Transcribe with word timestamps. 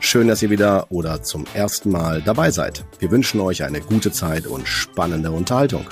Schön, 0.00 0.28
dass 0.28 0.42
ihr 0.42 0.50
wieder 0.50 0.90
oder 0.90 1.22
zum 1.22 1.44
ersten 1.54 1.90
Mal 1.90 2.22
dabei 2.22 2.50
seid. 2.50 2.84
Wir 3.00 3.10
wünschen 3.10 3.40
euch 3.40 3.64
eine 3.64 3.80
gute 3.80 4.12
Zeit 4.12 4.46
und 4.46 4.68
spannende 4.68 5.32
Unterhaltung. 5.32 5.84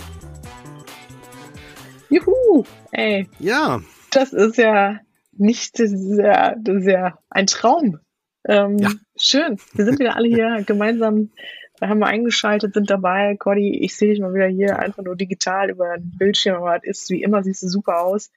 Juhu, 2.08 2.64
ey. 2.92 3.28
Ja. 3.40 3.80
Das 4.12 4.32
ist 4.32 4.58
ja 4.58 5.00
nicht 5.32 5.76
sehr, 5.76 6.56
sehr 6.64 7.18
ein 7.30 7.46
Traum. 7.46 7.98
Ähm, 8.46 8.78
ja. 8.78 8.90
Schön. 9.20 9.58
Wir 9.74 9.84
sind 9.84 9.98
wieder 9.98 10.14
alle 10.14 10.28
hier 10.28 10.62
gemeinsam. 10.66 11.30
Da 11.78 11.88
haben 11.88 11.98
wir 11.98 12.06
eingeschaltet, 12.06 12.74
sind 12.74 12.88
dabei. 12.88 13.36
Cody, 13.36 13.80
ich 13.80 13.96
sehe 13.96 14.10
dich 14.10 14.20
mal 14.20 14.32
wieder 14.32 14.46
hier 14.46 14.78
einfach 14.78 15.02
nur 15.02 15.16
digital 15.16 15.68
über 15.68 15.98
den 15.98 16.16
Bildschirm, 16.16 16.56
aber 16.56 16.80
es 16.84 17.02
ist 17.02 17.10
wie 17.10 17.22
immer, 17.22 17.42
siehst 17.42 17.64
du 17.64 17.68
super 17.68 18.00
aus. 18.00 18.30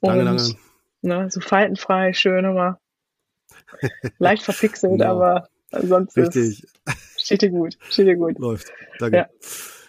Und, 0.00 0.10
danke, 0.10 0.24
danke. 0.26 0.42
Ne, 1.00 1.28
so 1.30 1.40
faltenfrei, 1.40 2.12
schön 2.12 2.44
immer. 2.44 2.78
Leicht 4.18 4.42
verpixelt, 4.42 4.92
genau. 4.92 5.10
aber 5.12 5.48
sonst 5.82 6.16
Richtig. 6.16 6.64
Ist, 6.64 6.66
steht 7.16 7.42
dir 7.42 7.50
gut, 7.50 7.78
steht 7.88 8.06
dir 8.06 8.16
gut. 8.16 8.38
Läuft. 8.38 8.72
Danke. 8.98 9.16
Ja. 9.16 9.28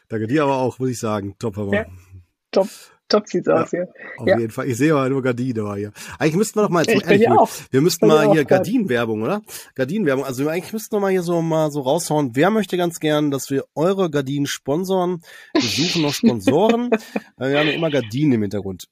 Danke 0.09 0.27
dir 0.27 0.43
aber 0.43 0.57
auch, 0.57 0.79
muss 0.79 0.89
ich 0.89 0.99
sagen. 0.99 1.35
Top, 1.39 1.57
aber. 1.57 1.73
Ja. 1.73 1.85
Top. 2.51 2.67
Top 3.13 3.27
sieht's 3.27 3.45
ja, 3.45 3.61
aus 3.61 3.69
hier. 3.69 3.87
Auf 4.17 4.27
ja. 4.27 4.39
jeden 4.39 4.49
Fall. 4.49 4.67
Ich 4.67 4.77
sehe 4.77 4.91
aber 4.91 5.07
nur 5.07 5.21
Gardinen 5.21 5.67
aber 5.67 5.75
hier. 5.75 5.91
Eigentlich 6.17 6.35
müssten 6.35 6.57
wir 6.57 6.63
doch 6.63 6.69
mal, 6.71 6.83
jetzt, 6.83 7.05
ehrlich, 7.05 7.29
auch. 7.29 7.47
wir 7.69 7.81
müssten 7.81 8.07
mal 8.07 8.31
hier 8.31 8.43
Gardinenwerbung, 8.43 9.21
oder? 9.21 9.43
Gardinenwerbung. 9.75 10.25
Also 10.25 10.47
eigentlich 10.47 10.73
müssten 10.73 10.95
wir 10.95 10.99
mal 10.99 11.11
hier 11.11 11.21
so 11.21 11.43
mal 11.43 11.69
so 11.69 11.81
raushauen. 11.81 12.31
Wer 12.33 12.49
möchte 12.49 12.75
ganz 12.75 12.99
gern, 12.99 13.29
dass 13.29 13.51
wir 13.51 13.65
eure 13.75 14.09
Gardinen 14.09 14.47
sponsoren? 14.47 15.21
Wir 15.53 15.61
suchen 15.61 16.01
noch 16.01 16.13
Sponsoren. 16.13 16.89
wir 17.37 17.59
haben 17.59 17.67
ja 17.67 17.73
immer 17.73 17.91
Gardinen 17.91 18.33
im 18.33 18.41
Hintergrund. 18.41 18.85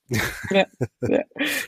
Ja, 0.51 0.65
ja. 1.01 1.21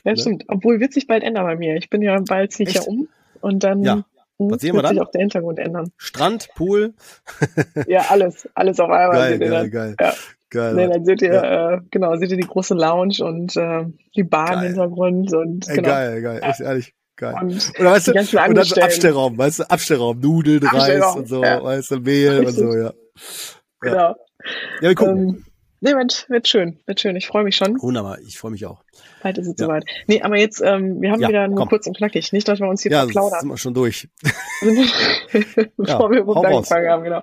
ja 0.04 0.16
stimmt. 0.16 0.44
Obwohl 0.46 0.78
wird 0.78 0.92
sich 0.92 1.08
bald 1.08 1.24
ändern 1.24 1.46
bei 1.46 1.56
mir. 1.56 1.74
Ich 1.74 1.90
bin 1.90 2.02
ja 2.02 2.16
bald 2.20 2.52
ziehe 2.52 2.68
ich 2.68 2.76
ja 2.76 2.82
um 2.82 3.08
und 3.40 3.64
dann 3.64 3.82
ja. 3.82 4.04
Was 4.38 4.60
sehen 4.60 4.74
wir 4.74 4.82
dann? 4.82 4.94
sich 4.94 5.00
auch 5.00 5.10
der 5.10 5.20
Hintergrund 5.22 5.58
ändern. 5.58 5.92
Strand, 5.96 6.48
Pool. 6.54 6.94
ja, 7.86 8.06
alles, 8.10 8.48
alles 8.54 8.80
auf 8.80 8.90
einmal. 8.90 9.38
Geil, 9.38 9.38
geil, 9.38 9.70
geil. 9.70 9.96
Ja. 10.00 10.14
Geil. 10.54 10.74
Nee, 10.74 10.86
dann 10.86 11.04
seht 11.04 11.20
ihr, 11.20 11.32
ja. 11.32 11.72
äh, 11.72 11.80
genau, 11.90 12.14
seht 12.14 12.30
ihr 12.30 12.36
die 12.36 12.46
große 12.46 12.74
Lounge 12.74 13.16
und 13.24 13.56
äh, 13.56 13.86
die 14.14 14.22
Bar 14.22 14.54
im 14.54 14.60
Hintergrund 14.60 15.34
und 15.34 15.68
Ey, 15.68 15.74
genau. 15.74 15.88
Geil, 15.88 16.22
geil, 16.22 16.42
ist 16.48 16.60
ehrlich. 16.60 16.94
Geil. 17.16 17.34
Und, 17.42 17.72
Oder 17.80 17.90
weißt 17.90 18.06
du, 18.08 18.12
und 18.12 18.34
dann 18.34 18.64
so 18.64 18.80
Abstellraum, 18.80 19.36
weißt 19.36 19.58
du, 19.58 19.70
Abstellraum, 19.70 20.20
Nudeln, 20.20 20.62
Reis 20.62 21.16
und 21.16 21.28
so, 21.28 21.42
ja. 21.42 21.62
weißt 21.62 21.90
du, 21.90 21.96
Mehl 21.98 22.38
Richtig. 22.38 22.46
und 22.46 22.54
so, 22.54 22.78
ja. 22.78 22.92
Genau. 23.80 23.96
Ja, 23.96 24.16
wir 24.80 24.94
gucken. 24.94 25.28
Ähm, 25.28 25.44
nee, 25.80 25.92
wird, 25.92 26.26
wird 26.28 26.48
schön, 26.48 26.78
wird 26.86 27.00
schön. 27.00 27.16
Ich 27.16 27.26
freue 27.26 27.42
mich 27.42 27.56
schon. 27.56 27.80
Wunderbar, 27.82 28.18
ich 28.20 28.38
freue 28.38 28.52
mich 28.52 28.64
auch. 28.64 28.84
Bald 29.24 29.38
ist 29.38 29.48
es 29.48 29.54
ja. 29.58 29.66
soweit. 29.66 29.84
Nee, 30.06 30.22
aber 30.22 30.38
jetzt, 30.38 30.60
ähm, 30.60 31.00
wir 31.00 31.10
haben 31.10 31.20
ja, 31.20 31.28
wieder 31.28 31.48
nur 31.48 31.58
komm. 31.58 31.68
kurz 31.68 31.88
und 31.88 31.96
knackig. 31.96 32.32
Nicht, 32.32 32.46
dass 32.46 32.60
wir 32.60 32.68
uns 32.68 32.82
hier 32.82 32.92
ja, 32.92 33.02
verplaudern. 33.02 33.32
Ja, 33.32 33.40
sind 33.40 33.50
wir 33.50 33.58
schon 33.58 33.74
durch. 33.74 34.08
Bevor 35.76 36.10
wir 36.12 36.20
überhaupt 36.20 36.46
angefangen 36.46 36.88
haben, 36.88 37.02
genau. 37.02 37.22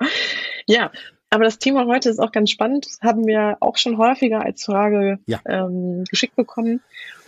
Ja, 0.68 0.92
aber 1.32 1.46
das 1.46 1.60
Thema 1.60 1.88
heute 1.88 2.10
ist 2.10 2.20
auch 2.20 2.34
ganz 2.34 2.52
spannend. 2.52 2.86
Das 2.86 3.00
haben 3.02 3.26
wir 3.26 3.58
auch 3.62 3.78
schon 3.78 3.98
häufiger 3.98 4.44
als 4.44 4.66
Frage 4.66 5.18
ja. 5.26 5.40
ähm, 5.46 6.04
geschickt 6.10 6.36
bekommen. 6.36 6.82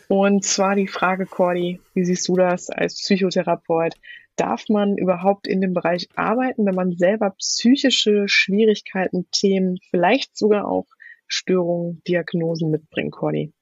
Und 0.09 0.43
zwar 0.43 0.75
die 0.75 0.89
Frage, 0.89 1.25
Cordy, 1.25 1.79
wie 1.93 2.03
siehst 2.03 2.27
du 2.27 2.35
das 2.35 2.69
als 2.69 2.95
Psychotherapeut? 2.95 3.93
Darf 4.35 4.67
man 4.67 4.97
überhaupt 4.97 5.47
in 5.47 5.61
dem 5.61 5.73
Bereich 5.73 6.09
arbeiten, 6.15 6.65
wenn 6.65 6.75
man 6.75 6.97
selber 6.97 7.31
psychische 7.39 8.25
Schwierigkeiten, 8.27 9.27
Themen, 9.31 9.77
vielleicht 9.89 10.37
sogar 10.37 10.67
auch 10.67 10.87
Störungen, 11.27 12.01
Diagnosen 12.05 12.71
mitbringt, 12.71 13.13
Cordy? 13.13 13.53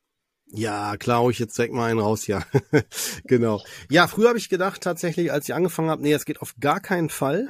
Ja, 0.47 0.97
klar, 0.97 1.29
ich 1.29 1.39
jetzt 1.39 1.57
direkt 1.57 1.73
mal 1.73 1.89
einen 1.89 1.99
raus, 1.99 2.25
ja. 2.25 2.41
genau. 3.25 3.61
Ja, 3.89 4.07
früher 4.07 4.29
habe 4.29 4.39
ich 4.39 4.49
gedacht 4.49 4.81
tatsächlich, 4.81 5.31
als 5.31 5.47
ich 5.47 5.53
angefangen 5.53 5.89
habe, 5.89 6.01
nee, 6.01 6.13
es 6.13 6.25
geht 6.25 6.41
auf 6.41 6.55
gar 6.59 6.79
keinen 6.79 7.09
Fall. 7.09 7.49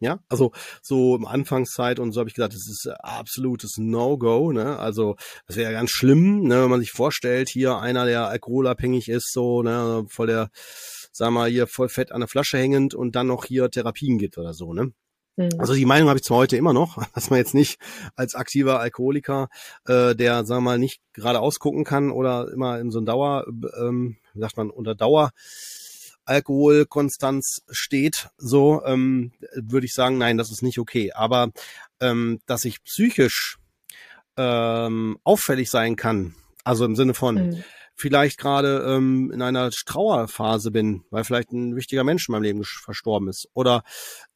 Ja, 0.00 0.20
also 0.28 0.52
so 0.80 1.16
im 1.16 1.26
Anfangszeit 1.26 1.98
und 1.98 2.12
so 2.12 2.20
habe 2.20 2.28
ich 2.28 2.34
gesagt, 2.34 2.54
das 2.54 2.68
ist 2.68 2.86
absolutes 3.00 3.78
No-Go, 3.78 4.52
ne? 4.52 4.78
Also 4.78 5.16
das 5.46 5.56
wäre 5.56 5.72
ja 5.72 5.78
ganz 5.78 5.90
schlimm, 5.90 6.42
ne, 6.42 6.62
wenn 6.62 6.70
man 6.70 6.80
sich 6.80 6.92
vorstellt, 6.92 7.48
hier 7.48 7.78
einer, 7.78 8.06
der 8.06 8.28
alkoholabhängig 8.28 9.08
ist, 9.08 9.32
so, 9.32 9.62
ne, 9.62 10.04
voll 10.08 10.28
der, 10.28 10.50
sag 11.10 11.32
mal, 11.32 11.50
hier 11.50 11.66
voll 11.66 11.88
fett 11.88 12.12
an 12.12 12.20
der 12.20 12.28
Flasche 12.28 12.58
hängend 12.58 12.94
und 12.94 13.16
dann 13.16 13.26
noch 13.26 13.44
hier 13.44 13.70
Therapien 13.70 14.18
gibt 14.18 14.38
oder 14.38 14.54
so, 14.54 14.72
ne? 14.72 14.92
Mhm. 15.38 15.50
Also 15.58 15.74
die 15.74 15.84
Meinung 15.84 16.08
habe 16.08 16.18
ich 16.18 16.24
zwar 16.24 16.38
heute 16.38 16.56
immer 16.56 16.72
noch, 16.72 16.96
dass 17.14 17.30
man 17.30 17.38
jetzt 17.38 17.54
nicht 17.54 17.80
als 18.16 18.34
aktiver 18.34 18.80
Alkoholiker, 18.80 19.48
äh, 19.86 20.14
der, 20.14 20.44
sagen 20.44 20.62
wir 20.62 20.72
mal, 20.72 20.78
nicht 20.78 21.00
gerade 21.12 21.40
ausgucken 21.40 21.84
kann 21.84 22.10
oder 22.10 22.52
immer 22.52 22.78
in 22.78 22.90
so 22.90 23.00
ein 23.00 23.06
Dauer, 23.06 23.46
ähm, 23.80 24.16
wie 24.34 24.40
sagt 24.40 24.56
man, 24.56 24.70
unter 24.70 24.94
Dauer 24.94 25.30
Alkoholkonstanz 26.28 27.62
steht, 27.70 28.28
so 28.36 28.84
ähm, 28.84 29.32
würde 29.54 29.86
ich 29.86 29.94
sagen, 29.94 30.18
nein, 30.18 30.36
das 30.36 30.50
ist 30.50 30.62
nicht 30.62 30.78
okay. 30.78 31.12
Aber 31.12 31.50
ähm, 32.00 32.40
dass 32.46 32.64
ich 32.64 32.84
psychisch 32.84 33.58
ähm, 34.36 35.18
auffällig 35.24 35.70
sein 35.70 35.96
kann, 35.96 36.34
also 36.64 36.84
im 36.84 36.96
Sinne 36.96 37.14
von 37.14 37.34
mhm. 37.34 37.64
Vielleicht 37.98 38.38
gerade 38.38 38.84
ähm, 38.88 39.32
in 39.32 39.42
einer 39.42 39.70
Trauerphase 39.70 40.70
bin, 40.70 41.02
weil 41.10 41.24
vielleicht 41.24 41.50
ein 41.50 41.74
wichtiger 41.74 42.04
Mensch 42.04 42.28
in 42.28 42.32
meinem 42.32 42.44
Leben 42.44 42.62
verstorben 42.64 43.28
ist 43.28 43.48
oder 43.54 43.82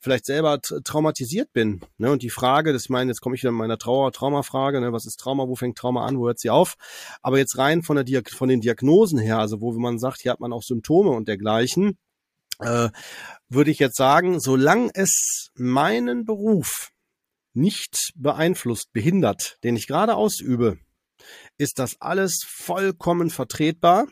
vielleicht 0.00 0.26
selber 0.26 0.60
traumatisiert 0.60 1.52
bin. 1.52 1.80
Ne? 1.96 2.10
Und 2.10 2.22
die 2.22 2.30
Frage, 2.30 2.72
das 2.72 2.84
ich 2.84 2.90
meine, 2.90 3.12
jetzt 3.12 3.20
komme 3.20 3.36
ich 3.36 3.42
wieder 3.42 3.52
mit 3.52 3.60
meiner 3.60 3.78
Trauer, 3.78 4.10
Traumafrage, 4.10 4.80
ne? 4.80 4.92
was 4.92 5.06
ist 5.06 5.20
Trauma, 5.20 5.46
wo 5.46 5.54
fängt 5.54 5.78
Trauma 5.78 6.04
an, 6.04 6.18
wo 6.18 6.26
hört 6.26 6.40
sie 6.40 6.50
auf? 6.50 6.74
Aber 7.22 7.38
jetzt 7.38 7.56
rein 7.56 7.82
von, 7.82 7.94
der 7.94 8.04
Diag 8.04 8.30
von 8.30 8.48
den 8.48 8.60
Diagnosen 8.60 9.20
her, 9.20 9.38
also 9.38 9.60
wo 9.60 9.72
man 9.72 10.00
sagt, 10.00 10.22
hier 10.22 10.32
hat 10.32 10.40
man 10.40 10.52
auch 10.52 10.64
Symptome 10.64 11.10
und 11.10 11.28
dergleichen, 11.28 11.96
äh, 12.58 12.88
würde 13.48 13.70
ich 13.70 13.78
jetzt 13.78 13.96
sagen, 13.96 14.40
solange 14.40 14.90
es 14.94 15.50
meinen 15.54 16.24
Beruf 16.24 16.90
nicht 17.54 18.12
beeinflusst, 18.16 18.92
behindert, 18.92 19.58
den 19.62 19.76
ich 19.76 19.86
gerade 19.86 20.16
ausübe, 20.16 20.78
ist 21.58 21.78
das 21.78 22.00
alles 22.00 22.44
vollkommen 22.46 23.30
vertretbar. 23.30 24.06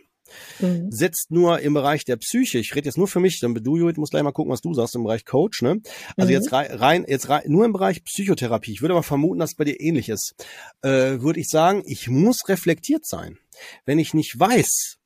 Mhm. 0.61 0.91
Setzt 0.91 1.31
nur 1.31 1.61
im 1.61 1.75
Bereich 1.75 2.05
der 2.05 2.17
Psyche, 2.17 2.59
ich 2.59 2.75
rede 2.75 2.87
jetzt 2.87 2.97
nur 2.97 3.09
für 3.09 3.19
mich, 3.19 3.41
dann 3.41 3.53
du, 3.55 3.77
Judith, 3.77 3.97
musst 3.97 4.13
gleich 4.13 4.23
mal 4.23 4.31
gucken, 4.31 4.53
was 4.53 4.61
du 4.61 4.73
sagst 4.75 4.95
im 4.95 5.03
Bereich 5.03 5.25
Coach, 5.25 5.63
ne? 5.63 5.81
Also 6.17 6.29
mhm. 6.29 6.35
jetzt 6.35 6.53
rein, 6.53 7.05
jetzt 7.09 7.29
rein, 7.29 7.43
nur 7.47 7.65
im 7.65 7.73
Bereich 7.73 8.05
Psychotherapie, 8.05 8.73
ich 8.73 8.81
würde 8.81 8.95
aber 8.95 9.03
vermuten, 9.03 9.41
dass 9.41 9.51
es 9.51 9.57
bei 9.57 9.65
dir 9.65 9.81
ähnlich 9.81 10.09
ist, 10.09 10.35
äh, 10.83 11.21
würde 11.21 11.41
ich 11.41 11.49
sagen, 11.49 11.83
ich 11.85 12.09
muss 12.09 12.49
reflektiert 12.49 13.07
sein. 13.07 13.39
Wenn 13.85 13.99
ich 13.99 14.15
nicht 14.15 14.39
weiß, 14.39 14.99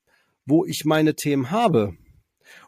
wo 0.44 0.64
ich 0.66 0.84
meine 0.84 1.14
Themen 1.14 1.50
habe 1.50 1.96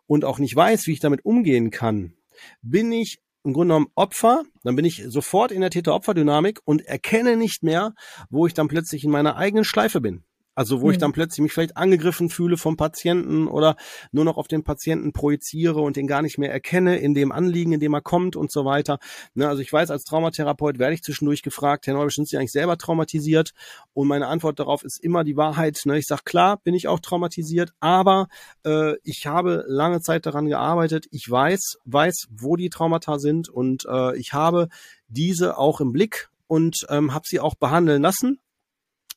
und 0.07 0.25
auch 0.25 0.39
nicht 0.39 0.57
weiß, 0.57 0.87
wie 0.87 0.93
ich 0.93 1.01
damit 1.01 1.25
umgehen 1.25 1.71
kann, 1.71 2.15
bin 2.63 2.93
ich 2.93 3.19
im 3.47 3.53
Grunde 3.53 3.73
genommen 3.75 3.93
Opfer, 3.95 4.43
dann 4.65 4.77
bin 4.77 4.85
ich 4.85 5.05
sofort 5.07 5.53
in 5.53 5.61
der 5.61 5.71
Täter-Opfer-Dynamik 5.71 6.61
und 6.65 6.83
erkenne 6.83 7.37
nicht 7.37 7.63
mehr, 7.63 7.95
wo 8.29 8.47
ich 8.47 8.55
dann 8.55 8.69
plötzlich 8.69 9.05
in 9.05 9.11
meiner 9.11 9.37
eigenen 9.37 9.65
Schleife 9.65 10.01
bin. 10.01 10.25
Also 10.57 10.81
wo 10.81 10.87
mhm. 10.87 10.93
ich 10.93 10.99
dann 10.99 11.13
plötzlich 11.13 11.43
mich 11.43 11.53
vielleicht 11.53 11.77
angegriffen 11.77 12.31
fühle 12.31 12.57
vom 12.57 12.79
Patienten 12.79 13.47
oder 13.47 13.77
nur 14.11 14.25
noch 14.25 14.39
auf 14.39 14.49
den 14.49 14.65
Patienten 14.65 15.13
projiziere 15.13 15.81
und 15.81 15.97
den 15.97 16.07
gar 16.07 16.23
nicht 16.23 16.39
mehr 16.39 16.51
erkenne 16.51 16.97
in 16.99 17.13
dem 17.13 17.31
Anliegen, 17.31 17.73
in 17.73 17.81
dem 17.81 17.93
er 17.93 18.01
kommt 18.01 18.37
und 18.37 18.51
so 18.51 18.65
weiter. 18.65 18.99
Ne, 19.35 19.47
also 19.49 19.61
ich 19.61 19.71
weiß, 19.71 19.91
als 19.91 20.05
Traumatherapeut 20.05 20.79
werde 20.79 20.95
ich 20.95 21.03
zwischendurch 21.03 21.43
gefragt, 21.43 21.87
Herr 21.87 21.93
Neubisch, 21.93 22.15
sind 22.15 22.27
Sie 22.27 22.39
eigentlich 22.39 22.53
selber 22.53 22.79
traumatisiert? 22.79 23.53
Und 23.93 24.09
meine 24.09 24.29
Antwort 24.29 24.59
darauf 24.59 24.83
ist 24.83 24.99
immer 25.05 25.25
die 25.25 25.37
Wahrheit. 25.37 25.83
Ne? 25.85 25.99
Ich 25.99 26.07
sage, 26.07 26.23
klar, 26.25 26.57
bin 26.65 26.75
ich 26.75 26.89
auch 26.89 27.01
traumatisiert, 27.01 27.75
aber 27.81 28.29
äh, 28.65 28.95
ich 29.03 29.27
habe 29.27 29.63
lange 29.69 30.01
Zeit 30.01 30.25
daran 30.25 30.47
gearbeitet. 30.47 31.07
Ich 31.11 31.31
weiß, 31.31 31.77
weiß, 31.85 32.29
wo 32.31 32.57
die 32.57 32.71
Traumata 32.71 33.19
sind 33.19 33.51
und 33.51 33.85
äh, 33.85 34.17
ich 34.17 34.33
habe 34.33 34.69
diese 35.09 35.59
auch 35.59 35.83
im 35.83 35.93
Blick 35.93 36.31
und 36.47 36.87
ähm, 36.89 37.13
habe 37.13 37.27
sie 37.29 37.41
auch 37.41 37.57
behandeln 37.57 38.01
lassen 38.01 38.41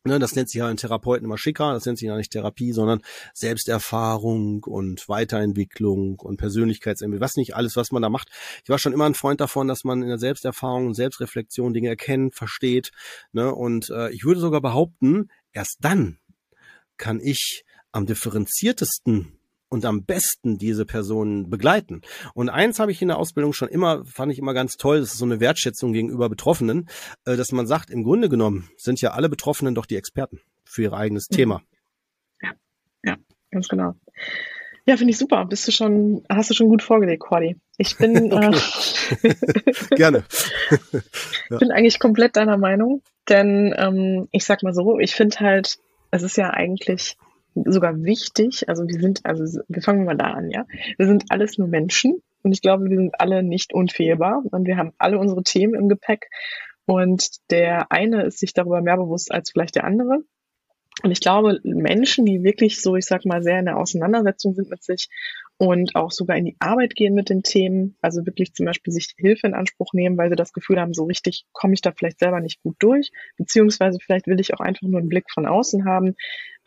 Ne, 0.05 0.17
das 0.17 0.33
nennt 0.33 0.49
sich 0.49 0.59
ja 0.59 0.71
in 0.71 0.77
Therapeuten 0.77 1.25
immer 1.25 1.37
schicker, 1.37 1.73
das 1.73 1.85
nennt 1.85 1.97
sich 1.97 2.07
ja 2.07 2.15
nicht 2.15 2.31
Therapie, 2.31 2.71
sondern 2.71 3.01
Selbsterfahrung 3.33 4.63
und 4.63 5.09
Weiterentwicklung 5.09 6.19
und 6.19 6.37
Persönlichkeitsentwicklung, 6.37 7.21
was 7.21 7.35
nicht 7.35 7.55
alles, 7.55 7.75
was 7.75 7.91
man 7.91 8.01
da 8.01 8.09
macht. 8.09 8.29
Ich 8.63 8.69
war 8.69 8.79
schon 8.79 8.93
immer 8.93 9.05
ein 9.05 9.13
Freund 9.13 9.41
davon, 9.41 9.67
dass 9.67 9.83
man 9.83 10.01
in 10.01 10.07
der 10.07 10.17
Selbsterfahrung 10.17 10.87
und 10.87 10.93
Selbstreflexion 10.93 11.73
Dinge 11.73 11.89
erkennt, 11.89 12.35
versteht. 12.35 12.91
Ne? 13.33 13.53
Und 13.53 13.89
äh, 13.89 14.09
ich 14.11 14.23
würde 14.23 14.39
sogar 14.39 14.61
behaupten, 14.61 15.29
erst 15.51 15.77
dann 15.81 16.17
kann 16.95 17.19
ich 17.19 17.65
am 17.91 18.05
differenziertesten 18.05 19.38
und 19.69 19.86
am 19.86 20.04
besten 20.04 20.57
diese 20.57 20.86
Personen 20.86 21.50
begleiten. 21.50 22.01
Und 22.33 22.50
eins 22.50 22.80
habe 22.80 22.92
ich 22.92 23.01
in 23.01 23.07
der 23.07 23.18
Ausbildung 23.18 23.54
schon 23.54 23.69
immer, 23.69 24.04
fand 24.06 24.31
ich 24.31 24.39
immer 24.39 24.54
ganz 24.54 24.77
toll, 24.77 25.00
das 25.00 25.13
ist 25.13 25.19
so 25.19 25.25
eine 25.25 25.39
Wertschätzung 25.39 25.94
gegenüber 25.94 26.27
Betroffenen, 26.30 26.89
äh, 27.25 27.38
dass 27.38 27.51
man 27.51 27.68
sagt, 27.68 27.89
im 27.89 28.04
Grunde 28.04 28.30
genommen 28.30 28.69
sind 28.77 29.00
ja 29.01 29.12
alle 29.12 29.30
Betroffenen 29.30 29.75
doch 29.75 29.86
die 29.86 29.95
Experten 29.95 30.42
für 30.66 30.83
ihr 30.83 30.94
eigenes 30.94 31.30
mhm. 31.30 31.36
Thema. 31.36 31.62
Ja, 32.42 32.51
ja, 33.04 33.18
ganz 33.51 33.68
genau. 33.68 33.95
Ja, 34.86 34.98
finde 34.98 35.12
ich 35.12 35.19
super. 35.19 35.45
Bist 35.45 35.68
du 35.68 35.71
schon, 35.71 36.24
hast 36.30 36.50
du 36.50 36.56
schon 36.56 36.68
gut 36.68 36.81
vorgelegt, 36.81 37.21
Cordy. 37.21 37.57
Ich 37.77 37.98
bin 37.98 38.31
äh, 38.31 38.51
gerne. 39.95 40.24
ja. 41.50 41.57
bin 41.57 41.71
eigentlich 41.71 42.00
komplett 42.00 42.36
deiner 42.36 42.57
Meinung, 42.57 43.04
denn 43.27 43.74
ähm, 43.77 44.27
ich 44.31 44.45
sag 44.45 44.63
mal 44.63 44.74
so, 44.74 44.98
ich 44.98 45.13
finde 45.13 45.39
halt, 45.42 45.77
es 46.10 46.24
ist 46.24 46.38
ja 46.38 46.50
eigentlich 46.50 47.18
sogar 47.55 48.03
wichtig. 48.03 48.67
Also 48.67 48.87
wir 48.87 48.99
sind, 48.99 49.21
also 49.25 49.61
wir 49.67 49.81
fangen 49.81 50.05
mal 50.05 50.17
da 50.17 50.31
an, 50.31 50.49
ja. 50.49 50.65
Wir 50.97 51.07
sind 51.07 51.25
alles 51.29 51.57
nur 51.57 51.67
Menschen 51.67 52.21
und 52.43 52.51
ich 52.51 52.61
glaube, 52.61 52.85
wir 52.89 52.97
sind 52.97 53.19
alle 53.19 53.43
nicht 53.43 53.73
unfehlbar 53.73 54.43
und 54.51 54.65
wir 54.65 54.77
haben 54.77 54.93
alle 54.97 55.19
unsere 55.19 55.43
Themen 55.43 55.75
im 55.75 55.89
Gepäck 55.89 56.27
und 56.85 57.27
der 57.51 57.91
eine 57.91 58.23
ist 58.23 58.39
sich 58.39 58.53
darüber 58.53 58.81
mehr 58.81 58.97
bewusst 58.97 59.31
als 59.31 59.51
vielleicht 59.51 59.75
der 59.75 59.83
andere. 59.83 60.23
Und 61.03 61.11
ich 61.11 61.21
glaube, 61.21 61.59
Menschen, 61.63 62.25
die 62.25 62.43
wirklich 62.43 62.81
so, 62.81 62.95
ich 62.95 63.05
sag 63.05 63.25
mal, 63.25 63.41
sehr 63.41 63.59
in 63.59 63.65
der 63.65 63.77
Auseinandersetzung 63.77 64.53
sind 64.53 64.69
mit 64.69 64.83
sich 64.83 65.07
und 65.57 65.95
auch 65.95 66.11
sogar 66.11 66.35
in 66.35 66.45
die 66.45 66.57
Arbeit 66.59 66.95
gehen 66.95 67.13
mit 67.13 67.29
den 67.29 67.43
Themen, 67.43 67.95
also 68.01 68.25
wirklich 68.25 68.53
zum 68.53 68.65
Beispiel 68.65 68.91
sich 68.91 69.13
Hilfe 69.17 69.47
in 69.47 69.53
Anspruch 69.53 69.93
nehmen, 69.93 70.17
weil 70.17 70.29
sie 70.29 70.35
das 70.35 70.51
Gefühl 70.51 70.79
haben, 70.79 70.93
so 70.93 71.05
richtig 71.05 71.45
komme 71.53 71.73
ich 71.73 71.81
da 71.81 71.91
vielleicht 71.91 72.19
selber 72.19 72.41
nicht 72.41 72.61
gut 72.63 72.75
durch, 72.79 73.11
beziehungsweise 73.37 73.99
vielleicht 74.01 74.27
will 74.27 74.39
ich 74.39 74.53
auch 74.53 74.59
einfach 74.59 74.87
nur 74.87 74.99
einen 74.99 75.09
Blick 75.09 75.29
von 75.31 75.45
außen 75.45 75.85
haben, 75.85 76.15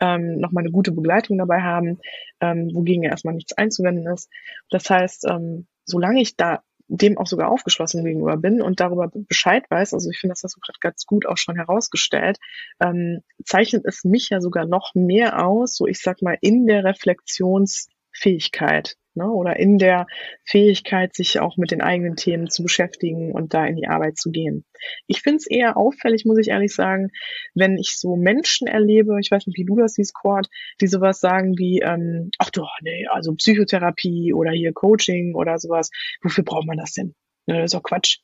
ähm, 0.03 0.39
nochmal 0.39 0.65
eine 0.65 0.73
gute 0.73 0.93
Begleitung 0.93 1.39
dabei 1.39 1.63
haben, 1.63 1.99
ähm, 2.41 2.71
wogegen 2.75 3.05
ja 3.05 3.11
erstmal 3.11 3.35
nichts 3.35 3.53
einzuwenden 3.53 4.13
ist. 4.13 4.29
Das 4.69 4.91
heißt, 4.91 5.27
ähm, 5.31 5.69
solange 5.85 6.21
ich 6.21 6.37
da 6.37 6.63
dem 6.89 7.17
auch 7.17 7.27
sogar 7.27 7.51
aufgeschlossen 7.51 8.05
gegenüber 8.05 8.37
bin 8.37 8.61
und 8.61 8.81
darüber 8.81 9.11
Bescheid 9.15 9.65
weiß, 9.71 9.95
also 9.95 10.11
ich 10.11 10.19
finde, 10.19 10.33
das 10.33 10.43
hast 10.43 10.57
du 10.57 10.61
gerade 10.61 10.81
ganz 10.81 11.07
gut 11.07 11.27
auch 11.27 11.39
schon 11.39 11.57
herausgestellt, 11.57 12.39
ähm, 12.81 13.23
zeichnet 13.45 13.85
es 13.87 14.05
mich 14.05 14.31
ja 14.31 14.41
sogar 14.41 14.67
noch 14.67 14.95
mehr 14.95 15.47
aus, 15.47 15.77
so 15.77 15.87
ich 15.87 16.01
sag 16.01 16.21
mal, 16.21 16.37
in 16.41 16.67
der 16.67 16.85
Reflexionsfähigkeit 16.85 18.97
ne, 19.15 19.31
oder 19.31 19.57
in 19.57 19.79
der 19.79 20.07
Fähigkeit, 20.45 21.15
sich 21.15 21.41
auch 21.41 21.57
mit 21.57 21.71
den 21.71 21.81
eigenen 21.81 22.17
Themen 22.17 22.51
zu 22.51 22.63
beschäftigen 22.63 23.33
und 23.33 23.55
da 23.55 23.67
in 23.67 23.77
die 23.77 23.87
Arbeit 23.87 24.17
zu 24.19 24.31
gehen. 24.31 24.65
Ich 25.07 25.23
finde 25.23 25.39
es 25.39 25.47
eher 25.47 25.77
auffällig, 25.77 26.25
muss 26.25 26.39
ich 26.39 26.49
ehrlich 26.49 26.75
sagen, 26.75 27.11
wenn 27.55 27.77
ich 27.77 27.97
so 27.99 28.17
Menschen 28.17 28.67
erlebe, 28.67 29.19
ich 29.21 29.31
weiß 29.31 29.47
nicht, 29.47 29.59
wie 29.59 29.65
du 29.65 29.77
das 29.77 29.95
siehst, 29.95 30.15
Cord, 30.15 30.49
die 30.81 30.87
sowas 30.87 31.21
sagen 31.21 31.57
wie, 31.59 31.81
ähm, 31.81 32.31
ach 32.39 32.51
du, 32.51 32.67
nee, 32.83 33.07
also 33.11 33.35
Psychotherapie 33.35 34.33
oder 34.33 34.51
hier 34.53 34.73
Coaching 34.73 35.35
oder 35.35 35.59
sowas, 35.59 35.91
wofür 36.23 36.45
braucht 36.45 36.67
man 36.67 36.79
das 36.79 36.93
denn? 36.93 37.15
Ne, 37.47 37.57
das 37.57 37.67
ist 37.67 37.75
doch 37.75 37.83
Quatsch. 37.83 38.19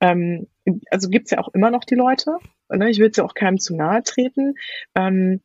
Ähm, 0.00 0.46
also 0.90 1.08
gibt's 1.08 1.30
ja 1.30 1.38
auch 1.38 1.52
immer 1.54 1.70
noch 1.70 1.84
die 1.84 1.94
Leute, 1.94 2.38
ne, 2.68 2.90
ich 2.90 2.98
will 2.98 3.10
es 3.10 3.16
ja 3.16 3.24
auch 3.24 3.34
keinem 3.34 3.58
zu 3.58 3.76
nahe 3.76 4.02
treten. 4.02 4.54
Ähm, 4.94 5.40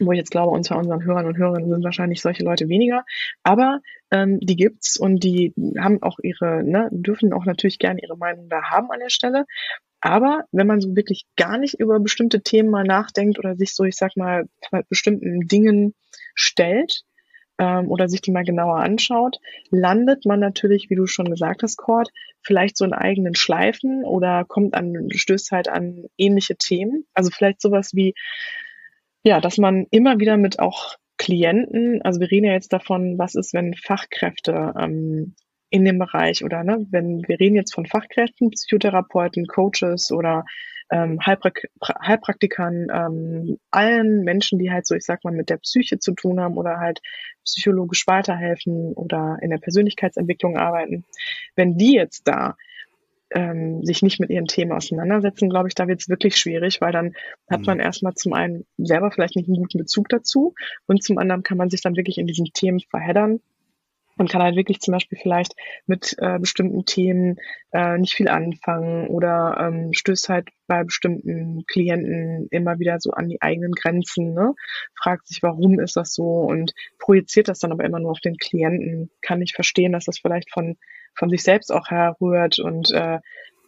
wo 0.00 0.12
ich 0.12 0.18
jetzt 0.18 0.30
glaube, 0.30 0.50
unter 0.50 0.76
unseren 0.76 1.04
Hörern 1.04 1.26
und 1.26 1.36
Hörerinnen 1.36 1.70
sind 1.70 1.84
wahrscheinlich 1.84 2.20
solche 2.20 2.44
Leute 2.44 2.68
weniger, 2.68 3.04
aber 3.42 3.80
ähm, 4.10 4.40
die 4.40 4.56
gibt's 4.56 4.96
und 4.98 5.22
die 5.22 5.54
haben 5.78 6.02
auch 6.02 6.18
ihre, 6.22 6.62
ne, 6.64 6.88
dürfen 6.90 7.32
auch 7.32 7.44
natürlich 7.44 7.78
gerne 7.78 8.00
ihre 8.02 8.16
Meinung 8.16 8.48
da 8.48 8.70
haben 8.70 8.90
an 8.90 9.00
der 9.00 9.10
Stelle. 9.10 9.44
Aber 10.00 10.44
wenn 10.52 10.66
man 10.66 10.80
so 10.80 10.96
wirklich 10.96 11.24
gar 11.36 11.56
nicht 11.56 11.80
über 11.80 11.98
bestimmte 11.98 12.42
Themen 12.42 12.68
mal 12.68 12.84
nachdenkt 12.84 13.38
oder 13.38 13.56
sich 13.56 13.74
so, 13.74 13.84
ich 13.84 13.96
sag 13.96 14.16
mal, 14.16 14.44
bestimmten 14.90 15.46
Dingen 15.48 15.94
stellt 16.34 17.04
ähm, 17.58 17.90
oder 17.90 18.08
sich 18.08 18.20
die 18.20 18.30
mal 18.30 18.44
genauer 18.44 18.80
anschaut, 18.80 19.38
landet 19.70 20.26
man 20.26 20.40
natürlich, 20.40 20.90
wie 20.90 20.96
du 20.96 21.06
schon 21.06 21.30
gesagt 21.30 21.62
hast, 21.62 21.78
Cord, 21.78 22.10
vielleicht 22.42 22.76
so 22.76 22.84
in 22.84 22.92
eigenen 22.92 23.34
Schleifen 23.34 24.04
oder 24.04 24.44
kommt 24.46 24.74
an, 24.74 25.08
stößt 25.10 25.52
halt 25.52 25.68
an 25.68 26.04
ähnliche 26.18 26.56
Themen. 26.56 27.06
Also 27.14 27.30
vielleicht 27.30 27.62
sowas 27.62 27.94
wie, 27.94 28.14
ja, 29.24 29.40
dass 29.40 29.58
man 29.58 29.86
immer 29.90 30.20
wieder 30.20 30.36
mit 30.36 30.58
auch 30.58 30.94
Klienten, 31.16 32.02
also 32.02 32.20
wir 32.20 32.30
reden 32.30 32.46
ja 32.46 32.52
jetzt 32.52 32.72
davon, 32.72 33.18
was 33.18 33.34
ist, 33.34 33.54
wenn 33.54 33.74
Fachkräfte 33.74 34.74
ähm, 34.78 35.34
in 35.70 35.84
dem 35.84 35.98
Bereich 35.98 36.44
oder 36.44 36.62
ne, 36.64 36.86
wenn 36.90 37.22
wir 37.26 37.40
reden 37.40 37.56
jetzt 37.56 37.74
von 37.74 37.86
Fachkräften, 37.86 38.50
Psychotherapeuten, 38.50 39.46
Coaches 39.46 40.12
oder 40.12 40.44
ähm, 40.90 41.18
Heilprak 41.24 41.62
Heilpraktikern, 41.82 42.88
ähm, 42.92 43.58
allen 43.70 44.22
Menschen, 44.22 44.58
die 44.58 44.70
halt 44.70 44.86
so, 44.86 44.94
ich 44.94 45.04
sag 45.04 45.24
mal, 45.24 45.32
mit 45.32 45.48
der 45.48 45.56
Psyche 45.56 45.98
zu 45.98 46.12
tun 46.12 46.40
haben 46.40 46.56
oder 46.56 46.78
halt 46.78 47.00
psychologisch 47.44 48.06
weiterhelfen 48.06 48.92
oder 48.92 49.38
in 49.40 49.50
der 49.50 49.58
Persönlichkeitsentwicklung 49.58 50.58
arbeiten, 50.58 51.04
wenn 51.56 51.78
die 51.78 51.94
jetzt 51.94 52.28
da 52.28 52.56
ähm, 53.34 53.84
sich 53.84 54.00
nicht 54.02 54.20
mit 54.20 54.30
ihren 54.30 54.46
Themen 54.46 54.72
auseinandersetzen, 54.72 55.50
glaube 55.50 55.68
ich, 55.68 55.74
da 55.74 55.88
wird 55.88 56.00
es 56.00 56.08
wirklich 56.08 56.36
schwierig, 56.36 56.80
weil 56.80 56.92
dann 56.92 57.14
hat 57.50 57.60
mhm. 57.60 57.66
man 57.66 57.80
erstmal 57.80 58.14
zum 58.14 58.32
einen 58.32 58.64
selber 58.78 59.10
vielleicht 59.10 59.36
nicht 59.36 59.48
einen 59.48 59.58
guten 59.58 59.78
Bezug 59.78 60.08
dazu 60.08 60.54
und 60.86 61.02
zum 61.02 61.18
anderen 61.18 61.42
kann 61.42 61.58
man 61.58 61.68
sich 61.68 61.82
dann 61.82 61.96
wirklich 61.96 62.18
in 62.18 62.26
diesen 62.26 62.46
Themen 62.46 62.80
verheddern 62.80 63.40
und 64.16 64.30
kann 64.30 64.42
halt 64.42 64.56
wirklich 64.56 64.80
zum 64.80 64.92
Beispiel 64.92 65.18
vielleicht 65.20 65.54
mit 65.86 66.14
äh, 66.18 66.38
bestimmten 66.38 66.84
Themen 66.84 67.36
äh, 67.72 67.98
nicht 67.98 68.14
viel 68.14 68.28
anfangen 68.28 69.08
oder 69.08 69.56
ähm, 69.58 69.92
stößt 69.92 70.28
halt 70.28 70.48
bei 70.66 70.84
bestimmten 70.84 71.64
Klienten 71.66 72.46
immer 72.50 72.78
wieder 72.78 73.00
so 73.00 73.10
an 73.10 73.28
die 73.28 73.42
eigenen 73.42 73.72
Grenzen, 73.72 74.32
ne? 74.34 74.54
fragt 74.96 75.26
sich, 75.26 75.42
warum 75.42 75.80
ist 75.80 75.96
das 75.96 76.14
so 76.14 76.42
und 76.42 76.72
projiziert 76.98 77.48
das 77.48 77.58
dann 77.58 77.72
aber 77.72 77.84
immer 77.84 77.98
nur 77.98 78.12
auf 78.12 78.20
den 78.20 78.36
Klienten, 78.36 79.10
kann 79.20 79.40
nicht 79.40 79.54
verstehen, 79.54 79.92
dass 79.92 80.04
das 80.04 80.20
vielleicht 80.20 80.52
von 80.52 80.76
von 81.14 81.30
sich 81.30 81.42
selbst 81.42 81.72
auch 81.72 81.88
herrührt 81.88 82.58
und 82.58 82.90
äh, 82.92 83.18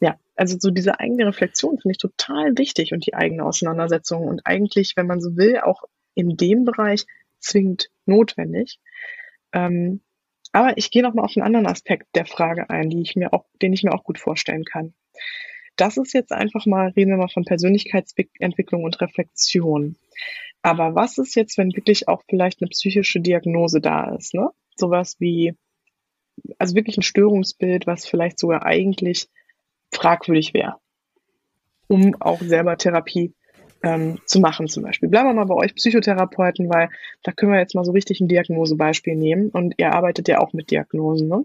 ja, 0.00 0.17
also 0.35 0.57
so 0.59 0.71
diese 0.71 1.00
eigene 1.00 1.26
Reflexion 1.26 1.79
finde 1.79 1.93
ich 1.93 1.99
total 1.99 2.57
wichtig 2.59 2.93
und 2.93 3.07
die 3.07 3.15
eigene 3.15 3.45
Auseinandersetzung 3.45 4.26
und 4.26 4.43
eigentlich, 4.45 4.95
wenn 4.97 5.07
man 5.07 5.21
so 5.21 5.37
will, 5.37 5.59
auch 5.61 5.85
in 6.15 6.37
dem 6.37 6.65
Bereich 6.65 7.07
zwingend 7.38 7.91
notwendig. 8.05 8.81
Ähm, 9.53 10.00
aber 10.53 10.79
ich 10.79 10.91
gehe 10.91 11.03
noch 11.03 11.15
mal 11.15 11.25
auf 11.25 11.37
einen 11.37 11.47
anderen 11.47 11.67
Aspekt 11.67 12.07
der 12.15 12.26
Frage 12.26 12.71
ein, 12.71 12.91
die 12.91 13.03
ich 13.03 13.17
mir 13.17 13.33
auch, 13.33 13.45
den 13.61 13.73
ich 13.73 13.83
mir 13.83 13.93
auch 13.93 14.05
gut 14.05 14.19
vorstellen 14.19 14.65
kann. 14.65 14.95
Das 15.76 15.99
ist 15.99 16.15
jetzt 16.15 16.33
einfach 16.33 16.65
mal, 16.65 16.88
reden 16.97 17.11
wir 17.11 17.19
mal 17.19 17.29
von 17.29 17.45
Persönlichkeitsentwicklung 17.45 18.83
und 18.85 19.00
Reflexion. 19.00 19.97
Aber 20.62 20.95
was 20.95 21.19
ist 21.19 21.37
jetzt, 21.37 21.59
wenn 21.59 21.76
wirklich 21.76 22.09
auch 22.09 22.23
vielleicht 22.29 22.62
eine 22.62 22.71
psychische 22.71 23.21
Diagnose 23.21 23.81
da 23.81 24.15
ist, 24.17 24.35
ne? 24.35 24.49
Sowas 24.75 25.17
wie 25.21 25.55
also 26.59 26.75
wirklich 26.75 26.97
ein 26.97 27.02
Störungsbild, 27.02 27.87
was 27.87 28.07
vielleicht 28.07 28.38
sogar 28.38 28.64
eigentlich 28.64 29.28
fragwürdig 29.93 30.55
wäre, 30.55 30.76
um 31.88 32.14
auch 32.21 32.40
selber 32.40 32.76
Therapie 32.76 33.35
ähm, 33.83 34.19
zu 34.26 34.40
machen 34.40 34.69
zum 34.69 34.83
Beispiel. 34.83 35.09
Bleiben 35.09 35.28
wir 35.28 35.35
mal 35.35 35.45
bei 35.45 35.55
euch 35.55 35.75
Psychotherapeuten, 35.75 36.69
weil 36.69 36.88
da 37.23 37.33
können 37.33 37.52
wir 37.52 37.59
jetzt 37.59 37.75
mal 37.75 37.85
so 37.85 37.93
richtig 37.93 38.21
ein 38.21 38.28
Diagnosebeispiel 38.28 39.14
nehmen 39.14 39.50
und 39.50 39.75
ihr 39.78 39.93
arbeitet 39.93 40.28
ja 40.28 40.40
auch 40.40 40.52
mit 40.52 40.71
Diagnosen, 40.71 41.28
ne? 41.28 41.45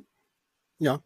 Ja, 0.80 1.00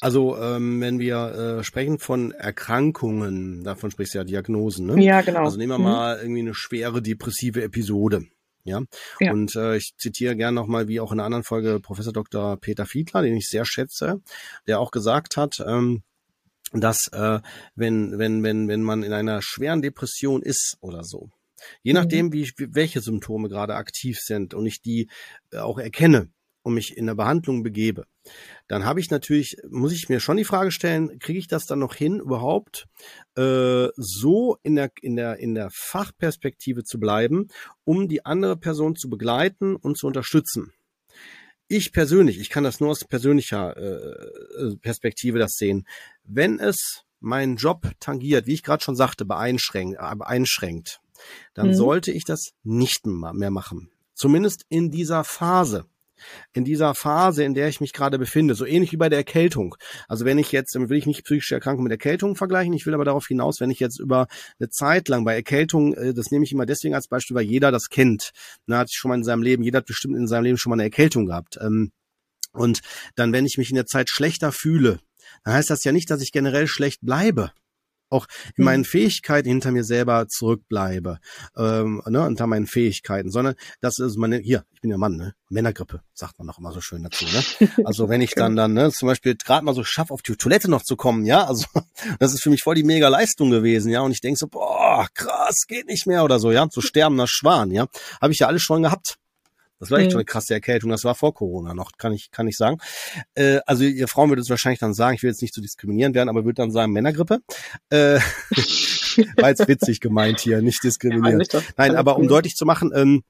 also 0.00 0.38
ähm, 0.40 0.80
wenn 0.80 1.00
wir 1.00 1.58
äh, 1.58 1.64
sprechen 1.64 1.98
von 1.98 2.30
Erkrankungen, 2.30 3.64
davon 3.64 3.90
sprichst 3.90 4.14
du 4.14 4.18
ja 4.18 4.24
Diagnosen, 4.24 4.86
ne? 4.86 5.02
Ja, 5.02 5.20
genau. 5.20 5.44
Also 5.44 5.58
nehmen 5.58 5.72
wir 5.72 5.78
mhm. 5.78 5.84
mal 5.84 6.18
irgendwie 6.20 6.42
eine 6.42 6.54
schwere 6.54 7.02
depressive 7.02 7.60
Episode. 7.60 8.26
Ja. 8.66 8.82
ja. 9.20 9.32
Und 9.32 9.56
äh, 9.56 9.76
ich 9.76 9.94
zitiere 9.96 10.36
gerne 10.36 10.54
nochmal, 10.54 10.88
wie 10.88 11.00
auch 11.00 11.12
in 11.12 11.18
einer 11.18 11.26
anderen 11.26 11.44
Folge, 11.44 11.80
Professor 11.80 12.12
Dr. 12.12 12.56
Peter 12.56 12.86
Fiedler, 12.86 13.22
den 13.22 13.36
ich 13.36 13.48
sehr 13.48 13.64
schätze, 13.64 14.20
der 14.66 14.80
auch 14.80 14.90
gesagt 14.90 15.36
hat, 15.36 15.62
ähm, 15.66 16.02
dass 16.72 17.08
äh, 17.12 17.40
wenn, 17.74 18.18
wenn, 18.18 18.42
wenn, 18.42 18.68
wenn 18.68 18.82
man 18.82 19.02
in 19.02 19.12
einer 19.12 19.40
schweren 19.40 19.82
Depression 19.82 20.42
ist 20.42 20.76
oder 20.80 21.04
so, 21.04 21.30
Je 21.82 21.92
mhm. 21.92 22.00
nachdem, 22.00 22.32
wie, 22.32 22.52
welche 22.58 23.00
Symptome 23.00 23.48
gerade 23.48 23.76
aktiv 23.76 24.18
sind 24.20 24.54
und 24.54 24.66
ich 24.66 24.82
die 24.82 25.08
äh, 25.52 25.58
auch 25.58 25.78
erkenne 25.78 26.28
und 26.66 26.74
mich 26.74 26.96
in 26.96 27.06
der 27.06 27.14
Behandlung 27.14 27.62
begebe, 27.62 28.06
dann 28.66 28.84
habe 28.84 28.98
ich 28.98 29.08
natürlich, 29.10 29.56
muss 29.70 29.92
ich 29.92 30.08
mir 30.08 30.18
schon 30.18 30.36
die 30.36 30.44
Frage 30.44 30.72
stellen, 30.72 31.20
kriege 31.20 31.38
ich 31.38 31.46
das 31.46 31.64
dann 31.64 31.78
noch 31.78 31.94
hin, 31.94 32.18
überhaupt 32.18 32.86
äh, 33.36 33.86
so 33.96 34.56
in 34.64 34.74
der, 34.74 34.90
in, 35.00 35.14
der, 35.14 35.38
in 35.38 35.54
der 35.54 35.70
Fachperspektive 35.72 36.82
zu 36.82 36.98
bleiben, 36.98 37.46
um 37.84 38.08
die 38.08 38.26
andere 38.26 38.56
Person 38.56 38.96
zu 38.96 39.08
begleiten 39.08 39.76
und 39.76 39.96
zu 39.96 40.08
unterstützen? 40.08 40.72
Ich 41.68 41.92
persönlich, 41.92 42.40
ich 42.40 42.50
kann 42.50 42.64
das 42.64 42.80
nur 42.80 42.90
aus 42.90 43.04
persönlicher 43.04 43.76
äh, 43.76 44.76
Perspektive 44.82 45.38
das 45.38 45.52
sehen. 45.52 45.86
Wenn 46.24 46.58
es 46.58 47.04
meinen 47.20 47.56
Job 47.56 47.92
tangiert, 48.00 48.46
wie 48.46 48.54
ich 48.54 48.62
gerade 48.64 48.82
schon 48.82 48.96
sagte, 48.96 49.24
beeinschränkt, 49.24 49.98
äh, 50.00 50.16
beeinschränkt 50.16 51.00
dann 51.54 51.68
mhm. 51.68 51.74
sollte 51.74 52.12
ich 52.12 52.24
das 52.24 52.50
nicht 52.62 53.06
mehr 53.06 53.50
machen. 53.50 53.90
Zumindest 54.14 54.64
in 54.68 54.90
dieser 54.90 55.24
Phase 55.24 55.86
in 56.52 56.64
dieser 56.64 56.94
Phase, 56.94 57.44
in 57.44 57.54
der 57.54 57.68
ich 57.68 57.80
mich 57.80 57.92
gerade 57.92 58.18
befinde, 58.18 58.54
so 58.54 58.64
ähnlich 58.64 58.92
wie 58.92 58.96
bei 58.96 59.08
der 59.08 59.18
Erkältung. 59.18 59.76
Also 60.08 60.24
wenn 60.24 60.38
ich 60.38 60.52
jetzt, 60.52 60.74
will 60.74 60.96
ich 60.96 61.06
nicht 61.06 61.24
psychische 61.24 61.54
Erkrankung 61.54 61.84
mit 61.84 61.92
Erkältung 61.92 62.36
vergleichen, 62.36 62.72
ich 62.72 62.86
will 62.86 62.94
aber 62.94 63.04
darauf 63.04 63.26
hinaus, 63.26 63.60
wenn 63.60 63.70
ich 63.70 63.80
jetzt 63.80 63.98
über 63.98 64.26
eine 64.58 64.68
Zeit 64.68 65.08
lang 65.08 65.24
bei 65.24 65.34
Erkältung, 65.34 65.94
äh, 65.94 66.14
das 66.14 66.30
nehme 66.30 66.44
ich 66.44 66.52
immer 66.52 66.66
deswegen 66.66 66.94
als 66.94 67.08
Beispiel, 67.08 67.36
weil 67.36 67.44
jeder 67.44 67.70
das 67.70 67.88
kennt. 67.88 68.32
Na, 68.66 68.78
hat 68.78 68.92
schon 68.92 69.10
mal 69.10 69.16
in 69.16 69.24
seinem 69.24 69.42
Leben, 69.42 69.62
jeder 69.62 69.78
hat 69.78 69.86
bestimmt 69.86 70.16
in 70.16 70.26
seinem 70.26 70.44
Leben 70.44 70.58
schon 70.58 70.70
mal 70.70 70.76
eine 70.76 70.84
Erkältung 70.84 71.26
gehabt. 71.26 71.58
Ähm, 71.60 71.92
und 72.52 72.80
dann, 73.16 73.32
wenn 73.32 73.46
ich 73.46 73.58
mich 73.58 73.70
in 73.70 73.76
der 73.76 73.86
Zeit 73.86 74.08
schlechter 74.08 74.50
fühle, 74.52 75.00
dann 75.44 75.54
heißt 75.54 75.70
das 75.70 75.84
ja 75.84 75.92
nicht, 75.92 76.10
dass 76.10 76.22
ich 76.22 76.32
generell 76.32 76.66
schlecht 76.66 77.00
bleibe 77.02 77.52
auch 78.08 78.26
in 78.56 78.64
meinen 78.64 78.80
mhm. 78.80 78.86
Fähigkeiten 78.86 79.48
hinter 79.48 79.72
mir 79.72 79.84
selber 79.84 80.28
zurückbleibe, 80.28 81.18
ähm, 81.56 82.02
ne, 82.06 82.22
unter 82.22 82.46
meinen 82.46 82.66
Fähigkeiten, 82.66 83.30
sondern 83.30 83.54
das 83.80 83.98
ist 83.98 84.16
meine, 84.16 84.38
hier, 84.38 84.64
ich 84.72 84.80
bin 84.80 84.90
ja 84.90 84.98
Mann, 84.98 85.16
ne? 85.16 85.34
Männergrippe, 85.48 86.00
sagt 86.12 86.38
man 86.38 86.46
noch 86.46 86.58
immer 86.58 86.72
so 86.72 86.80
schön 86.80 87.02
dazu, 87.02 87.24
ne? 87.24 87.70
Also 87.84 88.08
wenn 88.08 88.20
ich 88.20 88.30
dann 88.36 88.56
dann, 88.56 88.74
ne, 88.74 88.90
zum 88.90 89.08
Beispiel 89.08 89.36
gerade 89.36 89.64
mal 89.64 89.74
so 89.74 89.84
schaff, 89.84 90.10
auf 90.10 90.22
die 90.22 90.36
Toilette 90.36 90.70
noch 90.70 90.82
zu 90.82 90.96
kommen, 90.96 91.24
ja, 91.24 91.44
also 91.44 91.66
das 92.18 92.34
ist 92.34 92.42
für 92.42 92.50
mich 92.50 92.62
voll 92.62 92.74
die 92.74 92.84
mega 92.84 93.08
Leistung 93.08 93.50
gewesen, 93.50 93.90
ja, 93.90 94.00
und 94.00 94.12
ich 94.12 94.20
denk 94.20 94.38
so, 94.38 94.46
boah, 94.48 95.06
krass, 95.14 95.66
geht 95.66 95.86
nicht 95.86 96.06
mehr 96.06 96.24
oder 96.24 96.38
so, 96.38 96.50
ja, 96.50 96.66
so 96.70 96.80
sterbender 96.80 97.26
Schwan, 97.26 97.70
ja, 97.70 97.86
habe 98.20 98.32
ich 98.32 98.40
ja 98.40 98.46
alles 98.46 98.62
schon 98.62 98.82
gehabt, 98.82 99.18
das 99.78 99.90
war 99.90 99.98
echt 99.98 100.08
mhm. 100.08 100.12
schon 100.12 100.18
eine 100.20 100.24
krasse 100.24 100.54
Erkältung. 100.54 100.90
Das 100.90 101.04
war 101.04 101.14
vor 101.14 101.34
Corona 101.34 101.74
noch, 101.74 101.92
kann 101.98 102.12
ich, 102.12 102.30
kann 102.30 102.48
ich 102.48 102.56
sagen. 102.56 102.78
Äh, 103.34 103.60
also 103.66 103.84
ihr 103.84 104.08
Frauen 104.08 104.30
würde 104.30 104.42
es 104.42 104.50
wahrscheinlich 104.50 104.80
dann 104.80 104.94
sagen, 104.94 105.16
ich 105.16 105.22
will 105.22 105.30
jetzt 105.30 105.42
nicht 105.42 105.54
zu 105.54 105.60
so 105.60 105.62
diskriminieren 105.62 106.14
werden, 106.14 106.28
aber 106.28 106.44
würde 106.44 106.62
dann 106.62 106.70
sagen 106.70 106.92
Männergrippe. 106.92 107.40
Äh, 107.90 108.18
war 109.36 109.48
jetzt 109.50 109.68
witzig 109.68 110.00
gemeint 110.00 110.40
hier, 110.40 110.62
nicht 110.62 110.82
diskriminieren. 110.82 111.42
Ja, 111.52 111.60
Nein, 111.76 111.96
aber 111.96 112.16
um 112.16 112.28
deutlich 112.28 112.54
zu 112.54 112.64
machen, 112.64 112.92
ähm, 112.94 113.22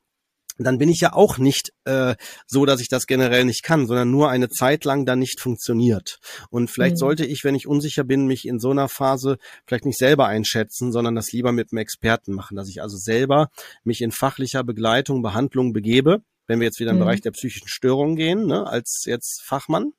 dann 0.58 0.78
bin 0.78 0.88
ich 0.88 1.00
ja 1.00 1.12
auch 1.12 1.38
nicht 1.38 1.72
äh, 1.84 2.14
so, 2.46 2.64
dass 2.64 2.80
ich 2.80 2.88
das 2.88 3.06
generell 3.06 3.44
nicht 3.44 3.62
kann, 3.62 3.86
sondern 3.86 4.10
nur 4.10 4.30
eine 4.30 4.48
Zeit 4.48 4.84
lang 4.84 5.04
dann 5.04 5.18
nicht 5.18 5.40
funktioniert. 5.40 6.18
Und 6.50 6.70
vielleicht 6.70 6.94
mhm. 6.94 7.00
sollte 7.00 7.26
ich, 7.26 7.44
wenn 7.44 7.54
ich 7.54 7.66
unsicher 7.66 8.04
bin, 8.04 8.26
mich 8.26 8.46
in 8.46 8.58
so 8.58 8.70
einer 8.70 8.88
Phase 8.88 9.36
vielleicht 9.66 9.84
nicht 9.84 9.98
selber 9.98 10.26
einschätzen, 10.26 10.92
sondern 10.92 11.14
das 11.14 11.32
lieber 11.32 11.52
mit 11.52 11.72
einem 11.72 11.78
Experten 11.78 12.32
machen, 12.32 12.56
dass 12.56 12.68
ich 12.68 12.80
also 12.80 12.96
selber 12.96 13.48
mich 13.84 14.00
in 14.00 14.12
fachlicher 14.12 14.64
Begleitung, 14.64 15.22
Behandlung 15.22 15.72
begebe 15.72 16.22
wenn 16.46 16.60
wir 16.60 16.66
jetzt 16.66 16.80
wieder 16.80 16.90
im 16.90 16.96
mhm. 16.96 17.00
Bereich 17.00 17.20
der 17.20 17.32
psychischen 17.32 17.68
Störungen 17.68 18.16
gehen, 18.16 18.46
ne, 18.46 18.66
als 18.66 19.04
jetzt 19.06 19.42
Fachmann. 19.42 19.92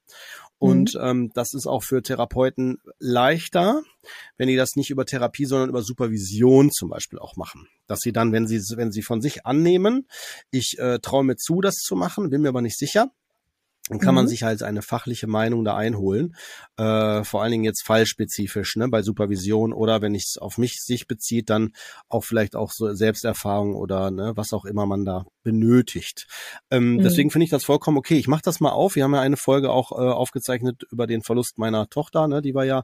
Und 0.59 0.95
mhm. 0.95 1.01
ähm, 1.01 1.31
das 1.33 1.53
ist 1.53 1.67
auch 1.67 1.83
für 1.83 2.01
Therapeuten 2.01 2.77
leichter, 2.99 3.83
wenn 4.37 4.47
die 4.47 4.55
das 4.55 4.75
nicht 4.75 4.89
über 4.89 5.05
Therapie, 5.05 5.45
sondern 5.45 5.69
über 5.69 5.83
Supervision 5.83 6.71
zum 6.71 6.89
Beispiel 6.89 7.19
auch 7.19 7.35
machen. 7.35 7.67
Dass 7.85 7.99
sie 7.99 8.11
dann, 8.11 8.31
wenn 8.31 8.47
sie, 8.47 8.59
wenn 8.75 8.91
sie 8.91 9.03
von 9.03 9.21
sich 9.21 9.45
annehmen, 9.45 10.07
ich 10.49 10.79
äh, 10.79 10.99
traue 10.99 11.23
mir 11.23 11.35
zu, 11.35 11.61
das 11.61 11.75
zu 11.75 11.95
machen, 11.95 12.29
bin 12.29 12.41
mir 12.41 12.49
aber 12.49 12.61
nicht 12.61 12.77
sicher, 12.77 13.11
dann 13.89 13.99
kann 13.99 14.13
mhm. 14.13 14.15
man 14.15 14.27
sich 14.27 14.43
halt 14.43 14.63
eine 14.63 14.81
fachliche 14.81 15.27
Meinung 15.27 15.63
da 15.63 15.75
einholen. 15.75 16.35
Äh, 16.77 17.23
vor 17.23 17.41
allen 17.41 17.51
Dingen 17.51 17.63
jetzt 17.63 17.83
fallspezifisch, 17.83 18.75
ne, 18.75 18.87
bei 18.89 19.01
Supervision 19.01 19.73
oder 19.73 20.01
wenn 20.01 20.15
es 20.15 20.37
auf 20.37 20.57
mich 20.57 20.81
sich 20.83 21.07
bezieht, 21.07 21.49
dann 21.49 21.71
auch 22.09 22.23
vielleicht 22.23 22.55
auch 22.55 22.71
so 22.71 22.93
Selbsterfahrung 22.93 23.75
oder 23.75 24.11
ne, 24.11 24.33
was 24.35 24.53
auch 24.53 24.65
immer 24.65 24.85
man 24.85 25.05
da 25.05 25.25
benötigt. 25.43 26.27
Ähm, 26.69 26.93
mhm. 26.93 27.03
Deswegen 27.03 27.31
finde 27.31 27.45
ich 27.45 27.51
das 27.51 27.63
vollkommen 27.63 27.97
okay. 27.97 28.17
Ich 28.17 28.27
mache 28.27 28.41
das 28.43 28.59
mal 28.59 28.71
auf. 28.71 28.95
Wir 28.95 29.03
haben 29.03 29.13
ja 29.13 29.21
eine 29.21 29.37
Folge 29.37 29.71
auch 29.71 29.91
äh, 29.91 29.95
aufgezeichnet 29.95 30.83
über 30.91 31.07
den 31.07 31.21
Verlust 31.21 31.57
meiner 31.57 31.89
Tochter, 31.89 32.27
ne, 32.27 32.41
die 32.41 32.53
war 32.53 32.65
ja 32.65 32.83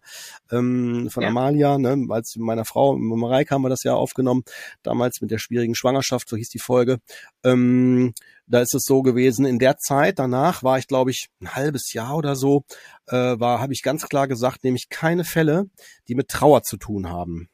ähm, 0.52 1.10
von 1.10 1.24
ja. 1.24 1.30
Amalia, 1.30 1.78
ne, 1.78 2.08
als 2.10 2.36
meiner 2.38 2.66
Frau 2.66 2.96
Mareike 2.96 3.54
haben 3.54 3.64
wir 3.64 3.70
das 3.70 3.84
ja 3.84 3.94
aufgenommen, 3.94 4.44
damals 4.82 5.22
mit 5.22 5.32
der 5.32 5.38
schwierigen 5.38 5.76
Schwangerschaft, 5.76 6.30
so 6.30 6.38
hieß 6.38 6.50
die 6.50 6.60
Folge. 6.60 7.00
Ähm, 7.44 8.14
da 8.48 8.62
ist 8.62 8.76
es 8.76 8.84
so 8.84 9.02
gewesen, 9.02 9.46
in 9.46 9.60
der 9.60 9.78
Zeit 9.78 10.20
danach 10.20 10.64
war 10.64 10.78
ich, 10.78 10.88
glaube 10.88 11.12
ich, 11.12 11.30
ein 11.42 11.56
halbes 11.56 11.94
Jahr 11.94 12.18
oder 12.18 12.36
so, 12.36 12.64
äh, 13.08 13.16
war, 13.16 13.60
habe 13.60 13.74
ich 13.74 13.82
ganz 13.82 14.08
klar 14.08 14.28
gesagt, 14.28 14.64
nämlich 14.64 14.90
keine 14.90 15.24
Fälle, 15.24 15.66
die 16.08 16.16
mit 16.16 16.30
Trauer 16.30 16.64
zu 16.64 16.78
tun 16.78 17.10
haben. 17.10 17.50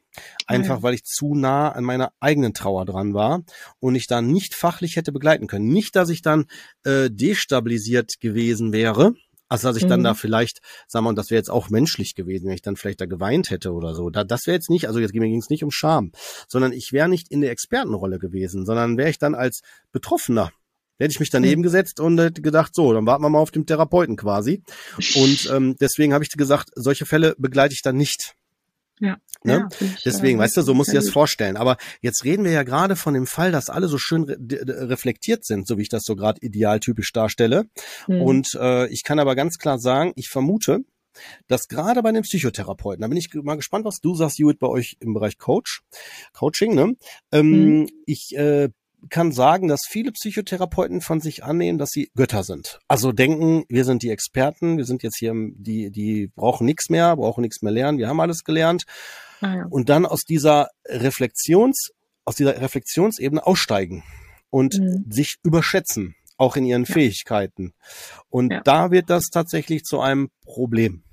Einfach 0.48 0.78
ja. 0.78 0.84
weil 0.84 0.96
ich 0.96 1.04
zu 1.04 1.36
nah 1.36 1.70
an 1.72 1.84
meiner 1.84 2.12
eigenen 2.20 2.54
Trauer 2.54 2.86
dran 2.86 3.14
war 3.14 3.44
und 3.80 3.96
ich 3.96 4.08
da 4.08 4.22
nicht 4.22 4.56
fachlich 4.56 4.96
hätte 4.96 5.12
begleiten 5.12 5.48
können. 5.48 5.70
Nicht, 5.70 5.96
dass 5.96 6.10
ich 6.10 6.22
dann 6.22 6.46
äh, 6.84 7.10
destabilisiert 7.10 8.20
gewesen 8.20 8.74
wäre, 8.74 9.14
also 9.50 9.68
dass 9.68 9.78
ich 9.78 9.86
mhm. 9.86 9.90
dann 9.90 10.04
da 10.04 10.14
vielleicht, 10.14 10.60
sagen 10.88 11.06
wir, 11.06 11.10
und 11.10 11.18
das 11.18 11.32
wäre 11.32 11.40
jetzt 11.40 11.50
auch 11.50 11.70
menschlich 11.70 12.16
gewesen, 12.16 12.48
wenn 12.48 12.54
ich 12.54 12.62
dann 12.62 12.76
vielleicht 12.76 13.02
da 13.02 13.06
geweint 13.06 13.50
hätte 13.50 13.74
oder 13.74 13.96
so. 13.96 14.10
Da, 14.10 14.24
das 14.24 14.46
wäre 14.46 14.56
jetzt 14.56 14.70
nicht, 14.70 14.88
also 14.88 15.00
jetzt 15.00 15.14
mir 15.14 15.28
ging 15.28 15.40
es 15.40 15.50
nicht 15.50 15.64
um 15.64 15.72
Scham, 15.72 16.12
sondern 16.48 16.72
ich 16.72 16.92
wäre 16.92 17.10
nicht 17.10 17.32
in 17.32 17.42
der 17.42 17.52
Expertenrolle 17.52 18.20
gewesen, 18.20 18.66
sondern 18.66 18.98
wäre 18.98 19.10
ich 19.10 19.18
dann 19.18 19.36
als 19.36 19.62
Betroffener 19.92 20.52
hätte 21.00 21.12
ich 21.12 21.20
mich 21.20 21.30
daneben 21.30 21.64
gesetzt 21.64 22.00
und 22.00 22.20
hätte 22.20 22.42
gedacht, 22.42 22.76
so, 22.76 22.94
dann 22.94 23.06
warten 23.06 23.24
wir 23.24 23.30
mal 23.30 23.40
auf 23.40 23.52
den 23.52 23.66
Therapeuten 23.66 24.16
quasi. 24.16 24.64
Und 25.16 25.50
ähm, 25.52 25.76
deswegen 25.80 26.14
habe 26.14 26.24
ich 26.24 26.30
gesagt, 26.32 26.70
solche 26.76 27.06
Fälle 27.06 27.36
begleite 27.38 27.74
ich 27.74 27.82
dann 27.82 27.96
nicht. 27.96 28.36
Ja. 29.00 29.18
Ne? 29.44 29.70
ja 29.80 29.88
Deswegen, 30.06 30.40
äh, 30.40 30.42
weißt 30.44 30.58
du, 30.58 30.62
so 30.62 30.74
musst 30.74 30.90
du 30.90 30.94
dir 30.94 31.00
das 31.00 31.10
vorstellen. 31.10 31.56
Aber 31.56 31.78
jetzt 32.02 32.26
reden 32.26 32.44
wir 32.44 32.52
ja 32.52 32.64
gerade 32.64 32.96
von 32.96 33.14
dem 33.14 33.28
Fall, 33.28 33.52
dass 33.52 33.70
alle 33.70 33.88
so 33.88 33.98
schön 33.98 34.24
re 34.26 34.38
reflektiert 34.90 35.46
sind, 35.46 35.68
so 35.68 35.78
wie 35.78 35.84
ich 35.84 35.90
das 35.90 36.04
so 36.04 36.16
gerade 36.16 36.42
idealtypisch 36.42 37.12
darstelle. 37.14 37.66
Mhm. 38.08 38.22
Und 38.22 38.54
äh, 38.56 38.88
ich 38.88 39.04
kann 39.04 39.20
aber 39.20 39.36
ganz 39.36 39.58
klar 39.58 39.80
sagen, 39.80 40.12
ich 40.16 40.30
vermute, 40.30 40.80
dass 41.48 41.68
gerade 41.68 42.04
bei 42.04 42.12
den 42.12 42.24
Psychotherapeuten, 42.24 43.02
da 43.02 43.08
bin 43.08 43.18
ich 43.18 43.34
mal 43.34 43.56
gespannt, 43.56 43.86
was 43.86 44.00
du 44.00 44.16
sagst, 44.16 44.38
Judith, 44.40 44.60
bei 44.60 44.68
euch 44.68 44.98
im 45.00 45.14
Bereich 45.14 45.38
Coach, 45.38 45.82
Coaching, 46.34 46.76
ne? 46.76 46.96
Ähm, 47.32 47.80
mhm. 47.80 47.90
Ich 48.06 48.36
äh, 48.38 48.70
kann 49.10 49.32
sagen, 49.32 49.68
dass 49.68 49.82
viele 49.88 50.12
Psychotherapeuten 50.12 51.02
von 51.02 51.22
sich 51.22 51.44
annehmen, 51.44 51.78
dass 51.80 51.90
sie 51.90 52.12
Götter 52.16 52.44
sind. 52.44 52.80
Also 52.88 53.12
denken, 53.12 53.64
wir 53.70 53.86
sind 53.86 54.04
die 54.04 54.10
Experten, 54.10 54.78
wir 54.78 54.86
sind 54.86 55.04
jetzt 55.04 55.18
hier, 55.18 55.34
die, 55.34 55.92
die 55.92 56.28
brauchen 56.36 56.66
nichts 56.66 56.90
mehr, 56.90 57.16
brauchen 57.16 57.42
nichts 57.42 57.62
mehr 57.62 57.72
lernen, 57.72 57.98
wir 57.98 58.08
haben 58.08 58.20
alles 58.20 58.44
gelernt. 58.44 58.84
Ah, 59.42 59.56
ja. 59.56 59.66
Und 59.70 59.90
dann 59.90 60.06
aus 60.06 60.22
dieser 60.22 60.70
Reflexions, 60.86 61.92
aus 62.26 62.36
dieser 62.36 62.60
Reflexionsebene 62.60 63.46
aussteigen 63.46 64.04
und 64.50 64.78
mhm. 64.78 65.06
sich 65.10 65.36
überschätzen, 65.44 66.16
auch 66.38 66.56
in 66.56 66.66
ihren 66.66 66.84
ja. 66.84 66.94
Fähigkeiten. 66.94 67.74
Und 68.30 68.52
ja. 68.52 68.62
da 68.64 68.92
wird 68.92 69.10
das 69.10 69.30
tatsächlich 69.32 69.84
zu 69.84 70.00
einem 70.02 70.30
Problem 70.44 71.04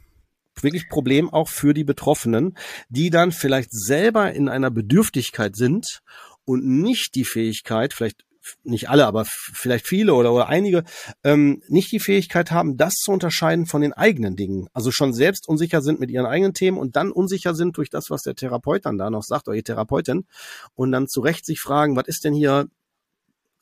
wirklich 0.62 0.88
Problem 0.88 1.28
auch 1.28 1.48
für 1.48 1.74
die 1.74 1.84
Betroffenen, 1.84 2.56
die 2.88 3.10
dann 3.10 3.30
vielleicht 3.30 3.70
selber 3.72 4.32
in 4.32 4.48
einer 4.48 4.70
Bedürftigkeit 4.70 5.54
sind 5.54 6.00
und 6.46 6.64
nicht 6.64 7.14
die 7.14 7.24
Fähigkeit, 7.24 7.92
vielleicht 7.92 8.24
nicht 8.62 8.88
alle, 8.88 9.06
aber 9.06 9.24
vielleicht 9.26 9.86
viele 9.86 10.14
oder, 10.14 10.32
oder 10.32 10.48
einige, 10.48 10.84
ähm, 11.24 11.62
nicht 11.68 11.90
die 11.92 12.00
Fähigkeit 12.00 12.50
haben, 12.50 12.76
das 12.76 12.94
zu 12.94 13.10
unterscheiden 13.10 13.66
von 13.66 13.82
den 13.82 13.92
eigenen 13.92 14.36
Dingen. 14.36 14.68
Also 14.72 14.90
schon 14.92 15.12
selbst 15.12 15.48
unsicher 15.48 15.82
sind 15.82 16.00
mit 16.00 16.10
ihren 16.10 16.26
eigenen 16.26 16.54
Themen 16.54 16.78
und 16.78 16.96
dann 16.96 17.10
unsicher 17.10 17.54
sind 17.54 17.76
durch 17.76 17.90
das, 17.90 18.08
was 18.08 18.22
der 18.22 18.34
Therapeut 18.34 18.86
dann 18.86 18.98
da 18.98 19.10
noch 19.10 19.24
sagt, 19.24 19.48
oder 19.48 19.56
die 19.56 19.62
Therapeutin, 19.62 20.26
und 20.74 20.92
dann 20.92 21.08
zu 21.08 21.20
Recht 21.20 21.44
sich 21.44 21.60
fragen, 21.60 21.96
was 21.96 22.06
ist 22.06 22.24
denn 22.24 22.34
hier 22.34 22.68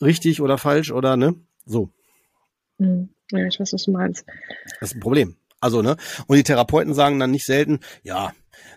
richtig 0.03 0.41
oder 0.41 0.59
falsch 0.59 0.93
oder 0.93 1.17
ne? 1.17 1.35
So. 1.65 1.91
Hm. 2.79 3.09
Ja, 3.31 3.47
ich 3.47 3.59
weiß, 3.59 3.73
was 3.73 3.85
du 3.85 3.91
meinst. 3.91 4.27
Das 4.81 4.91
ist 4.91 4.97
ein 4.97 5.01
Problem. 5.01 5.37
Also, 5.65 5.81
ne? 5.81 5.97
Und 6.27 6.37
die 6.37 6.43
Therapeuten 6.43 6.93
sagen 6.93 7.19
dann 7.19 7.31
nicht 7.31 7.47
selten, 7.47 7.81
ja, 8.03 8.33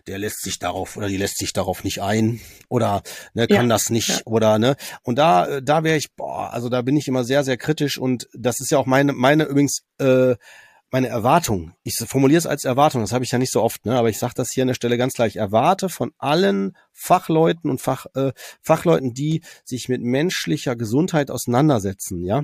der 0.07 0.17
lässt 0.17 0.41
sich 0.41 0.57
darauf 0.57 0.95
oder 0.95 1.09
die 1.09 1.17
lässt 1.17 1.37
sich 1.37 1.51
darauf 1.51 1.83
nicht 1.83 2.01
ein 2.01 2.39
oder 2.69 3.03
ne, 3.33 3.45
kann 3.45 3.67
ja, 3.67 3.75
das 3.75 3.89
nicht 3.89 4.07
ja. 4.09 4.21
oder 4.23 4.57
ne 4.57 4.77
und 5.03 5.17
da 5.17 5.59
da 5.59 5.83
wäre 5.83 5.97
ich 5.97 6.13
boah 6.15 6.53
also 6.53 6.69
da 6.69 6.81
bin 6.81 6.95
ich 6.95 7.09
immer 7.09 7.25
sehr 7.25 7.43
sehr 7.43 7.57
kritisch 7.57 7.97
und 7.97 8.27
das 8.33 8.61
ist 8.61 8.71
ja 8.71 8.77
auch 8.77 8.85
meine 8.85 9.11
meine 9.11 9.43
übrigens 9.43 9.81
äh, 9.99 10.35
meine 10.89 11.07
Erwartung, 11.07 11.73
ich 11.83 11.95
formuliere 11.95 12.37
es 12.37 12.45
als 12.45 12.63
Erwartung, 12.63 13.01
das 13.01 13.11
habe 13.11 13.25
ich 13.25 13.31
ja 13.31 13.37
nicht 13.37 13.51
so 13.51 13.61
oft, 13.61 13.85
ne, 13.85 13.97
aber 13.97 14.09
ich 14.09 14.17
sage 14.17 14.33
das 14.35 14.51
hier 14.51 14.63
an 14.63 14.69
der 14.69 14.73
Stelle 14.73 14.97
ganz 14.97 15.13
gleich, 15.13 15.35
erwarte 15.35 15.89
von 15.89 16.11
allen 16.17 16.77
Fachleuten 16.93 17.69
und 17.69 17.81
Fach, 17.81 18.05
äh, 18.15 18.31
Fachleuten, 18.61 19.13
die 19.13 19.41
sich 19.65 19.89
mit 19.89 20.01
menschlicher 20.01 20.75
Gesundheit 20.75 21.29
auseinandersetzen, 21.29 22.23
ja, 22.23 22.43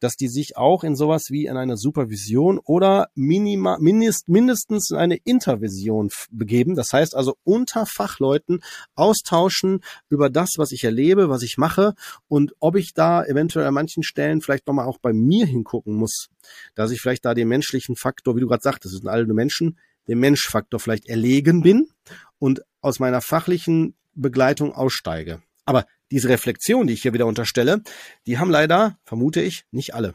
dass 0.00 0.16
die 0.16 0.28
sich 0.28 0.56
auch 0.56 0.82
in 0.82 0.96
sowas 0.96 1.26
wie 1.30 1.46
in 1.46 1.56
eine 1.56 1.76
Supervision 1.76 2.58
oder 2.58 3.06
minima, 3.14 3.78
mindest, 3.78 4.28
mindestens 4.28 4.90
in 4.90 4.96
eine 4.96 5.16
Intervision 5.24 6.10
begeben. 6.30 6.74
Das 6.74 6.92
heißt 6.92 7.14
also 7.14 7.36
unter 7.44 7.86
Fachleuten 7.86 8.60
austauschen 8.94 9.80
über 10.08 10.30
das, 10.30 10.54
was 10.56 10.72
ich 10.72 10.84
erlebe, 10.84 11.28
was 11.28 11.42
ich 11.42 11.58
mache 11.58 11.94
und 12.26 12.54
ob 12.58 12.76
ich 12.76 12.92
da 12.92 13.24
eventuell 13.24 13.66
an 13.66 13.74
manchen 13.74 14.02
Stellen 14.02 14.40
vielleicht 14.40 14.66
nochmal 14.66 14.86
auch 14.86 14.98
bei 14.98 15.12
mir 15.12 15.46
hingucken 15.46 15.94
muss, 15.94 16.28
dass 16.74 16.90
ich 16.90 17.00
vielleicht 17.00 17.24
da 17.24 17.34
den 17.34 17.48
menschlichen 17.48 17.96
Faktor, 17.96 18.36
wie 18.36 18.40
du 18.40 18.48
gerade 18.48 18.62
sagtest, 18.62 18.94
es 18.94 19.00
sind 19.00 19.08
alle 19.08 19.26
nur 19.26 19.36
Menschen, 19.36 19.78
dem 20.08 20.20
Menschfaktor 20.20 20.80
vielleicht 20.80 21.08
erlegen 21.08 21.62
bin 21.62 21.88
und 22.38 22.62
aus 22.80 22.98
meiner 22.98 23.20
fachlichen 23.20 23.94
Begleitung 24.14 24.72
aussteige. 24.72 25.42
Aber 25.64 25.86
diese 26.10 26.28
Reflexion, 26.28 26.86
die 26.86 26.92
ich 26.92 27.02
hier 27.02 27.14
wieder 27.14 27.26
unterstelle, 27.26 27.82
die 28.26 28.38
haben 28.38 28.50
leider, 28.50 28.98
vermute 29.04 29.40
ich, 29.40 29.64
nicht 29.70 29.94
alle. 29.94 30.14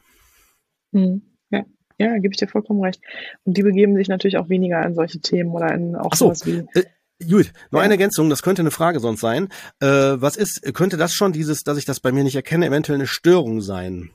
Hm, 0.93 1.21
ja. 1.50 1.65
Ja, 1.98 2.17
gebe 2.17 2.29
ich 2.31 2.38
dir 2.38 2.48
vollkommen 2.48 2.81
recht. 2.81 3.01
Und 3.43 3.57
die 3.57 3.63
begeben 3.63 3.95
sich 3.98 4.07
natürlich 4.07 4.38
auch 4.38 4.48
weniger 4.48 4.77
an 4.77 4.95
solche 4.95 5.19
Themen 5.19 5.51
oder 5.51 5.74
in 5.74 5.95
auch 5.95 6.12
Ach 6.13 6.17
so, 6.17 6.25
sowas 6.27 6.45
wie. 6.45 6.65
Äh, 6.74 6.86
Gut, 7.21 7.51
noch 7.69 7.79
ja. 7.79 7.83
eine 7.83 7.95
Ergänzung, 7.95 8.29
das 8.29 8.41
könnte 8.43 8.62
eine 8.62 8.71
Frage 8.71 9.01
sonst 9.01 9.19
sein. 9.19 9.50
Äh, 9.81 9.88
was 9.88 10.38
ist, 10.38 10.74
könnte 10.74 10.95
das 10.95 11.13
schon 11.13 11.33
dieses, 11.33 11.63
dass 11.63 11.77
ich 11.77 11.83
das 11.83 12.00
bei 12.00 12.13
mir 12.13 12.24
nicht 12.24 12.36
erkenne, 12.36 12.65
eventuell 12.65 12.98
eine 12.98 13.07
Störung 13.07 13.59
sein? 13.59 14.12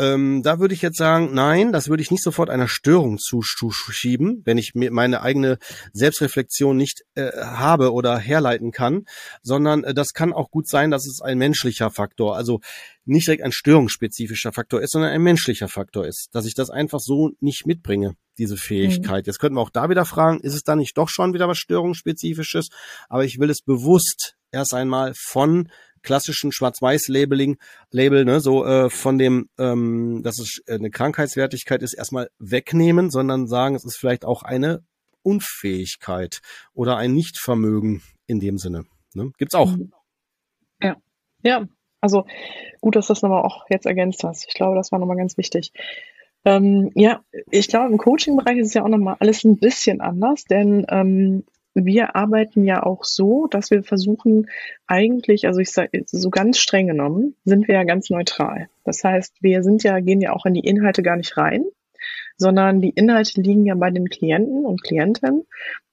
Ähm, 0.00 0.42
da 0.42 0.58
würde 0.60 0.72
ich 0.72 0.80
jetzt 0.80 0.96
sagen, 0.96 1.34
nein, 1.34 1.72
das 1.72 1.90
würde 1.90 2.02
ich 2.02 2.10
nicht 2.10 2.22
sofort 2.22 2.48
einer 2.48 2.68
Störung 2.68 3.18
zuschieben, 3.18 4.40
wenn 4.46 4.56
ich 4.56 4.74
mir 4.74 4.90
meine 4.90 5.20
eigene 5.20 5.58
Selbstreflexion 5.92 6.74
nicht 6.74 7.02
äh, 7.16 7.30
habe 7.36 7.92
oder 7.92 8.16
herleiten 8.16 8.70
kann, 8.70 9.04
sondern 9.42 9.84
äh, 9.84 9.92
das 9.92 10.14
kann 10.14 10.32
auch 10.32 10.50
gut 10.50 10.68
sein, 10.68 10.90
dass 10.90 11.06
es 11.06 11.20
ein 11.20 11.36
menschlicher 11.36 11.90
Faktor, 11.90 12.34
also 12.34 12.60
nicht 13.04 13.26
direkt 13.26 13.42
ein 13.42 13.52
störungsspezifischer 13.52 14.52
Faktor 14.52 14.80
ist, 14.80 14.92
sondern 14.92 15.10
ein 15.10 15.22
menschlicher 15.22 15.68
Faktor 15.68 16.06
ist, 16.06 16.28
dass 16.32 16.46
ich 16.46 16.54
das 16.54 16.70
einfach 16.70 17.00
so 17.00 17.32
nicht 17.40 17.66
mitbringe, 17.66 18.16
diese 18.38 18.56
Fähigkeit. 18.56 19.26
Mhm. 19.26 19.28
Jetzt 19.28 19.38
könnten 19.38 19.56
wir 19.56 19.62
auch 19.62 19.70
da 19.70 19.90
wieder 19.90 20.06
fragen, 20.06 20.40
ist 20.40 20.54
es 20.54 20.62
da 20.62 20.76
nicht 20.76 20.96
doch 20.96 21.10
schon 21.10 21.34
wieder 21.34 21.46
was 21.46 21.58
störungsspezifisches? 21.58 22.70
Aber 23.10 23.26
ich 23.26 23.38
will 23.38 23.50
es 23.50 23.60
bewusst 23.60 24.36
erst 24.50 24.72
einmal 24.72 25.12
von 25.14 25.68
klassischen 26.02 26.52
Schwarz-Weiß-Labeling, 26.52 27.58
Label, 27.90 28.24
ne, 28.24 28.40
so 28.40 28.64
äh, 28.64 28.90
von 28.90 29.18
dem, 29.18 29.48
ähm, 29.58 30.22
dass 30.22 30.38
es 30.38 30.62
eine 30.68 30.90
Krankheitswertigkeit 30.90 31.82
ist, 31.82 31.94
erstmal 31.94 32.30
wegnehmen, 32.38 33.10
sondern 33.10 33.46
sagen, 33.46 33.74
es 33.74 33.84
ist 33.84 33.96
vielleicht 33.96 34.24
auch 34.24 34.42
eine 34.42 34.82
Unfähigkeit 35.22 36.40
oder 36.72 36.96
ein 36.96 37.12
Nichtvermögen 37.12 38.02
in 38.26 38.40
dem 38.40 38.58
Sinne. 38.58 38.84
Ne? 39.14 39.32
Gibt's 39.38 39.54
auch. 39.54 39.72
Mhm. 39.72 39.92
Ja, 40.82 40.96
ja. 41.42 41.68
Also 42.00 42.24
gut, 42.80 42.96
dass 42.96 43.08
du 43.08 43.12
das 43.12 43.22
nochmal 43.22 43.42
auch 43.42 43.66
jetzt 43.68 43.86
ergänzt 43.86 44.24
hast. 44.24 44.46
Ich 44.48 44.54
glaube, 44.54 44.76
das 44.76 44.90
war 44.90 44.98
nochmal 44.98 45.18
ganz 45.18 45.36
wichtig. 45.36 45.72
Ähm, 46.44 46.90
ja, 46.94 47.22
ich 47.50 47.68
glaube, 47.68 47.90
im 47.90 47.98
Coaching-Bereich 47.98 48.56
ist 48.58 48.68
es 48.68 48.74
ja 48.74 48.82
auch 48.82 48.88
nochmal 48.88 49.16
alles 49.20 49.44
ein 49.44 49.58
bisschen 49.58 50.00
anders, 50.00 50.44
denn 50.44 50.86
ähm, 50.88 51.44
wir 51.74 52.16
arbeiten 52.16 52.64
ja 52.64 52.82
auch 52.82 53.04
so, 53.04 53.46
dass 53.46 53.70
wir 53.70 53.82
versuchen, 53.82 54.46
eigentlich, 54.86 55.46
also 55.46 55.60
ich 55.60 55.70
sage 55.70 56.02
so 56.06 56.30
ganz 56.30 56.58
streng 56.58 56.88
genommen, 56.88 57.36
sind 57.44 57.68
wir 57.68 57.76
ja 57.76 57.84
ganz 57.84 58.10
neutral. 58.10 58.68
Das 58.84 59.04
heißt, 59.04 59.36
wir 59.40 59.62
sind 59.62 59.82
ja, 59.82 60.00
gehen 60.00 60.20
ja 60.20 60.32
auch 60.32 60.46
in 60.46 60.54
die 60.54 60.66
Inhalte 60.66 61.02
gar 61.02 61.16
nicht 61.16 61.36
rein, 61.36 61.64
sondern 62.36 62.80
die 62.80 62.90
Inhalte 62.90 63.40
liegen 63.40 63.66
ja 63.66 63.74
bei 63.74 63.90
den 63.90 64.08
Klienten 64.08 64.64
und 64.64 64.82
Klientinnen 64.82 65.44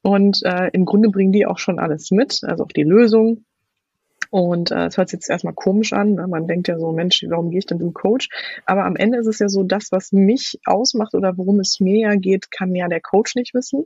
und 0.01 0.41
äh, 0.43 0.69
im 0.73 0.85
Grunde 0.85 1.09
bringen 1.09 1.31
die 1.31 1.45
auch 1.45 1.59
schon 1.59 1.79
alles 1.79 2.11
mit, 2.11 2.39
also 2.43 2.63
auch 2.63 2.71
die 2.71 2.83
Lösung, 2.83 3.45
und 4.29 4.71
äh, 4.71 4.87
es 4.87 4.95
äh, 4.95 4.97
hört 4.97 5.09
sich 5.09 5.17
jetzt 5.17 5.29
erstmal 5.29 5.53
komisch 5.53 5.93
an. 5.93 6.13
Ne? 6.13 6.27
Man 6.27 6.47
denkt 6.47 6.67
ja 6.67 6.77
so, 6.77 6.91
Mensch, 6.91 7.23
warum 7.27 7.49
gehe 7.49 7.59
ich 7.59 7.65
denn 7.65 7.79
zum 7.79 7.93
Coach? 7.93 8.29
Aber 8.65 8.85
am 8.85 8.95
Ende 8.95 9.19
ist 9.19 9.27
es 9.27 9.39
ja 9.39 9.49
so, 9.49 9.63
das, 9.63 9.91
was 9.91 10.11
mich 10.11 10.59
ausmacht 10.65 11.13
oder 11.13 11.37
worum 11.37 11.59
es 11.59 11.79
mir 11.79 11.99
ja 11.99 12.15
geht, 12.15 12.51
kann 12.51 12.75
ja 12.75 12.87
der 12.87 13.01
Coach 13.01 13.35
nicht 13.35 13.53
wissen. 13.53 13.85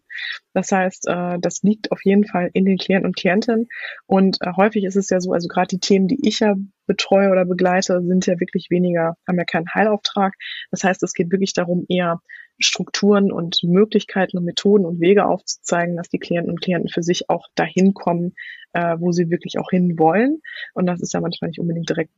Das 0.53 0.71
heißt, 0.71 1.07
äh, 1.07 1.37
das 1.39 1.61
liegt 1.63 1.91
auf 1.91 1.99
jeden 2.03 2.25
Fall 2.25 2.49
in 2.53 2.65
den 2.65 2.77
Klienten 2.77 3.07
und 3.07 3.15
Klientinnen. 3.15 3.67
Und 4.05 4.37
äh, 4.41 4.51
häufig 4.55 4.83
ist 4.83 4.95
es 4.95 5.09
ja 5.09 5.19
so, 5.19 5.33
also 5.33 5.47
gerade 5.47 5.67
die 5.67 5.79
Themen, 5.79 6.07
die 6.07 6.27
ich 6.27 6.39
ja 6.39 6.55
betreue 6.87 7.29
oder 7.29 7.45
begleite, 7.45 8.01
sind 8.01 8.25
ja 8.25 8.39
wirklich 8.39 8.67
weniger, 8.69 9.15
haben 9.27 9.37
ja 9.37 9.45
keinen 9.45 9.73
Heilauftrag. 9.73 10.33
Das 10.71 10.83
heißt, 10.83 11.03
es 11.03 11.13
geht 11.13 11.31
wirklich 11.31 11.53
darum, 11.53 11.85
eher 11.87 12.19
Strukturen 12.61 13.31
und 13.31 13.63
Möglichkeiten 13.63 14.37
und 14.37 14.45
Methoden 14.45 14.85
und 14.85 14.99
Wege 14.99 15.25
aufzuzeigen, 15.25 15.97
dass 15.97 16.09
die 16.09 16.19
Klienten 16.19 16.51
und 16.51 16.61
Klienten 16.61 16.89
für 16.89 17.03
sich 17.03 17.29
auch 17.29 17.47
dahin 17.55 17.93
kommen, 17.93 18.33
äh, 18.73 18.95
wo 18.99 19.11
sie 19.11 19.29
wirklich 19.29 19.57
auch 19.59 19.69
hin 19.69 19.97
wollen. 19.97 20.41
Und 20.73 20.85
das 20.85 21.01
ist 21.01 21.13
ja 21.13 21.21
manchmal 21.21 21.49
nicht 21.49 21.59
unbedingt 21.59 21.89
direkt 21.89 22.11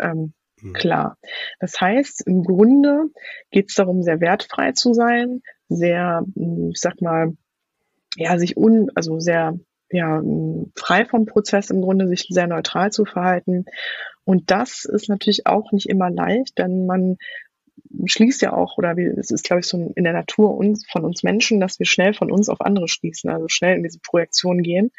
ähm, 0.00 0.32
mhm. 0.60 0.72
klar. 0.72 1.18
Das 1.60 1.80
heißt, 1.80 2.26
im 2.26 2.44
Grunde 2.44 3.06
geht 3.50 3.70
es 3.70 3.74
darum, 3.74 4.02
sehr 4.02 4.20
wertfrei 4.20 4.72
zu 4.72 4.94
sein, 4.94 5.42
sehr, 5.68 6.24
hm, 6.34 6.70
ich 6.72 6.80
sag 6.80 7.00
mal, 7.00 7.32
ja, 8.16 8.38
sich 8.38 8.56
un, 8.56 8.90
also 8.94 9.18
sehr 9.20 9.58
ja, 9.90 10.18
hm, 10.18 10.72
frei 10.74 11.04
vom 11.04 11.26
Prozess 11.26 11.70
im 11.70 11.80
Grunde, 11.80 12.08
sich 12.08 12.26
sehr 12.28 12.46
neutral 12.46 12.90
zu 12.90 13.04
verhalten. 13.04 13.66
Und 14.24 14.50
das 14.50 14.84
ist 14.84 15.08
natürlich 15.08 15.46
auch 15.46 15.70
nicht 15.72 15.88
immer 15.88 16.10
leicht, 16.10 16.58
denn 16.58 16.86
man 16.86 17.16
schließt 18.04 18.42
ja 18.42 18.52
auch, 18.52 18.78
oder 18.78 18.96
wie, 18.96 19.04
es 19.04 19.30
ist, 19.30 19.44
glaube 19.44 19.60
ich, 19.60 19.66
so 19.66 19.92
in 19.94 20.04
der 20.04 20.12
Natur 20.12 20.56
uns, 20.56 20.86
von 20.90 21.04
uns 21.04 21.22
Menschen, 21.22 21.60
dass 21.60 21.78
wir 21.78 21.86
schnell 21.86 22.14
von 22.14 22.30
uns 22.30 22.48
auf 22.48 22.60
andere 22.60 22.88
schließen, 22.88 23.30
also 23.30 23.48
schnell 23.48 23.76
in 23.76 23.82
diese 23.82 24.00
Projektion 24.00 24.62
gehen. 24.62 24.90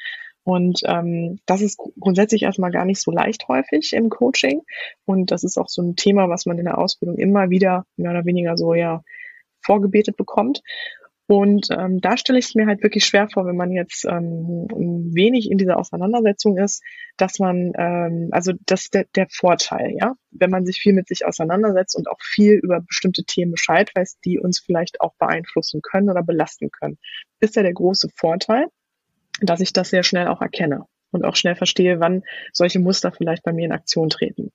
Und 0.44 0.80
ähm, 0.86 1.40
das 1.46 1.62
ist 1.62 1.78
grundsätzlich 2.00 2.44
erstmal 2.44 2.72
gar 2.72 2.86
nicht 2.86 3.02
so 3.02 3.12
leicht 3.12 3.50
häufig 3.50 3.92
im 3.92 4.10
Coaching. 4.10 4.62
Und 5.06 5.32
das 5.32 5.44
ist 5.44 5.58
auch 5.58 5.68
so 5.68 5.82
ein 5.82 5.98
Thema, 5.98 6.30
was 6.30 6.46
man 6.46 6.58
in 6.58 6.66
der 6.66 6.78
Ausbildung 6.78 7.18
immer 7.18 7.50
wieder 7.50 7.86
mehr 7.98 8.12
oder 8.12 8.26
weniger 8.26 8.58
so 8.58 8.74
ja 8.74 9.04
vorgebetet 9.62 10.16
bekommt. 10.16 10.62
Und 11.28 11.68
ähm, 11.72 12.00
da 12.00 12.16
stelle 12.16 12.40
ich 12.40 12.46
es 12.46 12.56
mir 12.56 12.68
halt 12.68 12.82
wirklich 12.82 13.06
schwer 13.06 13.28
vor, 13.28 13.46
wenn 13.46 13.58
man 13.58 13.72
jetzt 13.72 14.06
ähm, 14.06 14.68
wenig 15.14 15.52
in 15.52 15.58
dieser 15.58 15.78
Auseinandersetzung 15.78 16.58
ist, 16.58 16.82
dass 17.18 17.38
man, 17.40 17.74
ähm, 17.78 18.30
also 18.32 18.54
das 18.66 18.84
ist 18.84 18.94
der, 18.94 19.06
der 19.14 19.28
Vorteil, 19.30 19.94
ja, 20.00 20.14
wenn 20.32 20.50
man 20.50 20.66
sich 20.66 20.80
viel 20.80 20.94
mit 20.94 21.10
sich 21.10 21.26
auseinandersetzt 21.26 21.98
und 21.98 22.08
auch 22.08 22.22
viel 22.22 22.54
über 22.54 22.80
bestimmte 22.80 23.26
Themen 23.26 23.52
Bescheid 23.52 23.92
weiß, 23.94 24.20
die 24.24 24.40
uns 24.40 24.60
vielleicht 24.60 25.02
auch 25.02 25.16
beeinflussen 25.20 25.82
können 25.82 26.10
oder 26.10 26.24
belasten 26.24 26.72
können, 26.72 26.98
ist 27.42 27.58
ja 27.58 27.64
der 27.64 27.74
große 27.74 28.08
Vorteil, 28.16 28.68
dass 29.42 29.60
ich 29.60 29.74
das 29.74 29.90
sehr 29.90 30.04
schnell 30.04 30.28
auch 30.28 30.42
erkenne 30.42 30.86
und 31.12 31.26
auch 31.26 31.36
schnell 31.36 31.56
verstehe, 31.56 32.00
wann 32.00 32.24
solche 32.54 32.80
Muster 32.80 33.12
vielleicht 33.12 33.44
bei 33.44 33.52
mir 33.52 33.66
in 33.66 33.74
Aktion 33.74 34.08
treten. 34.08 34.54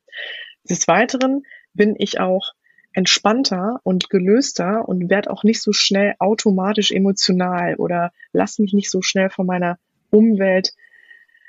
Des 0.65 0.89
Weiteren 0.89 1.43
bin 1.75 1.97
ich 1.99 2.19
auch 2.19 2.53
entspannter 2.95 3.81
und 3.85 4.11
gelöster 4.11 4.89
und 4.89 5.11
werde 5.11 5.31
auch 5.31 5.45
nicht 5.45 5.63
so 5.63 5.73
schnell 5.73 6.15
automatisch 6.19 6.91
emotional 6.91 7.77
oder 7.77 8.13
lass 8.33 8.59
mich 8.59 8.73
nicht 8.73 8.91
so 8.91 9.03
schnell 9.03 9.31
von 9.31 9.47
meiner 9.47 9.79
Umwelt, 10.11 10.73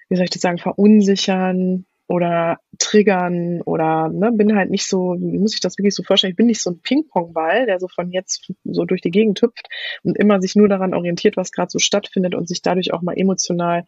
wie 0.09 0.15
soll 0.15 0.25
ich 0.25 0.29
das 0.29 0.41
sagen, 0.41 0.57
verunsichern 0.57 1.85
oder 2.07 2.59
triggern 2.79 3.61
oder 3.61 4.09
ne, 4.09 4.31
bin 4.31 4.55
halt 4.55 4.69
nicht 4.69 4.85
so, 4.87 5.15
muss 5.15 5.53
ich 5.53 5.61
das 5.61 5.77
wirklich 5.77 5.95
so 5.95 6.03
vorstellen, 6.03 6.31
ich 6.31 6.37
bin 6.37 6.47
nicht 6.47 6.61
so 6.61 6.71
ein 6.71 6.79
Ping-Pong-Ball, 6.81 7.65
der 7.65 7.79
so 7.79 7.87
von 7.87 8.11
jetzt 8.11 8.51
so 8.63 8.85
durch 8.85 9.01
die 9.01 9.11
Gegend 9.11 9.41
hüpft 9.41 9.67
und 10.03 10.17
immer 10.17 10.41
sich 10.41 10.55
nur 10.55 10.67
daran 10.67 10.93
orientiert, 10.93 11.37
was 11.37 11.51
gerade 11.51 11.71
so 11.71 11.79
stattfindet 11.79 12.35
und 12.35 12.47
sich 12.47 12.61
dadurch 12.61 12.93
auch 12.93 13.01
mal 13.01 13.17
emotional 13.17 13.85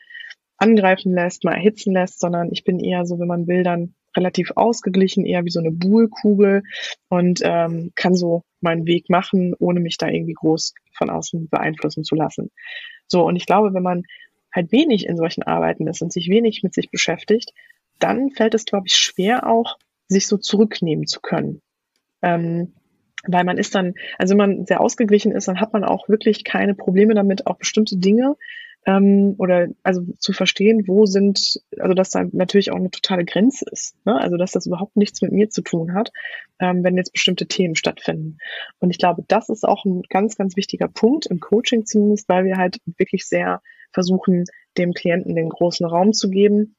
angreifen 0.58 1.14
lässt, 1.14 1.44
mal 1.44 1.54
erhitzen 1.54 1.94
lässt, 1.94 2.20
sondern 2.20 2.52
ich 2.52 2.64
bin 2.64 2.80
eher 2.80 3.06
so, 3.06 3.20
wenn 3.20 3.28
man 3.28 3.48
will, 3.48 3.64
dann 3.64 3.94
relativ 4.16 4.52
ausgeglichen, 4.56 5.26
eher 5.26 5.46
wie 5.46 5.50
so 5.50 5.60
eine 5.60 5.72
Buhlkugel 5.72 6.64
und 7.10 7.42
ähm, 7.44 7.92
kann 7.96 8.16
so 8.16 8.44
meinen 8.62 8.86
Weg 8.88 9.10
machen, 9.10 9.54
ohne 9.60 9.80
mich 9.80 9.98
da 9.98 10.08
irgendwie 10.08 10.34
groß 10.34 10.74
von 10.94 11.10
außen 11.10 11.50
beeinflussen 11.50 12.04
zu 12.04 12.16
lassen. 12.16 12.52
So, 13.08 13.26
und 13.26 13.36
ich 13.36 13.46
glaube, 13.46 13.74
wenn 13.74 13.84
man 13.84 14.04
halt 14.54 14.72
wenig 14.72 15.06
in 15.06 15.18
solchen 15.18 15.44
Arbeiten 15.44 15.88
ist 15.88 16.02
und 16.02 16.12
sich 16.12 16.30
wenig 16.30 16.64
mit 16.64 16.74
sich 16.74 16.90
beschäftigt, 16.90 17.52
dann 18.00 18.32
fällt 18.32 18.54
es, 18.54 18.66
glaube 18.66 18.88
ich, 18.88 18.96
schwer 18.96 19.48
auch, 19.48 19.78
sich 20.08 20.28
so 20.28 20.38
zurücknehmen 20.38 21.08
zu 21.08 21.20
können. 21.20 21.62
Ähm, 22.22 22.74
weil 23.28 23.44
man 23.44 23.58
ist 23.58 23.76
dann, 23.76 23.96
also 24.18 24.32
wenn 24.32 24.38
man 24.38 24.66
sehr 24.66 24.82
ausgeglichen 24.82 25.32
ist, 25.32 25.48
dann 25.48 25.60
hat 25.60 25.74
man 25.74 25.84
auch 25.84 26.08
wirklich 26.10 26.44
keine 26.44 26.76
Probleme 26.76 27.16
damit, 27.16 27.48
auch 27.48 27.58
bestimmte 27.58 27.98
Dinge 27.98 28.36
ähm, 28.86 29.36
oder 29.40 29.68
also 29.84 30.02
zu 30.20 30.32
verstehen, 30.32 30.88
wo 30.88 31.06
sind, 31.06 31.60
also 31.80 31.94
dass 31.94 32.12
da 32.12 32.24
natürlich 32.32 32.72
auch 32.72 32.78
eine 32.78 32.92
totale 32.92 33.26
Grenze 33.26 33.66
ist, 33.72 33.96
ne? 34.06 34.20
also 34.20 34.38
dass 34.38 34.52
das 34.52 34.68
überhaupt 34.68 34.96
nichts 34.96 35.22
mit 35.22 35.32
mir 35.32 35.50
zu 35.50 35.64
tun 35.64 35.94
hat, 35.94 36.12
ähm, 36.60 36.84
wenn 36.84 36.96
jetzt 36.96 37.12
bestimmte 37.12 37.48
Themen 37.48 37.76
stattfinden. 37.76 38.38
Und 38.80 38.92
ich 38.92 39.00
glaube, 39.00 39.24
das 39.28 39.50
ist 39.50 39.68
auch 39.68 39.86
ein 39.86 40.04
ganz, 40.10 40.38
ganz 40.38 40.56
wichtiger 40.56 40.88
Punkt 40.88 41.26
im 41.26 41.40
Coaching 41.40 41.86
zumindest, 41.86 42.30
weil 42.30 42.46
wir 42.46 42.58
halt 42.58 42.78
wirklich 42.98 43.26
sehr 43.26 43.62
versuchen, 43.92 44.46
dem 44.78 44.94
Klienten 44.94 45.36
den 45.36 45.50
großen 45.50 45.86
Raum 45.86 46.14
zu 46.14 46.30
geben. 46.30 46.76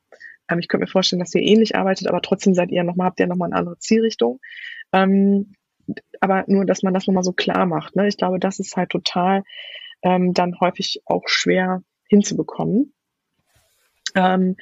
Ähm, 0.49 0.61
ich 0.61 0.69
könnte 0.69 0.85
mir 0.85 0.91
vorstellen, 0.91 1.21
dass 1.21 1.35
ihr 1.35 1.43
ähnlich 1.43 1.75
arbeitet, 1.75 2.07
aber 2.07 2.23
trotzdem 2.23 2.55
seid 2.55 2.71
ihr 2.71 2.85
nochmal, 2.85 3.09
habt 3.09 3.19
ihr 3.19 3.27
nochmal 3.27 3.49
eine 3.49 3.59
andere 3.59 3.79
Zielrichtung. 3.79 4.39
Ähm, 4.93 5.55
aber 6.21 6.45
nur, 6.47 6.65
dass 6.65 6.85
man 6.85 6.95
das 6.95 7.07
nochmal 7.09 7.25
so 7.25 7.33
klar 7.33 7.67
macht. 7.67 7.97
Ne? 7.97 8.07
Ich 8.07 8.17
glaube, 8.17 8.39
das 8.39 8.61
ist 8.61 8.77
halt 8.77 8.91
total 8.91 9.43
ähm, 10.03 10.35
dann 10.35 10.59
häufig 10.61 11.01
auch 11.05 11.23
schwer 11.27 11.83
hinzubekommen. 12.09 12.93
Ähm, 14.15 14.57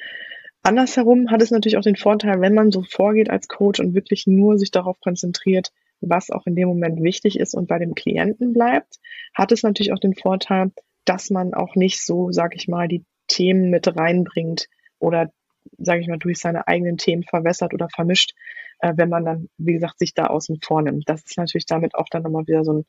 andersherum 0.63 1.31
hat 1.31 1.41
es 1.41 1.51
natürlich 1.51 1.77
auch 1.77 1.81
den 1.81 1.95
Vorteil, 1.95 2.41
wenn 2.41 2.53
man 2.53 2.71
so 2.71 2.83
vorgeht 2.83 3.29
als 3.29 3.47
Coach 3.47 3.79
und 3.79 3.93
wirklich 3.93 4.27
nur 4.27 4.57
sich 4.57 4.71
darauf 4.71 4.99
konzentriert, 4.99 5.71
was 6.01 6.29
auch 6.29 6.45
in 6.45 6.55
dem 6.55 6.67
Moment 6.67 7.01
wichtig 7.01 7.39
ist 7.39 7.53
und 7.53 7.67
bei 7.67 7.79
dem 7.79 7.95
Klienten 7.95 8.53
bleibt, 8.53 8.99
hat 9.33 9.51
es 9.51 9.63
natürlich 9.63 9.93
auch 9.93 9.99
den 9.99 10.15
Vorteil, 10.15 10.71
dass 11.05 11.29
man 11.29 11.53
auch 11.53 11.75
nicht 11.75 12.03
so, 12.03 12.31
sag 12.31 12.55
ich 12.55 12.67
mal, 12.67 12.87
die 12.87 13.05
Themen 13.27 13.69
mit 13.69 13.95
reinbringt 13.95 14.67
oder, 14.99 15.31
sage 15.77 16.01
ich 16.01 16.07
mal, 16.07 16.17
durch 16.17 16.39
seine 16.39 16.67
eigenen 16.67 16.97
Themen 16.97 17.23
verwässert 17.23 17.73
oder 17.73 17.89
vermischt, 17.89 18.33
äh, 18.79 18.93
wenn 18.95 19.09
man 19.09 19.25
dann, 19.25 19.49
wie 19.57 19.73
gesagt, 19.73 19.99
sich 19.99 20.13
da 20.13 20.27
außen 20.27 20.59
vornimmt. 20.61 21.03
Das 21.07 21.23
ist 21.23 21.37
natürlich 21.37 21.65
damit 21.65 21.95
auch 21.95 22.07
dann 22.09 22.23
nochmal 22.23 22.47
wieder 22.47 22.63
so 22.63 22.73
ein 22.73 22.85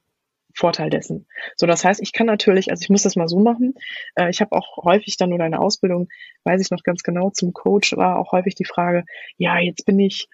Vorteil 0.57 0.91
dessen. 0.91 1.27
So, 1.57 1.67
das 1.67 1.85
heißt, 1.85 2.01
ich 2.03 2.13
kann 2.13 2.27
natürlich, 2.27 2.71
also 2.71 2.83
ich 2.83 2.89
muss 2.89 3.03
das 3.03 3.15
mal 3.15 3.29
so 3.29 3.39
machen. 3.39 3.75
Äh, 4.15 4.31
ich 4.31 4.41
habe 4.41 4.53
auch 4.53 4.79
häufig 4.85 5.17
dann 5.17 5.33
oder 5.33 5.45
eine 5.45 5.61
Ausbildung, 5.61 6.09
weiß 6.45 6.61
ich 6.63 6.71
noch 6.71 6.83
ganz 6.83 7.03
genau, 7.03 7.31
zum 7.31 7.53
Coach 7.53 7.97
war 7.97 8.19
auch 8.19 8.33
häufig 8.33 8.55
die 8.55 8.65
Frage, 8.65 9.05
ja, 9.37 9.59
jetzt 9.59 9.85
bin 9.85 10.01
ich 10.01 10.29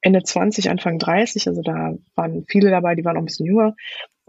Ende 0.00 0.22
20, 0.22 0.70
Anfang 0.70 0.98
30, 0.98 1.48
also 1.48 1.62
da 1.62 1.94
waren 2.14 2.44
viele 2.48 2.70
dabei, 2.70 2.94
die 2.94 3.04
waren 3.04 3.16
auch 3.16 3.22
ein 3.22 3.26
bisschen 3.26 3.46
jünger. 3.46 3.74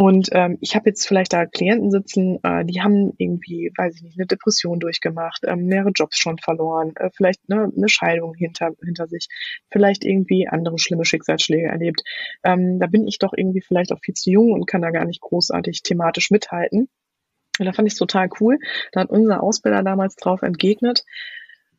Und 0.02 0.30
ähm, 0.32 0.58
ich 0.62 0.78
habe 0.78 0.90
jetzt 0.90 1.06
vielleicht 1.06 1.34
da 1.34 1.46
Klienten 1.46 1.92
sitzen, 1.92 2.40
äh, 2.44 2.64
die 2.64 2.82
haben 2.82 3.12
irgendwie, 3.18 3.70
weiß 3.76 3.98
ich 3.98 4.02
nicht, 4.02 4.18
eine 4.18 4.28
Depression 4.28 4.80
durchgemacht, 4.80 5.42
ähm, 5.46 5.66
mehrere 5.66 5.92
Jobs 5.94 6.18
schon 6.18 6.38
verloren, 6.38 6.94
äh, 6.96 7.10
vielleicht 7.14 7.50
ne, 7.50 7.70
eine 7.76 7.90
Scheidung 7.90 8.34
hinter, 8.34 8.72
hinter 8.82 9.08
sich, 9.08 9.28
vielleicht 9.70 10.06
irgendwie 10.06 10.48
andere 10.48 10.80
schlimme 10.80 11.04
Schicksalsschläge 11.04 11.68
erlebt. 11.68 12.04
Ähm, 12.46 12.80
da 12.80 12.88
bin 12.88 13.10
ich 13.10 13.20
doch 13.20 13.34
irgendwie 13.36 13.60
vielleicht 13.60 13.92
auch 13.92 14.00
viel 14.00 14.14
zu 14.14 14.32
jung 14.32 14.54
und 14.54 14.68
kann 14.68 14.82
da 14.82 14.92
gar 14.92 15.04
nicht 15.04 15.20
großartig 15.20 15.84
thematisch 15.84 16.32
mithalten. 16.32 16.88
Und 17.60 17.66
da 17.66 17.74
fand 17.74 17.86
ich 17.86 17.96
es 17.96 18.00
total 18.00 18.30
cool. 18.40 18.58
Da 18.94 19.02
hat 19.02 19.10
unser 19.10 19.44
Ausbilder 19.44 19.84
damals 19.84 20.16
drauf 20.16 20.44
entgegnet, 20.44 21.04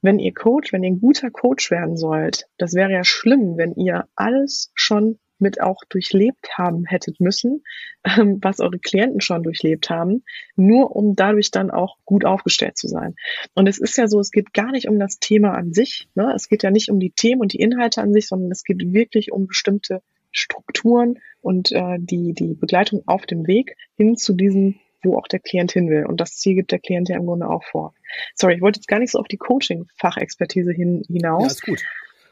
wenn 0.02 0.18
ihr 0.18 0.34
Coach, 0.34 0.74
wenn 0.74 0.82
ihr 0.82 0.90
ein 0.90 1.00
guter 1.00 1.30
Coach 1.30 1.70
werden 1.70 1.96
sollt, 1.96 2.48
das 2.58 2.74
wäre 2.74 2.92
ja 2.92 3.02
schlimm, 3.02 3.56
wenn 3.56 3.72
ihr 3.76 4.08
alles 4.14 4.72
schon 4.74 5.18
mit 5.40 5.60
auch 5.60 5.82
durchlebt 5.88 6.56
haben 6.56 6.84
hättet 6.84 7.20
müssen, 7.20 7.62
ähm, 8.04 8.38
was 8.42 8.60
eure 8.60 8.78
Klienten 8.78 9.20
schon 9.20 9.42
durchlebt 9.42 9.90
haben, 9.90 10.24
nur 10.56 10.94
um 10.94 11.14
dadurch 11.16 11.50
dann 11.50 11.70
auch 11.70 11.96
gut 12.04 12.24
aufgestellt 12.24 12.76
zu 12.76 12.88
sein. 12.88 13.14
Und 13.54 13.68
es 13.68 13.78
ist 13.78 13.96
ja 13.96 14.08
so, 14.08 14.20
es 14.20 14.30
geht 14.30 14.52
gar 14.52 14.72
nicht 14.72 14.88
um 14.88 14.98
das 14.98 15.18
Thema 15.18 15.52
an 15.52 15.72
sich, 15.72 16.08
ne? 16.14 16.32
es 16.34 16.48
geht 16.48 16.62
ja 16.62 16.70
nicht 16.70 16.90
um 16.90 17.00
die 17.00 17.10
Themen 17.10 17.40
und 17.40 17.52
die 17.52 17.60
Inhalte 17.60 18.02
an 18.02 18.12
sich, 18.12 18.28
sondern 18.28 18.50
es 18.50 18.64
geht 18.64 18.92
wirklich 18.92 19.32
um 19.32 19.46
bestimmte 19.46 20.02
Strukturen 20.32 21.18
und 21.40 21.72
äh, 21.72 21.96
die, 21.98 22.34
die 22.34 22.54
Begleitung 22.54 23.02
auf 23.06 23.26
dem 23.26 23.46
Weg 23.46 23.76
hin 23.96 24.16
zu 24.16 24.32
diesem 24.34 24.76
wo 25.02 25.16
auch 25.16 25.26
der 25.26 25.40
Klient 25.40 25.72
hin 25.72 25.88
will. 25.88 26.04
Und 26.06 26.20
das 26.20 26.36
Ziel 26.36 26.54
gibt 26.54 26.72
der 26.72 26.78
Klient 26.78 27.08
ja 27.08 27.16
im 27.16 27.26
Grunde 27.26 27.48
auch 27.48 27.64
vor. 27.64 27.94
Sorry, 28.34 28.54
ich 28.56 28.60
wollte 28.60 28.78
jetzt 28.78 28.88
gar 28.88 28.98
nicht 28.98 29.12
so 29.12 29.18
auf 29.18 29.28
die 29.28 29.38
Coaching-Fachexpertise 29.38 30.72
hin, 30.72 31.02
hinaus. 31.08 31.42
Ja, 31.42 31.46
ist 31.48 31.62
gut. 31.62 31.82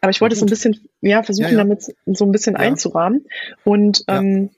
Aber 0.00 0.10
ich 0.10 0.20
wollte 0.20 0.34
es 0.34 0.40
so 0.40 0.46
ein 0.46 0.50
bisschen, 0.50 0.80
ja, 1.00 1.22
versuchen, 1.22 1.52
ja, 1.52 1.58
ja. 1.58 1.58
damit 1.58 1.82
so 2.06 2.24
ein 2.24 2.32
bisschen 2.32 2.56
einzurahmen. 2.56 3.26
Und 3.64 4.04
ähm, 4.08 4.50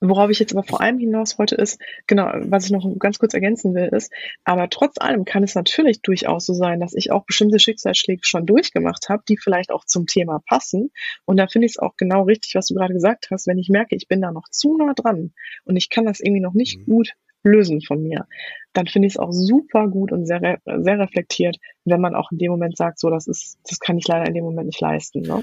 Worauf 0.00 0.30
ich 0.30 0.38
jetzt 0.38 0.52
aber 0.52 0.62
vor 0.62 0.80
allem 0.80 0.98
hinaus 0.98 1.40
wollte, 1.40 1.56
ist, 1.56 1.80
genau, 2.06 2.30
was 2.32 2.66
ich 2.66 2.70
noch 2.70 2.86
ganz 3.00 3.18
kurz 3.18 3.34
ergänzen 3.34 3.74
will, 3.74 3.86
ist, 3.86 4.12
aber 4.44 4.70
trotz 4.70 4.94
allem 4.98 5.24
kann 5.24 5.42
es 5.42 5.56
natürlich 5.56 6.02
durchaus 6.02 6.46
so 6.46 6.54
sein, 6.54 6.78
dass 6.78 6.94
ich 6.94 7.10
auch 7.10 7.24
bestimmte 7.24 7.58
Schicksalsschläge 7.58 8.20
schon 8.24 8.46
durchgemacht 8.46 9.08
habe, 9.08 9.24
die 9.28 9.36
vielleicht 9.36 9.72
auch 9.72 9.84
zum 9.84 10.06
Thema 10.06 10.40
passen. 10.46 10.92
Und 11.24 11.36
da 11.36 11.48
finde 11.48 11.66
ich 11.66 11.72
es 11.72 11.78
auch 11.78 11.96
genau 11.96 12.22
richtig, 12.22 12.54
was 12.54 12.68
du 12.68 12.74
gerade 12.74 12.94
gesagt 12.94 13.28
hast, 13.32 13.48
wenn 13.48 13.58
ich 13.58 13.70
merke, 13.70 13.96
ich 13.96 14.06
bin 14.06 14.20
da 14.20 14.30
noch 14.30 14.48
zu 14.50 14.76
nah 14.76 14.94
dran 14.94 15.32
und 15.64 15.76
ich 15.76 15.90
kann 15.90 16.04
das 16.04 16.20
irgendwie 16.20 16.42
noch 16.42 16.54
nicht 16.54 16.78
mhm. 16.78 16.84
gut 16.84 17.14
lösen 17.42 17.80
von 17.80 18.02
mir, 18.02 18.26
dann 18.72 18.86
finde 18.86 19.08
ich 19.08 19.14
es 19.14 19.18
auch 19.18 19.32
super 19.32 19.88
gut 19.88 20.12
und 20.12 20.26
sehr, 20.26 20.40
sehr 20.64 20.98
reflektiert, 20.98 21.56
wenn 21.84 22.00
man 22.00 22.14
auch 22.14 22.30
in 22.30 22.38
dem 22.38 22.50
Moment 22.50 22.76
sagt, 22.76 22.98
so, 22.98 23.10
das 23.10 23.26
ist, 23.26 23.58
das 23.68 23.80
kann 23.80 23.98
ich 23.98 24.06
leider 24.06 24.26
in 24.26 24.34
dem 24.34 24.44
Moment 24.44 24.66
nicht 24.66 24.80
leisten. 24.80 25.22
Ne? 25.22 25.42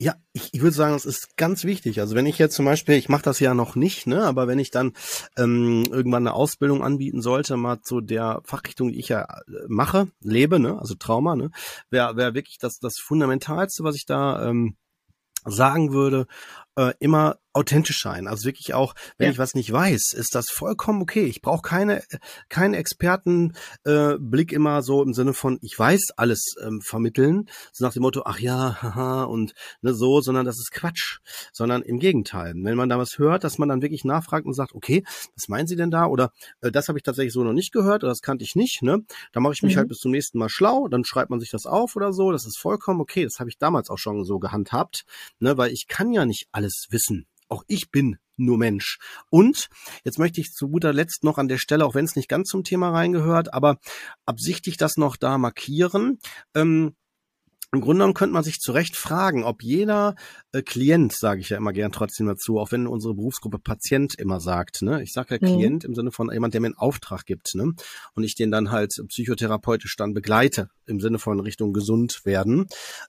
Ja, 0.00 0.14
ich, 0.32 0.54
ich 0.54 0.62
würde 0.62 0.76
sagen, 0.76 0.94
es 0.94 1.04
ist 1.04 1.36
ganz 1.36 1.64
wichtig. 1.64 1.98
Also 1.98 2.14
wenn 2.14 2.26
ich 2.26 2.38
jetzt 2.38 2.54
zum 2.54 2.64
Beispiel, 2.64 2.94
ich 2.94 3.08
mache 3.08 3.22
das 3.22 3.40
ja 3.40 3.52
noch 3.52 3.74
nicht, 3.74 4.06
ne, 4.06 4.22
aber 4.22 4.46
wenn 4.46 4.60
ich 4.60 4.70
dann 4.70 4.92
ähm, 5.36 5.84
irgendwann 5.90 6.22
eine 6.22 6.34
Ausbildung 6.34 6.84
anbieten 6.84 7.20
sollte, 7.20 7.56
mal 7.56 7.80
zu 7.82 8.00
der 8.00 8.40
Fachrichtung, 8.44 8.92
die 8.92 9.00
ich 9.00 9.08
ja 9.08 9.22
äh, 9.22 9.66
mache, 9.66 10.06
lebe, 10.20 10.60
ne, 10.60 10.78
also 10.78 10.94
Trauma, 10.94 11.34
ne, 11.34 11.50
wäre 11.90 12.16
wär 12.16 12.34
wirklich 12.34 12.58
das, 12.58 12.78
das 12.78 12.98
Fundamentalste, 12.98 13.82
was 13.82 13.96
ich 13.96 14.06
da 14.06 14.48
ähm, 14.48 14.76
sagen 15.44 15.92
würde, 15.92 16.26
äh, 16.78 16.94
immer 17.00 17.38
authentisch 17.58 18.00
sein. 18.00 18.28
Also 18.28 18.44
wirklich 18.44 18.72
auch, 18.72 18.94
wenn 19.16 19.26
ja. 19.26 19.32
ich 19.32 19.38
was 19.38 19.54
nicht 19.54 19.72
weiß, 19.72 20.12
ist 20.12 20.36
das 20.36 20.48
vollkommen 20.48 21.02
okay. 21.02 21.24
Ich 21.24 21.42
brauche 21.42 21.62
keine 21.62 22.04
keinen 22.48 22.74
Expertenblick 22.74 24.52
äh, 24.52 24.54
immer 24.54 24.82
so 24.82 25.02
im 25.02 25.12
Sinne 25.12 25.34
von 25.34 25.58
ich 25.60 25.76
weiß 25.76 26.12
alles 26.16 26.54
ähm, 26.64 26.80
vermitteln, 26.80 27.48
so 27.72 27.84
nach 27.84 27.92
dem 27.92 28.02
Motto 28.02 28.22
ach 28.24 28.38
ja, 28.38 28.80
haha 28.80 29.24
und 29.24 29.54
ne, 29.80 29.92
so, 29.92 30.20
sondern 30.20 30.46
das 30.46 30.58
ist 30.58 30.70
Quatsch, 30.70 31.18
sondern 31.52 31.82
im 31.82 31.98
Gegenteil. 31.98 32.54
Wenn 32.54 32.76
man 32.76 32.88
da 32.88 32.98
was 32.98 33.18
hört, 33.18 33.42
dass 33.42 33.58
man 33.58 33.68
dann 33.68 33.82
wirklich 33.82 34.04
nachfragt 34.04 34.46
und 34.46 34.54
sagt, 34.54 34.72
okay, 34.74 35.02
was 35.34 35.48
meinen 35.48 35.66
Sie 35.66 35.76
denn 35.76 35.90
da 35.90 36.06
oder 36.06 36.30
äh, 36.60 36.70
das 36.70 36.86
habe 36.86 36.98
ich 36.98 37.02
tatsächlich 37.02 37.32
so 37.32 37.42
noch 37.42 37.54
nicht 37.54 37.72
gehört 37.72 38.04
oder 38.04 38.12
das 38.12 38.22
kannte 38.22 38.44
ich 38.44 38.54
nicht, 38.54 38.82
ne? 38.82 39.04
Da 39.32 39.40
mache 39.40 39.54
ich 39.54 39.62
mich 39.62 39.74
mhm. 39.74 39.78
halt 39.78 39.88
bis 39.88 39.98
zum 39.98 40.12
nächsten 40.12 40.38
Mal 40.38 40.48
schlau, 40.48 40.86
dann 40.86 41.04
schreibt 41.04 41.30
man 41.30 41.40
sich 41.40 41.50
das 41.50 41.66
auf 41.66 41.96
oder 41.96 42.12
so, 42.12 42.30
das 42.30 42.46
ist 42.46 42.58
vollkommen 42.58 43.00
okay. 43.00 43.24
Das 43.24 43.40
habe 43.40 43.50
ich 43.50 43.58
damals 43.58 43.90
auch 43.90 43.98
schon 43.98 44.24
so 44.24 44.38
gehandhabt, 44.38 45.04
ne, 45.40 45.58
weil 45.58 45.72
ich 45.72 45.88
kann 45.88 46.12
ja 46.12 46.24
nicht 46.24 46.46
alles 46.52 46.67
wissen. 46.90 47.26
Auch 47.48 47.64
ich 47.66 47.90
bin 47.90 48.18
nur 48.36 48.58
Mensch. 48.58 48.98
Und 49.30 49.68
jetzt 50.04 50.18
möchte 50.18 50.40
ich 50.40 50.52
zu 50.52 50.68
guter 50.68 50.92
Letzt 50.92 51.24
noch 51.24 51.38
an 51.38 51.48
der 51.48 51.58
Stelle, 51.58 51.84
auch 51.84 51.94
wenn 51.94 52.04
es 52.04 52.16
nicht 52.16 52.28
ganz 52.28 52.48
zum 52.48 52.64
Thema 52.64 52.90
reingehört, 52.90 53.52
aber 53.52 53.78
absichtlich 54.26 54.76
das 54.76 54.96
noch 54.96 55.16
da 55.16 55.38
markieren. 55.38 56.18
Ähm, 56.54 56.94
im 57.70 57.82
Grunde 57.82 57.96
genommen 57.96 58.14
könnte 58.14 58.32
man 58.32 58.44
sich 58.44 58.60
zu 58.60 58.72
Recht 58.72 58.96
fragen, 58.96 59.44
ob 59.44 59.62
jeder 59.62 60.14
äh, 60.52 60.62
Klient, 60.62 61.12
sage 61.12 61.42
ich 61.42 61.50
ja 61.50 61.58
immer 61.58 61.74
gern 61.74 61.92
trotzdem 61.92 62.26
dazu, 62.26 62.58
auch 62.58 62.72
wenn 62.72 62.86
unsere 62.86 63.14
Berufsgruppe 63.14 63.58
Patient 63.58 64.14
immer 64.14 64.40
sagt, 64.40 64.80
ne? 64.80 65.02
Ich 65.02 65.12
sage 65.12 65.34
ja 65.34 65.46
mhm. 65.46 65.54
Klient 65.54 65.84
im 65.84 65.94
Sinne 65.94 66.10
von 66.10 66.32
jemand, 66.32 66.54
der 66.54 66.62
mir 66.62 66.68
einen 66.68 66.78
Auftrag 66.78 67.26
gibt, 67.26 67.54
ne? 67.54 67.74
Und 68.14 68.24
ich 68.24 68.34
den 68.34 68.50
dann 68.50 68.70
halt 68.70 68.94
psychotherapeutisch 69.08 69.96
dann 69.96 70.14
begleite, 70.14 70.70
im 70.86 70.98
Sinne 70.98 71.18
von 71.18 71.40
Richtung 71.40 71.74
gesund 71.74 72.24
werden. 72.24 72.68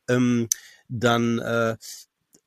Ähm, 0.10 0.50
dann 0.90 1.40
äh, 1.40 1.78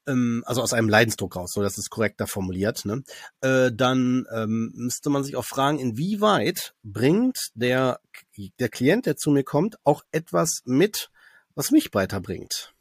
ähm, 0.06 0.42
also 0.46 0.62
aus 0.62 0.72
einem 0.72 0.88
Leidensdruck 0.88 1.36
raus, 1.36 1.52
so 1.52 1.62
das 1.62 1.78
ist 1.78 1.90
korrekter 1.90 2.26
formuliert, 2.26 2.84
ne? 2.84 3.02
äh, 3.40 3.70
dann 3.72 4.26
ähm, 4.34 4.72
müsste 4.74 5.10
man 5.10 5.24
sich 5.24 5.36
auch 5.36 5.44
fragen, 5.44 5.78
inwieweit 5.78 6.74
bringt 6.82 7.50
der, 7.54 8.00
der 8.58 8.68
Klient, 8.68 9.06
der 9.06 9.16
zu 9.16 9.30
mir 9.30 9.44
kommt, 9.44 9.76
auch 9.84 10.02
etwas 10.12 10.62
mit, 10.64 11.10
was 11.54 11.70
mich 11.70 11.92
weiterbringt. 11.94 12.72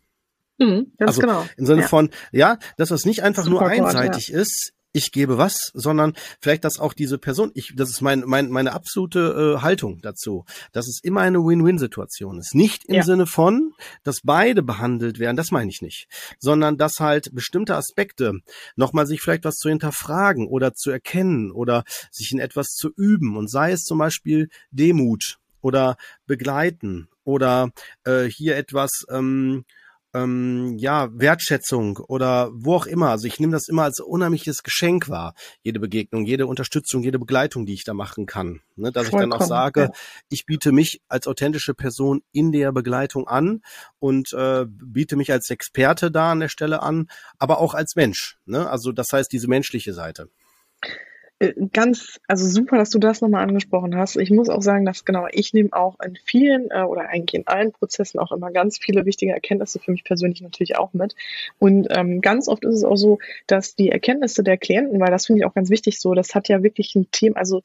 Mhm, 0.57 0.91
ganz 0.97 1.09
also 1.09 1.21
genau. 1.21 1.45
im 1.57 1.65
Sinne 1.65 1.81
ja. 1.81 1.87
von, 1.87 2.09
ja, 2.31 2.57
dass 2.77 2.89
das 2.89 3.05
nicht 3.05 3.23
einfach 3.23 3.43
Super 3.43 3.61
nur 3.61 3.69
einseitig 3.69 4.29
ja. 4.29 4.39
ist, 4.39 4.73
ich 4.93 5.11
gebe 5.11 5.37
was, 5.37 5.71
sondern 5.73 6.13
vielleicht, 6.39 6.63
dass 6.63 6.79
auch 6.79 6.93
diese 6.93 7.17
Person, 7.17 7.51
ich, 7.53 7.73
das 7.75 7.89
ist 7.89 8.01
mein, 8.01 8.23
mein, 8.25 8.49
meine 8.49 8.73
absolute 8.73 9.55
äh, 9.57 9.61
Haltung 9.61 9.99
dazu, 10.01 10.45
dass 10.71 10.87
es 10.87 10.99
immer 11.03 11.21
eine 11.21 11.39
Win-Win-Situation 11.39 12.39
ist. 12.39 12.55
Nicht 12.55 12.85
im 12.85 12.95
ja. 12.95 13.03
Sinne 13.03 13.25
von, 13.25 13.73
dass 14.03 14.21
beide 14.23 14.63
behandelt 14.63 15.19
werden, 15.19 15.37
das 15.37 15.51
meine 15.51 15.69
ich 15.69 15.81
nicht, 15.81 16.07
sondern 16.39 16.77
dass 16.77 16.99
halt 16.99 17.33
bestimmte 17.33 17.75
Aspekte 17.75 18.39
nochmal 18.75 19.07
sich 19.07 19.21
vielleicht 19.21 19.45
was 19.45 19.55
zu 19.55 19.69
hinterfragen 19.69 20.47
oder 20.47 20.73
zu 20.73 20.91
erkennen 20.91 21.51
oder 21.51 21.83
sich 22.11 22.31
in 22.31 22.39
etwas 22.39 22.67
zu 22.69 22.89
üben 22.95 23.37
und 23.37 23.49
sei 23.49 23.71
es 23.71 23.83
zum 23.83 23.97
Beispiel 23.97 24.49
Demut 24.71 25.37
oder 25.61 25.95
begleiten 26.25 27.07
oder 27.23 27.71
äh, 28.03 28.23
hier 28.25 28.57
etwas 28.57 29.05
ähm, 29.09 29.65
ähm, 30.13 30.77
ja, 30.77 31.09
Wertschätzung 31.13 31.97
oder 31.97 32.49
wo 32.53 32.75
auch 32.75 32.85
immer. 32.85 33.09
Also 33.09 33.27
ich 33.27 33.39
nehme 33.39 33.53
das 33.53 33.67
immer 33.67 33.83
als 33.83 33.99
unheimliches 33.99 34.63
Geschenk 34.63 35.09
wahr, 35.09 35.33
jede 35.63 35.79
Begegnung, 35.79 36.25
jede 36.25 36.47
Unterstützung, 36.47 37.03
jede 37.03 37.19
Begleitung, 37.19 37.65
die 37.65 37.73
ich 37.73 37.83
da 37.83 37.93
machen 37.93 38.25
kann. 38.25 38.61
Ne, 38.75 38.91
dass 38.91 39.09
Vollkommen, 39.09 39.31
ich 39.31 39.37
dann 39.37 39.41
auch 39.41 39.47
sage, 39.47 39.81
ja. 39.81 39.91
ich 40.29 40.45
biete 40.45 40.71
mich 40.71 41.01
als 41.07 41.27
authentische 41.27 41.73
Person 41.73 42.21
in 42.31 42.51
der 42.51 42.71
Begleitung 42.71 43.27
an 43.27 43.61
und 43.99 44.33
äh, 44.33 44.65
biete 44.67 45.15
mich 45.15 45.31
als 45.31 45.49
Experte 45.49 46.11
da 46.11 46.31
an 46.31 46.39
der 46.39 46.49
Stelle 46.49 46.81
an, 46.81 47.07
aber 47.37 47.59
auch 47.59 47.73
als 47.73 47.95
Mensch. 47.95 48.37
Ne? 48.45 48.69
Also 48.69 48.91
das 48.91 49.11
heißt 49.13 49.31
diese 49.31 49.47
menschliche 49.47 49.93
Seite. 49.93 50.29
Äh, 51.41 51.53
ganz, 51.73 52.19
also 52.27 52.47
super, 52.47 52.77
dass 52.77 52.91
du 52.91 52.99
das 52.99 53.21
nochmal 53.21 53.41
angesprochen 53.41 53.97
hast. 53.97 54.15
Ich 54.17 54.29
muss 54.29 54.47
auch 54.47 54.61
sagen, 54.61 54.85
dass 54.85 55.05
genau, 55.05 55.25
ich 55.31 55.53
nehme 55.53 55.73
auch 55.73 55.99
in 55.99 56.15
vielen 56.23 56.69
äh, 56.69 56.83
oder 56.83 57.09
eigentlich 57.09 57.33
in 57.33 57.47
allen 57.47 57.71
Prozessen 57.71 58.19
auch 58.19 58.31
immer 58.31 58.51
ganz 58.51 58.77
viele 58.77 59.05
wichtige 59.05 59.31
Erkenntnisse 59.31 59.79
für 59.79 59.91
mich 59.91 60.03
persönlich 60.03 60.41
natürlich 60.41 60.77
auch 60.77 60.93
mit. 60.93 61.15
Und 61.57 61.87
ähm, 61.89 62.21
ganz 62.21 62.47
oft 62.47 62.63
ist 62.63 62.75
es 62.75 62.83
auch 62.83 62.95
so, 62.95 63.17
dass 63.47 63.75
die 63.75 63.89
Erkenntnisse 63.89 64.43
der 64.43 64.57
Klienten, 64.57 64.99
weil 64.99 65.09
das 65.09 65.25
finde 65.25 65.39
ich 65.39 65.45
auch 65.45 65.55
ganz 65.55 65.71
wichtig 65.71 65.99
so, 65.99 66.13
das 66.13 66.35
hat 66.35 66.47
ja 66.47 66.61
wirklich 66.61 66.93
ein 66.93 67.09
Thema, 67.11 67.37
also 67.37 67.61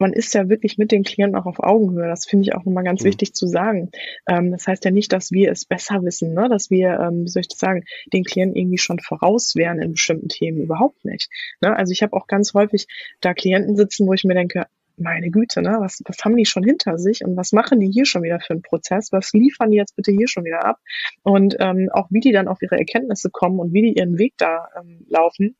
man 0.00 0.12
ist 0.12 0.34
ja 0.34 0.48
wirklich 0.48 0.78
mit 0.78 0.92
den 0.92 1.04
Klienten 1.04 1.38
auch 1.38 1.46
auf 1.46 1.60
Augenhöhe. 1.60 2.08
Das 2.08 2.26
finde 2.26 2.44
ich 2.44 2.54
auch 2.54 2.64
nochmal 2.64 2.84
ganz 2.84 3.02
mhm. 3.02 3.06
wichtig 3.08 3.34
zu 3.34 3.46
sagen. 3.46 3.90
Ähm, 4.26 4.50
das 4.50 4.66
heißt 4.66 4.84
ja 4.84 4.90
nicht, 4.90 5.12
dass 5.12 5.30
wir 5.30 5.52
es 5.52 5.64
besser 5.64 6.02
wissen, 6.02 6.34
ne? 6.34 6.48
dass 6.48 6.70
wir, 6.70 6.98
ähm, 7.00 7.24
wie 7.24 7.28
soll 7.28 7.42
ich 7.42 7.48
das 7.48 7.58
sagen, 7.58 7.84
den 8.12 8.24
Klienten 8.24 8.56
irgendwie 8.56 8.78
schon 8.78 8.98
voraus 8.98 9.54
wären 9.54 9.80
in 9.80 9.92
bestimmten 9.92 10.28
Themen. 10.28 10.62
Überhaupt 10.62 11.04
nicht. 11.04 11.28
Ne? 11.60 11.76
Also 11.76 11.92
ich 11.92 12.02
habe 12.02 12.14
auch 12.14 12.26
ganz 12.26 12.54
häufig 12.54 12.86
da 13.20 13.34
Klienten 13.34 13.76
sitzen, 13.76 14.06
wo 14.06 14.14
ich 14.14 14.24
mir 14.24 14.34
denke, 14.34 14.66
meine 15.00 15.30
Güte, 15.30 15.62
ne, 15.62 15.78
was, 15.80 16.02
was 16.04 16.18
haben 16.24 16.36
die 16.36 16.44
schon 16.44 16.62
hinter 16.62 16.98
sich 16.98 17.24
und 17.24 17.36
was 17.36 17.52
machen 17.52 17.80
die 17.80 17.90
hier 17.90 18.04
schon 18.04 18.22
wieder 18.22 18.38
für 18.38 18.52
einen 18.52 18.62
Prozess? 18.62 19.12
Was 19.12 19.32
liefern 19.32 19.70
die 19.70 19.78
jetzt 19.78 19.96
bitte 19.96 20.12
hier 20.12 20.28
schon 20.28 20.44
wieder 20.44 20.64
ab? 20.64 20.76
Und 21.22 21.56
ähm, 21.58 21.88
auch 21.92 22.08
wie 22.10 22.20
die 22.20 22.32
dann 22.32 22.48
auf 22.48 22.60
ihre 22.60 22.76
Erkenntnisse 22.76 23.30
kommen 23.30 23.58
und 23.58 23.72
wie 23.72 23.82
die 23.82 23.98
ihren 23.98 24.18
Weg 24.18 24.34
da 24.36 24.68
ähm, 24.78 25.06
laufen, 25.08 25.56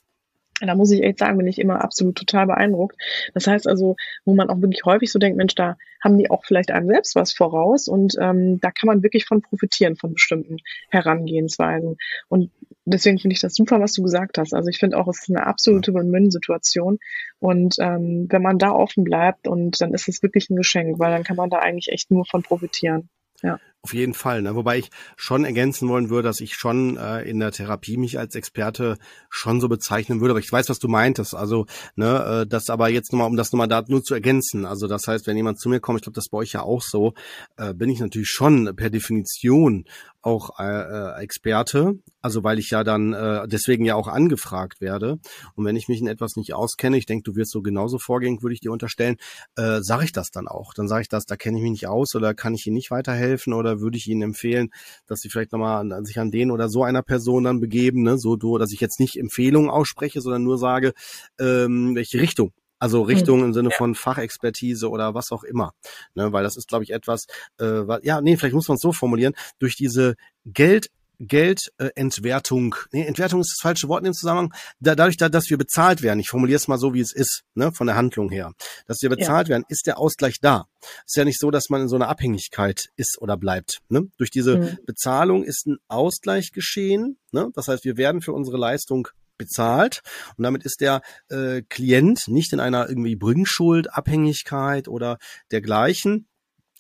da 0.66 0.75
muss 0.75 0.90
ich 0.90 1.03
echt 1.03 1.18
sagen, 1.18 1.38
bin 1.38 1.46
ich 1.46 1.59
immer 1.59 1.83
absolut 1.83 2.16
total 2.16 2.46
beeindruckt. 2.46 2.96
Das 3.35 3.46
heißt 3.46 3.68
also, 3.68 3.96
wo 4.25 4.35
man 4.35 4.51
auch 4.51 4.61
wirklich 4.61 4.85
häufig 4.85 5.11
so 5.11 5.18
denkt, 5.18 5.37
Mensch, 5.37 5.55
da 5.55 5.77
haben 6.03 6.18
die 6.18 6.31
auch 6.31 6.44
vielleicht 6.44 6.70
einem 6.70 6.88
selbst 6.88 7.14
was 7.14 7.33
voraus 7.33 7.88
und 7.88 8.16
ähm, 8.20 8.61
da 8.61 8.70
kann 8.70 8.87
man 8.87 9.03
wirklich 9.03 9.27
von 9.27 9.42
profitieren, 9.42 9.96
von 9.96 10.14
bestimmten 10.14 10.57
Herangehensweisen. 10.90 11.96
Und 12.29 12.51
deswegen 12.85 13.18
finde 13.18 13.35
ich 13.35 13.40
das 13.40 13.55
super, 13.55 13.81
was 13.81 13.92
du 13.92 14.03
gesagt 14.03 14.38
hast. 14.38 14.55
Also 14.55 14.68
ich 14.68 14.79
finde 14.79 14.96
auch, 14.96 15.09
es 15.09 15.23
ist 15.23 15.31
eine 15.31 15.46
absolute 15.46 15.94
Win-Win-Situation. 15.94 16.99
Und 17.38 17.77
ähm, 17.81 18.27
wenn 18.31 18.42
man 18.42 18.59
da 18.59 18.73
offen 18.73 19.05
bleibt 19.05 19.49
und 19.49 19.81
dann 19.81 19.94
ist 19.94 20.09
es 20.09 20.23
wirklich 20.23 20.51
ein 20.51 20.57
Geschenk, 20.57 20.99
weil 20.99 21.12
dann 21.12 21.25
kann 21.25 21.37
man 21.37 21.51
da 21.51 21.59
eigentlich 21.59 21.92
echt 21.92 22.11
nur 22.11 22.25
von 22.25 22.42
profitieren. 22.42 23.09
Ja. 23.42 23.59
Auf 23.83 23.95
jeden 23.95 24.12
Fall. 24.12 24.43
Ne? 24.43 24.55
Wobei 24.55 24.79
ich 24.79 24.90
schon 25.16 25.47
ergänzen 25.47 25.88
wollen 25.88 26.11
würde, 26.11 26.29
dass 26.29 26.43
ich 26.43 26.55
schon 26.55 26.99
äh, 26.99 27.23
in 27.23 27.40
der 27.40 27.51
Therapie 27.51 27.97
mich 27.97 28.19
als 28.19 28.35
Experte 28.35 28.99
schon 29.31 29.59
so 29.59 29.71
bezeichnen 29.71 30.21
würde. 30.21 30.33
Aber 30.33 30.40
ich 30.40 30.53
weiß, 30.53 30.69
was 30.69 30.79
du 30.79 30.88
meintest. 30.88 31.35
Also, 31.35 31.64
ne, 31.97 32.43
äh, 32.43 32.47
das 32.47 32.69
aber 32.69 32.90
jetzt 32.90 33.11
nochmal, 33.11 33.29
um 33.29 33.38
das 33.38 33.53
nochmal 33.53 33.69
da 33.69 33.83
nur 33.88 34.05
zu 34.05 34.12
ergänzen. 34.12 34.66
Also, 34.66 34.87
das 34.87 35.09
heißt, 35.09 35.27
wenn 35.27 35.37
jemand 35.38 35.61
zu 35.61 35.71
mir 35.71 35.81
kommt, 35.81 36.01
ich 36.01 36.03
glaube, 36.03 36.14
das 36.14 36.29
bei 36.29 36.37
euch 36.37 36.53
ja 36.53 36.61
auch 36.61 36.83
so, 36.83 37.14
äh, 37.57 37.73
bin 37.73 37.88
ich 37.88 38.01
natürlich 38.01 38.29
schon 38.29 38.77
per 38.77 38.90
Definition 38.90 39.87
auch 40.23 40.59
äh, 40.59 40.65
äh, 40.65 41.23
Experte, 41.23 41.95
also 42.21 42.45
weil 42.45 42.59
ich 42.59 42.71
ja 42.71 42.85
dann 42.85 43.13
äh, 43.13 43.49
deswegen 43.49 43.85
ja 43.85 43.95
auch 43.95 44.09
angefragt 44.09 44.81
werde. 44.81 45.19
Und 45.55 45.65
wenn 45.65 45.77
ich 45.77 45.89
mich 45.89 46.01
in 46.01 46.07
etwas 46.07 46.37
nicht 46.37 46.55
auskenne, 46.55 46.99
ich 46.99 47.07
denke, 47.07 47.23
du 47.23 47.37
wirst 47.37 47.53
so 47.53 47.63
genauso 47.63 47.99
vorgehen, 47.99 48.43
würde 48.43 48.55
ich 48.55 48.61
dir 48.61 48.73
unterstellen, 48.73 49.17
äh, 49.57 49.81
sage 49.81 50.05
ich 50.05 50.13
das 50.13 50.31
dann 50.31 50.49
auch. 50.49 50.75
Dann 50.75 50.89
sage 50.89 51.03
ich 51.03 51.09
das, 51.09 51.25
da 51.25 51.37
kenne 51.37 51.59
ich 51.59 51.63
mich 51.63 51.73
nicht 51.73 51.87
aus 51.87 52.15
oder 52.15 52.35
kann 52.35 52.55
ich 52.55 52.67
Ihnen 52.67 52.75
nicht 52.75 52.91
weiterhelfen 52.91 53.53
oder 53.53 53.81
würde 53.81 53.97
ich 53.97 54.07
Ihnen 54.07 54.23
empfehlen, 54.23 54.71
dass 55.07 55.21
Sie 55.21 55.31
vielleicht 55.31 55.53
nochmal 55.53 55.93
an, 55.93 56.05
sich 56.05 56.19
an 56.19 56.31
den 56.31 56.51
oder 56.51 56.69
so 56.69 56.85
einer 56.85 57.03
Person 57.03 57.45
dann 57.45 57.61
begeben, 57.61 58.03
ne? 58.03 58.19
so 58.19 58.37
dass 58.59 58.73
ich 58.73 58.81
jetzt 58.81 59.01
nicht 59.01 59.17
Empfehlungen 59.17 59.71
ausspreche, 59.71 60.21
sondern 60.21 60.43
nur 60.43 60.59
sage, 60.59 60.93
ähm, 61.39 61.95
welche 61.95 62.21
Richtung 62.21 62.53
also 62.81 63.03
Richtung 63.03 63.45
im 63.45 63.53
Sinne 63.53 63.71
von 63.71 63.95
Fachexpertise 63.95 64.90
oder 64.90 65.14
was 65.14 65.31
auch 65.31 65.45
immer. 65.45 65.73
Ne, 66.14 66.33
weil 66.33 66.43
das 66.43 66.57
ist, 66.57 66.69
glaube 66.69 66.83
ich, 66.83 66.90
etwas, 66.90 67.27
äh, 67.59 67.64
was, 67.64 68.01
ja, 68.03 68.21
nee, 68.21 68.37
vielleicht 68.37 68.55
muss 68.55 68.69
man 68.69 68.77
es 68.77 68.83
so 68.83 68.93
formulieren, 68.93 69.35
durch 69.61 69.77
diese 69.77 70.16
Geld 70.45 70.90
Geldentwertung, 71.21 72.75
äh, 72.93 72.97
nee, 72.97 73.07
Entwertung 73.07 73.40
ist 73.40 73.53
das 73.53 73.61
falsche 73.61 73.88
Wort 73.88 74.01
in 74.01 74.07
dem 74.07 74.14
Zusammenhang, 74.14 74.55
da, 74.81 74.95
dadurch, 74.95 75.19
da, 75.19 75.29
dass 75.29 75.51
wir 75.51 75.59
bezahlt 75.59 76.01
werden, 76.03 76.19
ich 76.19 76.31
formuliere 76.31 76.57
es 76.57 76.66
mal 76.66 76.79
so, 76.79 76.95
wie 76.95 77.01
es 77.01 77.12
ist, 77.12 77.43
ne, 77.55 77.73
von 77.73 77.87
der 77.87 77.97
Handlung 77.97 78.31
her, 78.31 78.53
dass 78.87 79.03
wir 79.03 79.11
bezahlt 79.11 79.49
ja. 79.49 79.53
werden, 79.53 79.64
ist 79.69 79.87
der 79.87 79.99
Ausgleich 79.99 80.40
da. 80.40 80.66
Ist 81.07 81.16
ja 81.16 81.27
nicht 81.27 81.38
so, 81.38 81.51
dass 81.51 81.69
man 81.69 81.83
in 81.83 81.88
so 81.88 81.97
einer 81.97 82.09
Abhängigkeit 82.09 82.88
ist 82.97 83.21
oder 83.21 83.37
bleibt. 83.37 83.81
Ne? 83.90 84.09
Durch 84.16 84.31
diese 84.31 84.57
mhm. 84.57 84.79
Bezahlung 84.87 85.45
ist 85.45 85.66
ein 85.66 85.77
Ausgleich 85.88 86.53
geschehen. 86.53 87.19
Ne? 87.33 87.51
Das 87.55 87.69
heißt, 87.69 87.85
wir 87.85 87.99
werden 87.99 88.23
für 88.23 88.33
unsere 88.33 88.57
Leistung 88.57 89.09
bezahlt 89.40 90.03
und 90.37 90.44
damit 90.44 90.64
ist 90.64 90.81
der 90.81 91.03
äh, 91.29 91.62
Klient 91.68 92.29
nicht 92.29 92.53
in 92.53 92.61
einer 92.61 92.88
irgendwie 92.88 93.16
Bringschuld, 93.16 93.92
Abhängigkeit 93.92 94.87
oder 94.87 95.18
dergleichen. 95.50 96.26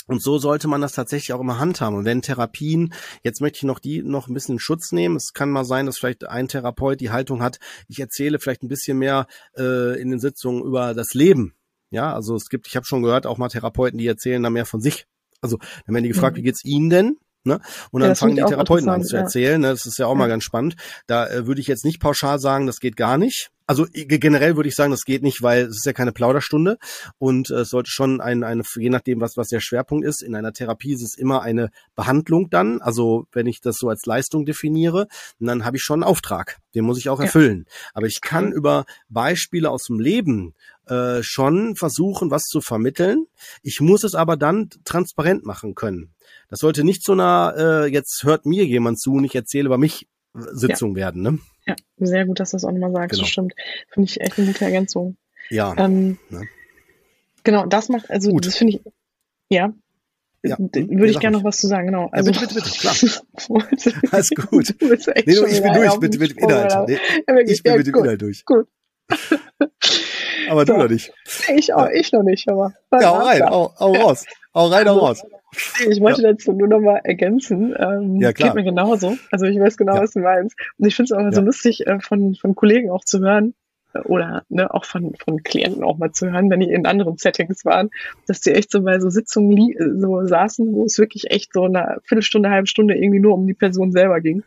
Und 0.06 0.20
so 0.20 0.38
sollte 0.38 0.66
man 0.66 0.80
das 0.80 0.92
tatsächlich 0.92 1.32
auch 1.32 1.40
immer 1.40 1.60
handhaben. 1.60 1.96
Und 1.96 2.04
wenn 2.04 2.20
Therapien, 2.20 2.92
jetzt 3.22 3.40
möchte 3.40 3.58
ich 3.58 3.62
noch 3.62 3.78
die 3.78 4.02
noch 4.02 4.26
ein 4.26 4.34
bisschen 4.34 4.56
in 4.56 4.58
Schutz 4.58 4.90
nehmen. 4.90 5.14
Es 5.14 5.32
kann 5.32 5.50
mal 5.50 5.64
sein, 5.64 5.86
dass 5.86 5.98
vielleicht 5.98 6.26
ein 6.26 6.48
Therapeut 6.48 7.00
die 7.00 7.10
Haltung 7.10 7.42
hat, 7.42 7.60
ich 7.86 8.00
erzähle 8.00 8.40
vielleicht 8.40 8.64
ein 8.64 8.68
bisschen 8.68 8.98
mehr 8.98 9.28
äh, 9.56 10.00
in 10.00 10.10
den 10.10 10.18
Sitzungen 10.18 10.64
über 10.64 10.94
das 10.94 11.14
Leben. 11.14 11.54
Ja, 11.90 12.12
also 12.12 12.34
es 12.34 12.48
gibt, 12.48 12.66
ich 12.66 12.74
habe 12.74 12.86
schon 12.86 13.02
gehört, 13.02 13.24
auch 13.24 13.38
mal 13.38 13.48
Therapeuten, 13.48 13.98
die 13.98 14.06
erzählen 14.08 14.42
da 14.42 14.50
mehr 14.50 14.66
von 14.66 14.80
sich. 14.80 15.06
Also 15.40 15.58
dann 15.86 15.94
werden 15.94 16.04
die 16.04 16.10
gefragt, 16.10 16.36
mhm. 16.36 16.40
wie 16.40 16.44
geht's 16.44 16.64
Ihnen 16.64 16.90
denn? 16.90 17.16
Ne? 17.44 17.60
Und 17.90 18.00
dann 18.00 18.10
ja, 18.10 18.14
fangen 18.14 18.36
die 18.36 18.42
Therapeuten 18.42 18.88
an 18.88 19.02
zu 19.02 19.16
erzählen. 19.16 19.62
Ja. 19.62 19.68
Ne? 19.68 19.74
Das 19.74 19.86
ist 19.86 19.98
ja 19.98 20.06
auch 20.06 20.12
ja. 20.12 20.18
mal 20.18 20.28
ganz 20.28 20.44
spannend. 20.44 20.76
Da 21.06 21.26
äh, 21.26 21.46
würde 21.46 21.60
ich 21.60 21.66
jetzt 21.66 21.84
nicht 21.84 22.00
pauschal 22.00 22.38
sagen, 22.38 22.66
das 22.66 22.80
geht 22.80 22.96
gar 22.96 23.16
nicht. 23.16 23.50
Also 23.70 23.86
generell 23.92 24.56
würde 24.56 24.68
ich 24.68 24.74
sagen, 24.74 24.90
das 24.90 25.04
geht 25.04 25.22
nicht, 25.22 25.42
weil 25.42 25.66
es 25.66 25.76
ist 25.76 25.86
ja 25.86 25.92
keine 25.92 26.10
Plauderstunde 26.10 26.76
und 27.18 27.50
äh, 27.50 27.60
es 27.60 27.68
sollte 27.68 27.88
schon 27.88 28.20
ein, 28.20 28.42
eine, 28.42 28.64
je 28.74 28.90
nachdem, 28.90 29.20
was, 29.20 29.36
was 29.36 29.46
der 29.46 29.60
Schwerpunkt 29.60 30.04
ist, 30.04 30.24
in 30.24 30.34
einer 30.34 30.52
Therapie 30.52 30.92
ist 30.92 31.02
es 31.02 31.16
immer 31.16 31.42
eine 31.42 31.70
Behandlung 31.94 32.50
dann. 32.50 32.82
Also 32.82 33.28
wenn 33.30 33.46
ich 33.46 33.60
das 33.60 33.76
so 33.76 33.88
als 33.88 34.04
Leistung 34.06 34.44
definiere, 34.44 35.06
dann 35.38 35.64
habe 35.64 35.76
ich 35.76 35.84
schon 35.84 36.02
einen 36.02 36.10
Auftrag. 36.10 36.58
Den 36.74 36.84
muss 36.84 36.98
ich 36.98 37.10
auch 37.10 37.20
erfüllen. 37.20 37.64
Aber 37.94 38.06
ich 38.06 38.20
kann 38.20 38.50
über 38.50 38.86
Beispiele 39.08 39.70
aus 39.70 39.84
dem 39.84 40.00
Leben 40.00 40.54
äh, 40.86 41.22
schon 41.22 41.76
versuchen, 41.76 42.32
was 42.32 42.42
zu 42.46 42.60
vermitteln. 42.60 43.26
Ich 43.62 43.80
muss 43.80 44.02
es 44.02 44.16
aber 44.16 44.36
dann 44.36 44.70
transparent 44.84 45.46
machen 45.46 45.76
können. 45.76 46.12
Das 46.50 46.58
sollte 46.58 46.82
nicht 46.84 47.04
so 47.04 47.12
einer, 47.12 47.54
äh, 47.56 47.86
jetzt 47.86 48.24
hört 48.24 48.44
mir 48.44 48.64
jemand 48.64 48.98
zu 49.00 49.12
und 49.12 49.24
ich 49.24 49.34
erzähle 49.34 49.66
über 49.66 49.78
mich 49.78 50.08
äh, 50.34 50.40
Sitzung 50.52 50.90
ja. 50.90 50.96
werden. 50.96 51.22
Ne? 51.22 51.38
Ja, 51.66 51.76
sehr 51.98 52.26
gut, 52.26 52.40
dass 52.40 52.50
du 52.50 52.56
das 52.56 52.64
auch 52.64 52.72
nochmal 52.72 52.92
sagst. 52.92 53.10
Genau. 53.12 53.22
Das 53.22 53.30
stimmt. 53.30 53.54
Finde 53.88 54.08
ich 54.08 54.20
echt 54.20 54.36
eine 54.36 54.48
gute 54.48 54.64
Ergänzung. 54.64 55.16
Ja. 55.48 55.74
Ähm, 55.78 56.18
ne? 56.28 56.42
Genau, 57.44 57.66
das 57.66 57.88
macht, 57.88 58.10
also 58.10 58.30
gut. 58.30 58.46
das 58.46 58.56
finde 58.56 58.74
ich, 58.74 58.82
ja. 59.48 59.72
Ja, 60.42 60.56
würde 60.58 61.10
ich 61.10 61.20
gerne 61.20 61.36
noch 61.36 61.44
was 61.44 61.58
zu 61.58 61.66
sagen, 61.66 61.88
genau. 61.88 62.08
Also, 62.12 62.30
ja, 62.30 62.40
bitte, 62.40 62.54
bitte, 62.54 62.66
bitte, 62.66 62.78
klar. 62.80 64.02
Alles 64.12 64.30
gut. 64.30 64.74
nee, 64.80 65.34
du, 65.34 65.44
ich 65.44 65.62
bin 65.62 65.72
durch 65.74 66.00
mit, 66.00 66.18
mit 66.18 66.32
Inhalt. 66.32 66.88
Nee, 66.88 66.98
ich 67.46 67.62
bin 67.62 67.72
ja, 67.72 67.78
mit 67.78 67.86
dem 67.86 67.94
Inhalt 67.94 68.22
durch. 68.22 68.44
Gut. 68.46 68.66
aber 70.48 70.66
so. 70.66 70.72
du 70.72 70.78
noch 70.78 70.88
nicht. 70.88 71.12
Ich 71.54 71.74
auch, 71.74 71.88
ich 71.90 72.10
noch 72.12 72.22
nicht, 72.22 72.48
aber. 72.48 72.72
Ja, 72.92 73.10
hau 73.10 73.18
rein, 73.18 73.42
hau, 73.42 73.74
hau 73.78 73.92
raus. 73.92 74.24
Hau 74.54 74.66
rein, 74.66 74.88
hau 74.88 74.98
raus. 74.98 75.22
Ich 75.88 76.00
wollte 76.00 76.22
ja. 76.22 76.32
dazu 76.32 76.52
nur 76.52 76.68
noch 76.68 76.80
mal 76.80 77.00
ergänzen. 77.04 77.74
Ähm, 77.78 78.16
ja, 78.16 78.32
klar. 78.32 78.50
Geht 78.50 78.56
mir 78.56 78.64
genauso. 78.64 79.16
Also 79.30 79.46
ich 79.46 79.58
weiß 79.58 79.76
genau, 79.76 79.94
ja. 79.94 80.02
was 80.02 80.12
du 80.12 80.20
meinst. 80.20 80.56
Und 80.78 80.86
ich 80.86 80.96
finde 80.96 81.12
es 81.12 81.18
auch 81.18 81.22
ja. 81.22 81.32
so 81.32 81.40
lustig, 81.40 81.86
äh, 81.86 82.00
von, 82.00 82.34
von 82.34 82.54
Kollegen 82.54 82.90
auch 82.90 83.04
zu 83.04 83.20
hören, 83.20 83.54
äh, 83.94 84.00
oder 84.00 84.44
ne, 84.48 84.72
auch 84.72 84.84
von, 84.84 85.14
von 85.14 85.42
Klienten 85.42 85.84
auch 85.84 85.98
mal 85.98 86.12
zu 86.12 86.30
hören, 86.30 86.50
wenn 86.50 86.60
die 86.60 86.70
in 86.70 86.86
anderen 86.86 87.16
Settings 87.16 87.64
waren, 87.64 87.90
dass 88.26 88.40
die 88.40 88.52
echt 88.52 88.70
so 88.70 88.82
bei 88.82 89.00
so 89.00 89.10
Sitzungen 89.10 90.00
so 90.00 90.24
saßen, 90.24 90.72
wo 90.72 90.84
es 90.84 90.98
wirklich 90.98 91.30
echt 91.30 91.52
so 91.52 91.64
eine 91.64 91.98
Viertelstunde, 92.04 92.50
halbe 92.50 92.66
Stunde 92.66 92.94
irgendwie 92.96 93.20
nur 93.20 93.34
um 93.34 93.46
die 93.46 93.54
Person 93.54 93.92
selber 93.92 94.20
ging. 94.20 94.42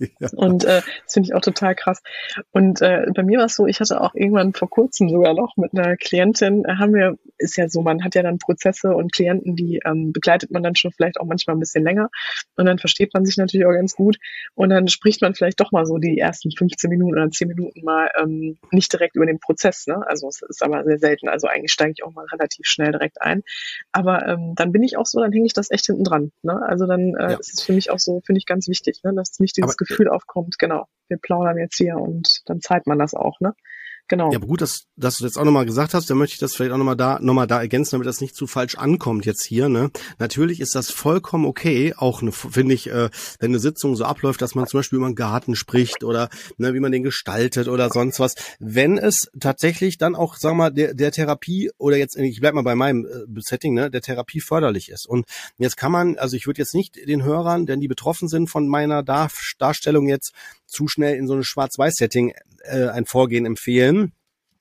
Ja. 0.20 0.28
Und 0.34 0.64
äh, 0.64 0.82
das 1.04 1.12
finde 1.12 1.28
ich 1.28 1.34
auch 1.34 1.40
total 1.40 1.74
krass. 1.74 2.00
Und 2.50 2.82
äh, 2.82 3.06
bei 3.14 3.22
mir 3.22 3.38
war 3.38 3.46
es 3.46 3.54
so, 3.54 3.66
ich 3.66 3.80
hatte 3.80 4.00
auch 4.00 4.14
irgendwann 4.14 4.52
vor 4.52 4.68
kurzem 4.68 5.08
sogar 5.08 5.34
noch 5.34 5.56
mit 5.56 5.72
einer 5.74 5.96
Klientin, 5.96 6.64
äh, 6.64 6.74
haben 6.76 6.94
wir, 6.94 7.16
ist 7.38 7.56
ja 7.56 7.68
so, 7.68 7.82
man 7.82 8.02
hat 8.02 8.14
ja 8.14 8.22
dann 8.22 8.38
Prozesse 8.38 8.94
und 8.94 9.12
Klienten, 9.12 9.54
die 9.54 9.80
ähm, 9.84 10.12
begleitet 10.12 10.50
man 10.50 10.62
dann 10.62 10.76
schon 10.76 10.92
vielleicht 10.92 11.20
auch 11.20 11.26
manchmal 11.26 11.56
ein 11.56 11.60
bisschen 11.60 11.84
länger. 11.84 12.10
Und 12.56 12.66
dann 12.66 12.78
versteht 12.78 13.12
man 13.14 13.24
sich 13.24 13.36
natürlich 13.36 13.66
auch 13.66 13.72
ganz 13.72 13.94
gut. 13.94 14.18
Und 14.54 14.70
dann 14.70 14.88
spricht 14.88 15.22
man 15.22 15.34
vielleicht 15.34 15.60
doch 15.60 15.72
mal 15.72 15.86
so 15.86 15.98
die 15.98 16.18
ersten 16.18 16.50
15 16.50 16.90
Minuten 16.90 17.14
oder 17.14 17.30
10 17.30 17.48
Minuten 17.48 17.84
mal 17.84 18.10
ähm, 18.20 18.58
nicht 18.70 18.92
direkt 18.92 19.16
über 19.16 19.26
den 19.26 19.40
Prozess. 19.40 19.86
Ne? 19.86 20.04
Also 20.06 20.28
es 20.28 20.42
ist 20.42 20.62
aber 20.62 20.84
sehr 20.84 20.98
selten. 20.98 21.28
Also 21.28 21.46
eigentlich 21.46 21.72
steige 21.72 21.92
ich 21.92 22.04
auch 22.04 22.12
mal 22.12 22.26
relativ 22.32 22.66
schnell 22.66 22.92
direkt 22.92 23.20
ein. 23.20 23.42
Aber 23.92 24.26
ähm, 24.26 24.54
dann 24.56 24.72
bin 24.72 24.82
ich 24.82 24.96
auch 24.96 25.06
so, 25.06 25.20
dann 25.20 25.32
hänge 25.32 25.46
ich 25.46 25.54
das 25.54 25.70
echt 25.70 25.86
hinten 25.86 26.04
dran. 26.04 26.32
Ne? 26.42 26.60
Also 26.66 26.86
dann 26.86 27.14
äh, 27.14 27.32
ja. 27.32 27.38
ist 27.38 27.54
es 27.54 27.62
für 27.62 27.72
mich 27.72 27.90
auch 27.90 27.98
so, 27.98 28.20
finde 28.24 28.38
ich 28.38 28.46
ganz 28.46 28.68
wichtig, 28.68 29.00
ne? 29.04 29.12
dass 29.14 29.38
nicht 29.38 29.56
dieses 29.56 29.70
aber 29.70 29.76
Gefühl 29.76 29.87
aufkommt, 30.08 30.58
genau, 30.58 30.86
wir 31.08 31.18
plaudern 31.18 31.58
jetzt 31.58 31.76
hier 31.76 31.96
und 31.96 32.42
dann 32.46 32.60
zeigt 32.60 32.86
man 32.86 32.98
das 32.98 33.14
auch, 33.14 33.40
ne? 33.40 33.54
Genau. 34.08 34.32
Ja, 34.32 34.38
aber 34.38 34.46
gut, 34.46 34.62
dass, 34.62 34.86
dass 34.96 35.18
du 35.18 35.24
das 35.24 35.36
auch 35.36 35.44
nochmal 35.44 35.66
gesagt 35.66 35.92
hast, 35.92 36.08
dann 36.08 36.16
möchte 36.16 36.34
ich 36.34 36.40
das 36.40 36.54
vielleicht 36.54 36.72
auch 36.72 36.78
nochmal 36.78 36.96
da, 36.96 37.18
noch 37.20 37.34
mal 37.34 37.46
da 37.46 37.60
ergänzen, 37.60 37.92
damit 37.92 38.06
das 38.06 38.22
nicht 38.22 38.34
zu 38.34 38.46
falsch 38.46 38.76
ankommt 38.76 39.26
jetzt 39.26 39.44
hier. 39.44 39.68
Ne? 39.68 39.90
Natürlich 40.18 40.60
ist 40.60 40.74
das 40.74 40.90
vollkommen 40.90 41.44
okay, 41.44 41.94
auch 41.94 42.22
ne, 42.22 42.32
finde 42.32 42.74
ich, 42.74 42.88
äh, 42.88 43.10
wenn 43.38 43.50
eine 43.50 43.58
Sitzung 43.58 43.96
so 43.96 44.04
abläuft, 44.04 44.40
dass 44.40 44.54
man 44.54 44.66
zum 44.66 44.78
Beispiel 44.78 44.96
über 44.96 45.06
einen 45.06 45.14
Garten 45.14 45.54
spricht 45.54 46.04
oder 46.04 46.30
ne, 46.56 46.72
wie 46.72 46.80
man 46.80 46.90
den 46.90 47.02
gestaltet 47.02 47.68
oder 47.68 47.90
sonst 47.90 48.18
was. 48.18 48.34
Wenn 48.58 48.96
es 48.96 49.30
tatsächlich 49.38 49.98
dann 49.98 50.16
auch, 50.16 50.36
sag 50.36 50.54
mal, 50.54 50.70
der, 50.70 50.94
der 50.94 51.12
Therapie 51.12 51.70
oder 51.76 51.98
jetzt, 51.98 52.16
ich 52.16 52.40
bleib 52.40 52.54
mal 52.54 52.62
bei 52.62 52.74
meinem 52.74 53.04
äh, 53.04 53.40
Setting, 53.40 53.74
ne, 53.74 53.90
der 53.90 54.00
Therapie 54.00 54.40
förderlich 54.40 54.88
ist. 54.88 55.06
Und 55.06 55.26
jetzt 55.58 55.76
kann 55.76 55.92
man, 55.92 56.16
also 56.16 56.34
ich 56.34 56.46
würde 56.46 56.62
jetzt 56.62 56.74
nicht 56.74 56.96
den 56.96 57.24
Hörern, 57.24 57.66
denn 57.66 57.80
die 57.80 57.88
betroffen 57.88 58.28
sind 58.28 58.48
von 58.48 58.68
meiner 58.68 59.02
Dar 59.02 59.28
Darstellung 59.58 60.08
jetzt, 60.08 60.32
zu 60.68 60.86
schnell 60.86 61.16
in 61.16 61.26
so 61.26 61.34
ein 61.34 61.42
Schwarz-Weiß-Setting 61.42 62.34
äh, 62.64 62.88
ein 62.88 63.06
Vorgehen 63.06 63.46
empfehlen. 63.46 64.12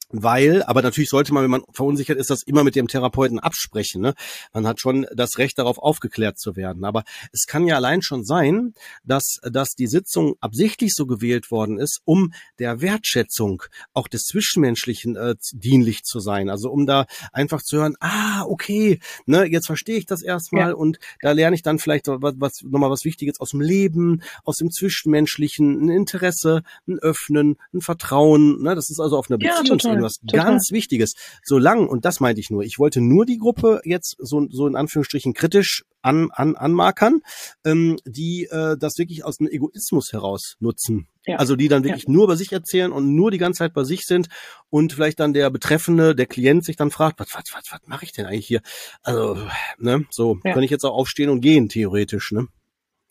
Weil, 0.09 0.63
aber 0.63 0.81
natürlich 0.81 1.09
sollte 1.09 1.33
man, 1.33 1.43
wenn 1.43 1.51
man 1.51 1.63
verunsichert 1.71 2.17
ist, 2.17 2.29
das 2.29 2.43
immer 2.43 2.63
mit 2.63 2.75
dem 2.75 2.87
Therapeuten 2.87 3.39
absprechen. 3.39 4.01
Ne? 4.01 4.13
Man 4.53 4.65
hat 4.65 4.79
schon 4.79 5.05
das 5.13 5.37
Recht 5.37 5.59
darauf, 5.59 5.77
aufgeklärt 5.77 6.39
zu 6.39 6.55
werden. 6.55 6.85
Aber 6.85 7.03
es 7.33 7.45
kann 7.45 7.67
ja 7.67 7.75
allein 7.75 8.01
schon 8.01 8.23
sein, 8.23 8.73
dass, 9.03 9.39
dass 9.43 9.71
die 9.71 9.87
Sitzung 9.87 10.35
absichtlich 10.39 10.93
so 10.93 11.05
gewählt 11.05 11.51
worden 11.51 11.77
ist, 11.77 12.01
um 12.05 12.31
der 12.59 12.81
Wertschätzung 12.81 13.63
auch 13.93 14.07
des 14.07 14.23
Zwischenmenschlichen 14.23 15.15
äh, 15.15 15.35
dienlich 15.51 16.03
zu 16.03 16.19
sein. 16.19 16.49
Also 16.49 16.71
um 16.71 16.85
da 16.85 17.05
einfach 17.33 17.61
zu 17.61 17.77
hören, 17.77 17.95
ah, 17.99 18.43
okay, 18.43 18.99
ne, 19.25 19.45
jetzt 19.45 19.67
verstehe 19.67 19.97
ich 19.97 20.05
das 20.05 20.23
erstmal 20.23 20.69
ja. 20.69 20.75
und 20.75 20.99
da 21.21 21.31
lerne 21.31 21.55
ich 21.55 21.63
dann 21.63 21.79
vielleicht 21.79 22.07
was, 22.07 22.35
was 22.37 22.61
nochmal 22.63 22.89
was 22.89 23.03
Wichtiges 23.03 23.39
aus 23.39 23.49
dem 23.49 23.61
Leben, 23.61 24.21
aus 24.43 24.57
dem 24.57 24.71
Zwischenmenschlichen, 24.71 25.85
ein 25.85 25.89
Interesse, 25.89 26.63
ein 26.87 26.99
Öffnen, 26.99 27.57
ein 27.73 27.81
Vertrauen. 27.81 28.61
Ne? 28.61 28.75
Das 28.75 28.89
ist 28.89 28.99
also 28.99 29.17
auf 29.17 29.29
einer 29.29 29.37
Beziehung 29.37 29.79
ja, 29.79 29.96
was 30.01 30.17
Total. 30.19 30.45
ganz 30.45 30.71
Wichtiges. 30.71 31.13
Solange, 31.43 31.88
und 31.88 32.05
das 32.05 32.19
meinte 32.19 32.39
ich 32.39 32.49
nur, 32.49 32.63
ich 32.63 32.79
wollte 32.79 33.01
nur 33.01 33.25
die 33.25 33.38
Gruppe 33.38 33.81
jetzt 33.83 34.15
so, 34.19 34.47
so 34.49 34.67
in 34.67 34.75
Anführungsstrichen 34.75 35.33
kritisch 35.33 35.83
an, 36.01 36.29
an, 36.31 36.55
anmarkern, 36.55 37.21
ähm, 37.65 37.97
die 38.05 38.45
äh, 38.45 38.77
das 38.77 38.97
wirklich 38.97 39.25
aus 39.25 39.39
einem 39.39 39.49
Egoismus 39.49 40.13
heraus 40.13 40.55
nutzen. 40.60 41.07
Ja. 41.25 41.38
Also 41.38 41.55
die 41.55 41.67
dann 41.67 41.83
wirklich 41.83 42.05
ja. 42.05 42.12
nur 42.12 42.25
über 42.25 42.38
sich 42.38 42.53
erzählen 42.53 42.91
und 42.91 43.13
nur 43.13 43.31
die 43.31 43.38
ganze 43.38 43.60
Zeit 43.60 43.73
bei 43.73 43.83
sich 43.83 44.05
sind 44.05 44.27
und 44.69 44.93
vielleicht 44.93 45.19
dann 45.19 45.33
der 45.33 45.49
Betreffende, 45.49 46.15
der 46.15 46.25
Klient 46.25 46.63
sich 46.63 46.77
dann 46.77 46.91
fragt, 46.91 47.19
was, 47.19 47.33
was, 47.33 47.43
was, 47.53 47.63
was 47.71 47.81
mache 47.86 48.05
ich 48.05 48.13
denn 48.13 48.25
eigentlich 48.25 48.47
hier? 48.47 48.62
Also, 49.03 49.38
ne, 49.77 50.05
so 50.10 50.39
ja. 50.45 50.53
kann 50.53 50.63
ich 50.63 50.71
jetzt 50.71 50.86
auch 50.86 50.93
aufstehen 50.93 51.29
und 51.29 51.41
gehen, 51.41 51.67
theoretisch, 51.67 52.31
ne? 52.31 52.47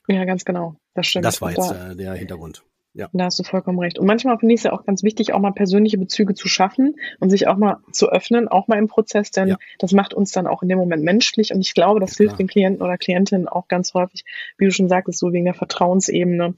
Ja, 0.08 0.24
ganz 0.24 0.44
genau. 0.44 0.76
Das 0.94 1.06
stimmt. 1.06 1.24
Das 1.24 1.42
war 1.42 1.50
jetzt 1.50 1.70
äh, 1.70 1.96
der 1.96 2.14
Hintergrund. 2.14 2.62
Ja. 2.96 3.10
Da 3.12 3.24
hast 3.26 3.38
du 3.38 3.42
vollkommen 3.42 3.78
recht. 3.78 3.98
Und 3.98 4.06
manchmal 4.06 4.38
finde 4.38 4.54
ich 4.54 4.60
es 4.60 4.64
ja 4.64 4.72
auch 4.72 4.86
ganz 4.86 5.02
wichtig, 5.02 5.34
auch 5.34 5.40
mal 5.40 5.52
persönliche 5.52 5.98
Bezüge 5.98 6.32
zu 6.32 6.48
schaffen 6.48 6.96
und 7.20 7.28
sich 7.28 7.46
auch 7.46 7.58
mal 7.58 7.76
zu 7.92 8.08
öffnen, 8.08 8.48
auch 8.48 8.68
mal 8.68 8.78
im 8.78 8.88
Prozess, 8.88 9.30
denn 9.30 9.48
ja. 9.48 9.56
das 9.78 9.92
macht 9.92 10.14
uns 10.14 10.32
dann 10.32 10.46
auch 10.46 10.62
in 10.62 10.70
dem 10.70 10.78
Moment 10.78 11.04
menschlich. 11.04 11.52
Und 11.52 11.60
ich 11.60 11.74
glaube, 11.74 12.00
das 12.00 12.16
hilft 12.16 12.38
den 12.38 12.46
Klienten 12.46 12.82
oder 12.82 12.96
Klientinnen 12.96 13.48
auch 13.48 13.68
ganz 13.68 13.92
häufig, 13.92 14.24
wie 14.56 14.64
du 14.64 14.70
schon 14.70 14.88
sagtest, 14.88 15.18
so 15.18 15.30
wegen 15.30 15.44
der 15.44 15.52
Vertrauensebene. 15.52 16.54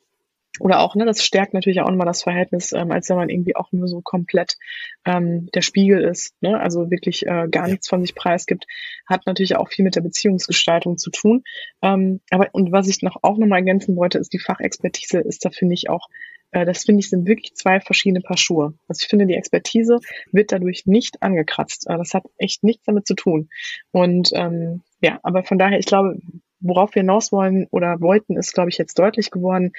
Oder 0.61 0.81
auch, 0.81 0.95
ne, 0.97 1.05
das 1.05 1.25
stärkt 1.25 1.55
natürlich 1.55 1.81
auch 1.81 1.89
nochmal 1.89 2.07
das 2.07 2.23
Verhältnis, 2.23 2.73
ähm, 2.73 2.91
als 2.91 3.09
wenn 3.09 3.17
man 3.17 3.29
irgendwie 3.29 3.55
auch 3.55 3.71
nur 3.73 3.87
so 3.87 4.01
komplett 4.01 4.57
ähm, 5.05 5.49
der 5.55 5.63
Spiegel 5.63 6.03
ist, 6.03 6.35
ne? 6.41 6.59
also 6.59 6.91
wirklich 6.91 7.27
äh, 7.27 7.47
gar 7.51 7.69
nichts 7.69 7.89
von 7.89 8.01
sich 8.01 8.15
preisgibt, 8.15 8.67
hat 9.07 9.27
natürlich 9.27 9.57
auch 9.57 9.69
viel 9.69 9.85
mit 9.85 9.95
der 9.95 10.01
Beziehungsgestaltung 10.01 10.99
zu 10.99 11.11
tun. 11.11 11.45
Ähm, 11.83 12.21
aber 12.31 12.49
und 12.53 12.73
was 12.73 12.89
ich 12.89 13.03
noch 13.03 13.17
auch 13.23 13.39
nochmal 13.39 13.61
ergänzen 13.61 13.97
wollte, 13.97 14.19
ist 14.19 14.33
die 14.33 14.41
Fachexpertise 14.41 15.21
ist 15.21 15.45
da 15.45 15.51
finde 15.51 15.75
ich 15.75 15.91
auch 15.91 16.09
das 16.51 16.85
finde 16.85 17.01
ich 17.01 17.11
sind 17.11 17.27
wirklich 17.27 17.55
zwei 17.55 17.81
verschiedene 17.81 18.21
Paar 18.21 18.39
Schuhe. 18.39 18.75
Also 18.89 19.03
ich 19.03 19.09
finde, 19.09 19.27
die 19.27 19.35
Expertise 19.35 19.99
wird 20.33 20.53
dadurch 20.53 20.87
nicht 20.87 21.23
angekratzt. 21.23 21.87
Äh, 21.89 21.99
das 21.99 22.15
hat 22.15 22.25
echt 22.39 22.65
nichts 22.65 22.85
damit 22.85 23.07
zu 23.07 23.15
tun. 23.15 23.49
Und 23.93 24.31
ähm, 24.35 24.83
ja, 25.01 25.21
aber 25.23 25.45
von 25.45 25.59
daher, 25.59 25.79
ich 25.79 25.87
glaube, 25.87 26.19
worauf 26.61 26.95
wir 26.95 27.03
hinaus 27.03 27.33
wollen 27.33 27.67
oder 27.71 28.01
wollten, 28.01 28.37
ist, 28.37 28.55
glaube 28.55 28.71
ich, 28.71 28.79
jetzt 28.79 28.99
deutlich 28.99 29.31
geworden. 29.31 29.73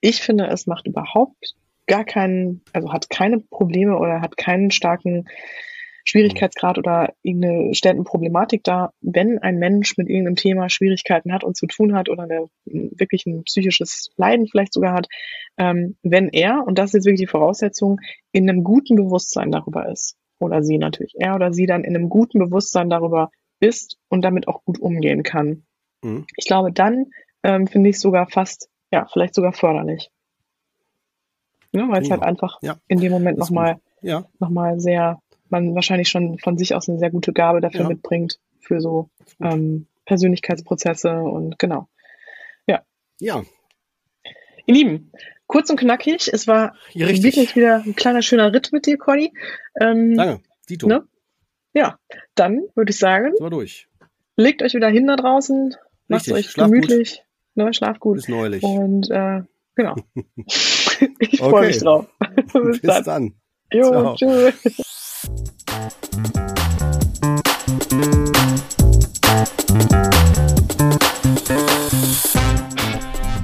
Ich 0.00 0.20
finde, 0.20 0.46
es 0.48 0.66
macht 0.66 0.86
überhaupt 0.86 1.54
gar 1.86 2.04
keinen, 2.04 2.62
also 2.72 2.92
hat 2.92 3.08
keine 3.08 3.40
Probleme 3.40 3.96
oder 3.96 4.20
hat 4.20 4.36
keinen 4.36 4.70
starken 4.70 5.26
Schwierigkeitsgrad 6.06 6.78
oder 6.78 7.12
irgendeine 7.22 7.74
stellt 7.74 7.96
eine 7.96 8.04
Problematik 8.04 8.62
da, 8.62 8.92
wenn 9.00 9.38
ein 9.40 9.58
Mensch 9.58 9.96
mit 9.96 10.08
irgendeinem 10.08 10.36
Thema 10.36 10.68
Schwierigkeiten 10.68 11.32
hat 11.32 11.42
und 11.42 11.56
zu 11.56 11.66
tun 11.66 11.94
hat 11.94 12.08
oder 12.08 12.22
eine, 12.22 12.48
wirklich 12.64 13.26
ein 13.26 13.42
psychisches 13.42 14.10
Leiden 14.16 14.46
vielleicht 14.46 14.72
sogar 14.72 14.94
hat, 14.94 15.08
ähm, 15.58 15.96
wenn 16.02 16.28
er, 16.28 16.64
und 16.64 16.78
das 16.78 16.90
ist 16.90 16.94
jetzt 16.94 17.04
wirklich 17.06 17.20
die 17.20 17.26
Voraussetzung, 17.26 17.98
in 18.30 18.48
einem 18.48 18.62
guten 18.62 18.94
Bewusstsein 18.94 19.50
darüber 19.50 19.90
ist, 19.90 20.16
oder 20.38 20.62
sie 20.62 20.78
natürlich, 20.78 21.14
er 21.18 21.34
oder 21.34 21.52
sie 21.52 21.66
dann 21.66 21.82
in 21.82 21.96
einem 21.96 22.08
guten 22.08 22.38
Bewusstsein 22.38 22.88
darüber 22.88 23.30
ist 23.58 23.98
und 24.08 24.22
damit 24.22 24.46
auch 24.46 24.64
gut 24.64 24.78
umgehen 24.78 25.24
kann. 25.24 25.64
Mhm. 26.02 26.26
Ich 26.36 26.46
glaube, 26.46 26.70
dann 26.70 27.06
ähm, 27.42 27.66
finde 27.66 27.90
ich 27.90 27.96
es 27.96 28.02
sogar 28.02 28.28
fast, 28.28 28.68
ja, 28.92 29.06
vielleicht 29.12 29.34
sogar 29.34 29.52
förderlich. 29.52 30.10
Ja, 31.72 31.88
Weil 31.88 32.02
es 32.02 32.10
halt 32.10 32.22
einfach 32.22 32.58
ja. 32.62 32.76
in 32.86 33.00
dem 33.00 33.12
Moment 33.12 33.38
nochmal 33.38 33.80
ja. 34.00 34.24
noch 34.38 34.78
sehr 34.78 35.18
man 35.50 35.74
wahrscheinlich 35.74 36.08
schon 36.08 36.38
von 36.38 36.58
sich 36.58 36.74
aus 36.74 36.88
eine 36.88 36.98
sehr 36.98 37.10
gute 37.10 37.32
Gabe 37.32 37.60
dafür 37.60 37.82
ja. 37.82 37.88
mitbringt, 37.88 38.38
für 38.60 38.80
so 38.80 39.10
ähm, 39.40 39.86
Persönlichkeitsprozesse 40.04 41.12
und 41.12 41.58
genau. 41.58 41.88
Ja. 42.66 42.82
Ja. 43.20 43.44
Ihr 44.66 44.74
Lieben, 44.74 45.12
kurz 45.46 45.70
und 45.70 45.78
knackig. 45.78 46.28
Es 46.32 46.46
war 46.46 46.74
ja, 46.92 47.08
wirklich 47.08 47.54
wieder 47.54 47.82
ein 47.84 47.94
kleiner 47.94 48.22
schöner 48.22 48.52
Ritt 48.52 48.72
mit 48.72 48.86
dir, 48.86 48.98
Conny. 48.98 49.32
Ähm, 49.80 50.16
Danke, 50.16 50.42
Dito. 50.68 50.86
Ne? 50.86 51.06
Ja, 51.72 51.98
dann 52.34 52.62
würde 52.74 52.90
ich 52.90 52.98
sagen. 52.98 53.32
War 53.38 53.50
durch. 53.50 53.88
Legt 54.36 54.62
euch 54.62 54.74
wieder 54.74 54.88
hin 54.88 55.06
da 55.06 55.16
draußen, 55.16 55.74
macht 56.08 56.30
euch 56.30 56.50
Schlaf 56.50 56.70
gemütlich, 56.70 57.22
gut. 57.54 57.64
ne, 57.64 57.74
schlaf 57.74 58.00
gut. 58.00 58.16
Bis 58.16 58.28
neulich. 58.28 58.62
Und 58.62 59.10
äh, 59.10 59.42
genau. 59.74 59.96
ich 61.18 61.38
freue 61.38 61.52
okay. 61.52 61.66
mich 61.66 61.78
drauf. 61.78 62.06
Bis, 62.52 62.80
Bis 62.80 62.82
dann. 62.82 63.04
dann. 63.04 63.34
Jo, 63.72 64.14
tschüss. 64.14 65.02